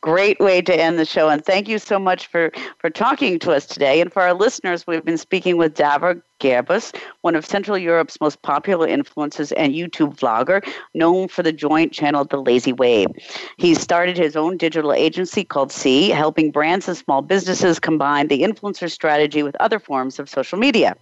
Great 0.00 0.40
way 0.40 0.62
to 0.62 0.74
end 0.74 0.98
the 0.98 1.04
show. 1.04 1.28
And 1.28 1.44
thank 1.44 1.68
you 1.68 1.78
so 1.78 1.98
much 1.98 2.26
for, 2.26 2.50
for 2.78 2.90
talking 2.90 3.38
to 3.40 3.52
us 3.52 3.66
today. 3.66 4.00
And 4.00 4.12
for 4.12 4.22
our 4.22 4.34
listeners, 4.34 4.86
we've 4.86 5.04
been 5.04 5.18
speaking 5.18 5.56
with 5.56 5.74
Davor 5.74 6.22
Gerbus, 6.40 6.96
one 7.20 7.36
of 7.36 7.44
Central 7.44 7.76
Europe's 7.76 8.18
most 8.20 8.40
popular 8.42 8.88
influencers 8.88 9.52
and 9.56 9.74
YouTube 9.74 10.16
vlogger, 10.16 10.66
known 10.94 11.28
for 11.28 11.42
the 11.42 11.52
joint 11.52 11.92
channel 11.92 12.24
The 12.24 12.38
Lazy 12.38 12.72
Wave. 12.72 13.08
He 13.58 13.74
started 13.74 14.16
his 14.16 14.36
own 14.36 14.56
digital 14.56 14.92
agency 14.92 15.44
called 15.44 15.70
C, 15.70 16.08
helping 16.08 16.50
brands 16.50 16.88
and 16.88 16.96
small 16.96 17.20
businesses 17.20 17.78
combine 17.78 18.28
the 18.28 18.42
influencer 18.42 18.90
strategy 18.90 19.42
with 19.42 19.54
other 19.60 19.78
forms 19.78 20.18
of 20.18 20.28
social 20.28 20.58
media. 20.58 20.96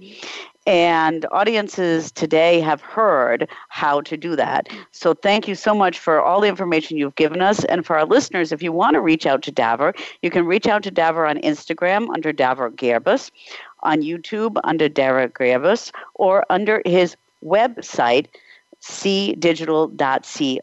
And 0.69 1.25
audiences 1.33 2.13
today 2.13 2.61
have 2.61 2.83
heard 2.83 3.49
how 3.71 4.03
to 4.03 4.19
do 4.19 4.37
that. 4.37 4.69
So 4.91 5.15
thank 5.15 5.49
you 5.49 5.55
so 5.55 5.75
much 5.75 5.99
for 5.99 6.21
all 6.21 6.43
the 6.43 6.49
information 6.49 6.99
you've 6.99 7.15
given 7.15 7.41
us. 7.41 7.65
And 7.65 7.87
for 7.87 7.97
our 7.97 8.05
listeners, 8.05 8.53
if 8.53 8.63
you 8.63 8.71
want 8.71 8.93
to 8.93 9.01
reach 9.01 9.25
out 9.25 9.41
to 9.45 9.51
Davor, 9.51 9.95
you 10.21 10.29
can 10.29 10.45
reach 10.45 10.67
out 10.67 10.83
to 10.83 10.91
Davor 10.91 11.25
on 11.25 11.39
Instagram 11.39 12.11
under 12.11 12.35
Davor 12.35 12.71
Gerbus, 12.71 13.31
on 13.83 14.03
YouTube 14.03 14.59
under 14.63 14.91
Davor 14.91 15.29
Gerbus, 15.29 15.91
or 16.17 16.45
under 16.51 16.83
his 16.85 17.17
website, 17.43 18.27
cdigital.co. 18.83 20.59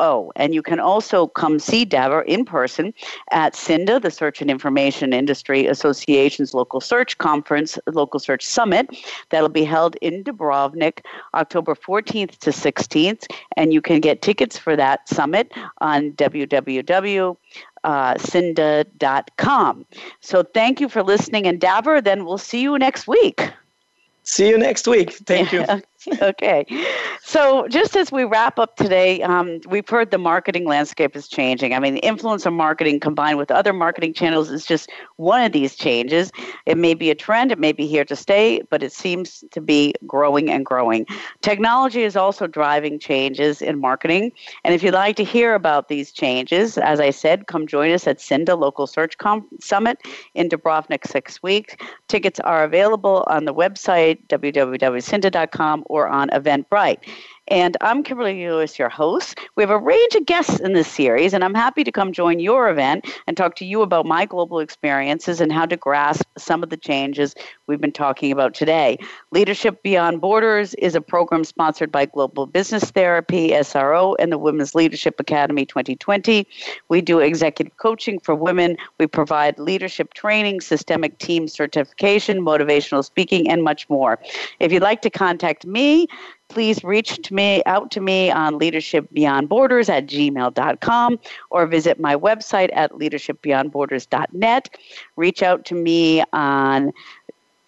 O. 0.00 0.32
And 0.36 0.54
you 0.54 0.62
can 0.62 0.80
also 0.80 1.28
come 1.28 1.58
see 1.58 1.84
Davor 1.84 2.22
in 2.22 2.44
person 2.44 2.92
at 3.30 3.54
SINDA, 3.54 4.02
the 4.02 4.10
Search 4.10 4.40
and 4.40 4.50
Information 4.50 5.12
Industry 5.12 5.66
Association's 5.66 6.54
local 6.54 6.80
search 6.80 7.18
conference, 7.18 7.78
local 7.86 8.18
search 8.18 8.44
summit, 8.44 8.88
that'll 9.28 9.48
be 9.48 9.64
held 9.64 9.96
in 10.00 10.24
Dubrovnik 10.24 11.04
October 11.34 11.74
14th 11.74 12.38
to 12.38 12.50
16th. 12.50 13.26
And 13.56 13.72
you 13.72 13.80
can 13.80 14.00
get 14.00 14.22
tickets 14.22 14.58
for 14.58 14.74
that 14.76 15.08
summit 15.08 15.52
on 15.78 16.12
www 16.12 17.36
uh, 17.84 18.14
sinda.com. 18.14 19.86
So 20.20 20.42
thank 20.42 20.80
you 20.80 20.88
for 20.88 21.02
listening. 21.02 21.46
And 21.46 21.60
Davor, 21.60 22.00
then 22.00 22.24
we'll 22.24 22.38
see 22.38 22.60
you 22.60 22.78
next 22.78 23.06
week. 23.08 23.50
See 24.22 24.48
you 24.48 24.58
next 24.58 24.86
week. 24.86 25.12
Thank 25.12 25.52
you. 25.52 25.64
okay. 26.22 26.64
So, 27.22 27.68
just 27.68 27.94
as 27.94 28.10
we 28.10 28.24
wrap 28.24 28.58
up 28.58 28.76
today, 28.76 29.20
um, 29.22 29.60
we've 29.68 29.88
heard 29.88 30.10
the 30.10 30.18
marketing 30.18 30.64
landscape 30.64 31.14
is 31.14 31.28
changing. 31.28 31.74
I 31.74 31.78
mean, 31.78 32.00
influencer 32.00 32.52
marketing 32.52 33.00
combined 33.00 33.36
with 33.36 33.50
other 33.50 33.74
marketing 33.74 34.14
channels 34.14 34.50
is 34.50 34.64
just 34.64 34.90
one 35.16 35.42
of 35.42 35.52
these 35.52 35.76
changes. 35.76 36.32
It 36.64 36.78
may 36.78 36.94
be 36.94 37.10
a 37.10 37.14
trend, 37.14 37.52
it 37.52 37.58
may 37.58 37.72
be 37.72 37.86
here 37.86 38.04
to 38.06 38.16
stay, 38.16 38.62
but 38.70 38.82
it 38.82 38.92
seems 38.92 39.44
to 39.50 39.60
be 39.60 39.94
growing 40.06 40.50
and 40.50 40.64
growing. 40.64 41.06
Technology 41.42 42.02
is 42.02 42.16
also 42.16 42.46
driving 42.46 42.98
changes 42.98 43.60
in 43.60 43.78
marketing. 43.78 44.32
And 44.64 44.74
if 44.74 44.82
you'd 44.82 44.94
like 44.94 45.16
to 45.16 45.24
hear 45.24 45.54
about 45.54 45.88
these 45.88 46.12
changes, 46.12 46.78
as 46.78 46.98
I 47.00 47.10
said, 47.10 47.46
come 47.46 47.66
join 47.66 47.92
us 47.92 48.06
at 48.06 48.18
SINDA 48.18 48.58
Local 48.58 48.86
Search 48.86 49.18
Com- 49.18 49.46
Summit 49.60 49.98
in 50.34 50.48
Dubrovnik 50.48 51.06
six 51.06 51.42
weeks. 51.42 51.76
Tickets 52.08 52.40
are 52.40 52.64
available 52.64 53.24
on 53.26 53.44
the 53.44 53.52
website, 53.52 54.18
www.sinda.com 54.28 55.84
or 55.90 56.08
on 56.08 56.28
Eventbrite. 56.30 56.98
And 57.50 57.76
I'm 57.80 58.04
Kimberly 58.04 58.46
Lewis, 58.46 58.78
your 58.78 58.88
host. 58.88 59.36
We 59.56 59.64
have 59.64 59.70
a 59.70 59.78
range 59.78 60.14
of 60.14 60.24
guests 60.24 60.60
in 60.60 60.72
this 60.72 60.86
series, 60.86 61.34
and 61.34 61.42
I'm 61.42 61.54
happy 61.54 61.82
to 61.82 61.90
come 61.90 62.12
join 62.12 62.38
your 62.38 62.70
event 62.70 63.04
and 63.26 63.36
talk 63.36 63.56
to 63.56 63.64
you 63.64 63.82
about 63.82 64.06
my 64.06 64.24
global 64.24 64.60
experiences 64.60 65.40
and 65.40 65.52
how 65.52 65.66
to 65.66 65.76
grasp 65.76 66.22
some 66.38 66.62
of 66.62 66.70
the 66.70 66.76
changes 66.76 67.34
we've 67.66 67.80
been 67.80 67.90
talking 67.90 68.30
about 68.30 68.54
today. 68.54 68.98
Leadership 69.32 69.82
Beyond 69.82 70.20
Borders 70.20 70.74
is 70.74 70.94
a 70.94 71.00
program 71.00 71.42
sponsored 71.42 71.90
by 71.90 72.06
Global 72.06 72.46
Business 72.46 72.84
Therapy, 72.84 73.48
SRO, 73.48 74.14
and 74.20 74.30
the 74.30 74.38
Women's 74.38 74.76
Leadership 74.76 75.18
Academy 75.18 75.66
2020. 75.66 76.46
We 76.88 77.00
do 77.00 77.18
executive 77.18 77.76
coaching 77.78 78.20
for 78.20 78.36
women. 78.36 78.76
We 79.00 79.08
provide 79.08 79.58
leadership 79.58 80.14
training, 80.14 80.60
systemic 80.60 81.18
team 81.18 81.48
certification, 81.48 82.42
motivational 82.42 83.04
speaking, 83.04 83.50
and 83.50 83.64
much 83.64 83.88
more. 83.90 84.20
If 84.60 84.70
you'd 84.70 84.82
like 84.82 85.02
to 85.02 85.10
contact 85.10 85.66
me, 85.66 86.06
please 86.50 86.82
reach 86.84 87.22
to 87.22 87.32
me 87.32 87.62
out 87.64 87.90
to 87.92 88.00
me 88.00 88.30
on 88.30 88.58
leadership 88.58 89.08
beyond 89.12 89.48
borders 89.48 89.88
at 89.88 90.06
gmail.com 90.06 91.18
or 91.50 91.66
visit 91.66 91.98
my 91.98 92.14
website 92.14 92.68
at 92.72 92.92
leadershipbeyondborders.net 92.92 94.68
reach 95.16 95.42
out 95.42 95.64
to 95.64 95.74
me 95.74 96.22
on 96.32 96.92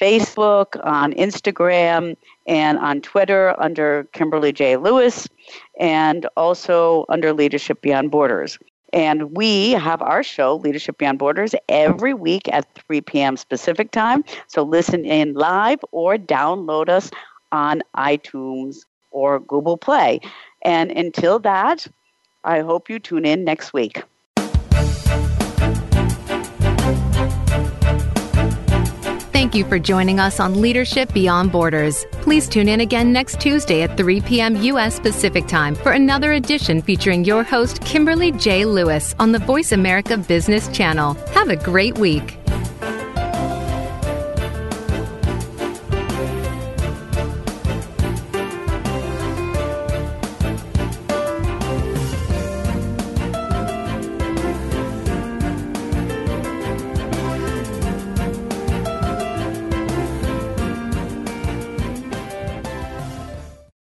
facebook 0.01 0.85
on 0.85 1.13
instagram 1.15 2.17
and 2.47 2.79
on 2.79 3.01
twitter 3.01 3.55
under 3.63 4.05
kimberly 4.13 4.53
j 4.53 4.77
lewis 4.77 5.29
and 5.79 6.27
also 6.37 7.07
under 7.09 7.33
leadership 7.33 7.81
beyond 7.81 8.11
borders 8.11 8.59
and 8.93 9.35
we 9.35 9.71
have 9.71 10.03
our 10.03 10.23
show, 10.23 10.57
Leadership 10.57 10.99
Beyond 10.99 11.19
Borders, 11.19 11.55
every 11.69 12.13
week 12.13 12.47
at 12.53 12.67
3 12.75 13.01
p.m. 13.01 13.37
Pacific 13.49 13.91
time. 13.91 14.23
So 14.49 14.63
listen 14.63 15.07
in 15.07 15.33
live 15.33 15.79
or 15.93 16.17
download 16.17 16.91
us 16.91 17.11
on 17.53 17.83
iTunes 17.97 18.85
or 19.11 19.39
Google 19.41 19.77
Play. 19.77 20.21
And 20.65 20.91
until 20.91 21.39
that, 21.41 21.87
I 22.45 22.61
hope 22.61 22.89
you 22.89 22.99
tune 22.99 23.25
in 23.25 23.45
next 23.45 23.73
week. 23.73 24.03
Thank 29.53 29.55
you 29.57 29.65
for 29.65 29.79
joining 29.79 30.19
us 30.19 30.41
on 30.41 30.63
Leadership 30.63 31.13
Beyond 31.13 31.53
Borders. 31.53 32.07
Please 32.13 32.49
tune 32.49 32.69
in 32.69 32.81
again 32.81 33.13
next 33.13 33.41
Tuesday 33.41 33.83
at 33.83 33.97
3 33.97 34.23
p.m. 34.23 34.57
U.S. 34.63 34.99
Pacific 34.99 35.47
Time 35.47 35.75
for 35.75 35.93
another 35.93 36.33
edition 36.33 36.81
featuring 36.81 37.25
your 37.25 37.43
host, 37.43 37.83
Kimberly 37.83 38.33
J. 38.33 38.65
Lewis, 38.65 39.15
on 39.19 39.33
the 39.33 39.41
Voice 39.41 39.73
America 39.73 40.17
Business 40.17 40.69
Channel. 40.69 41.15
Have 41.35 41.51
a 41.51 41.57
great 41.57 41.99
week. 41.99 42.42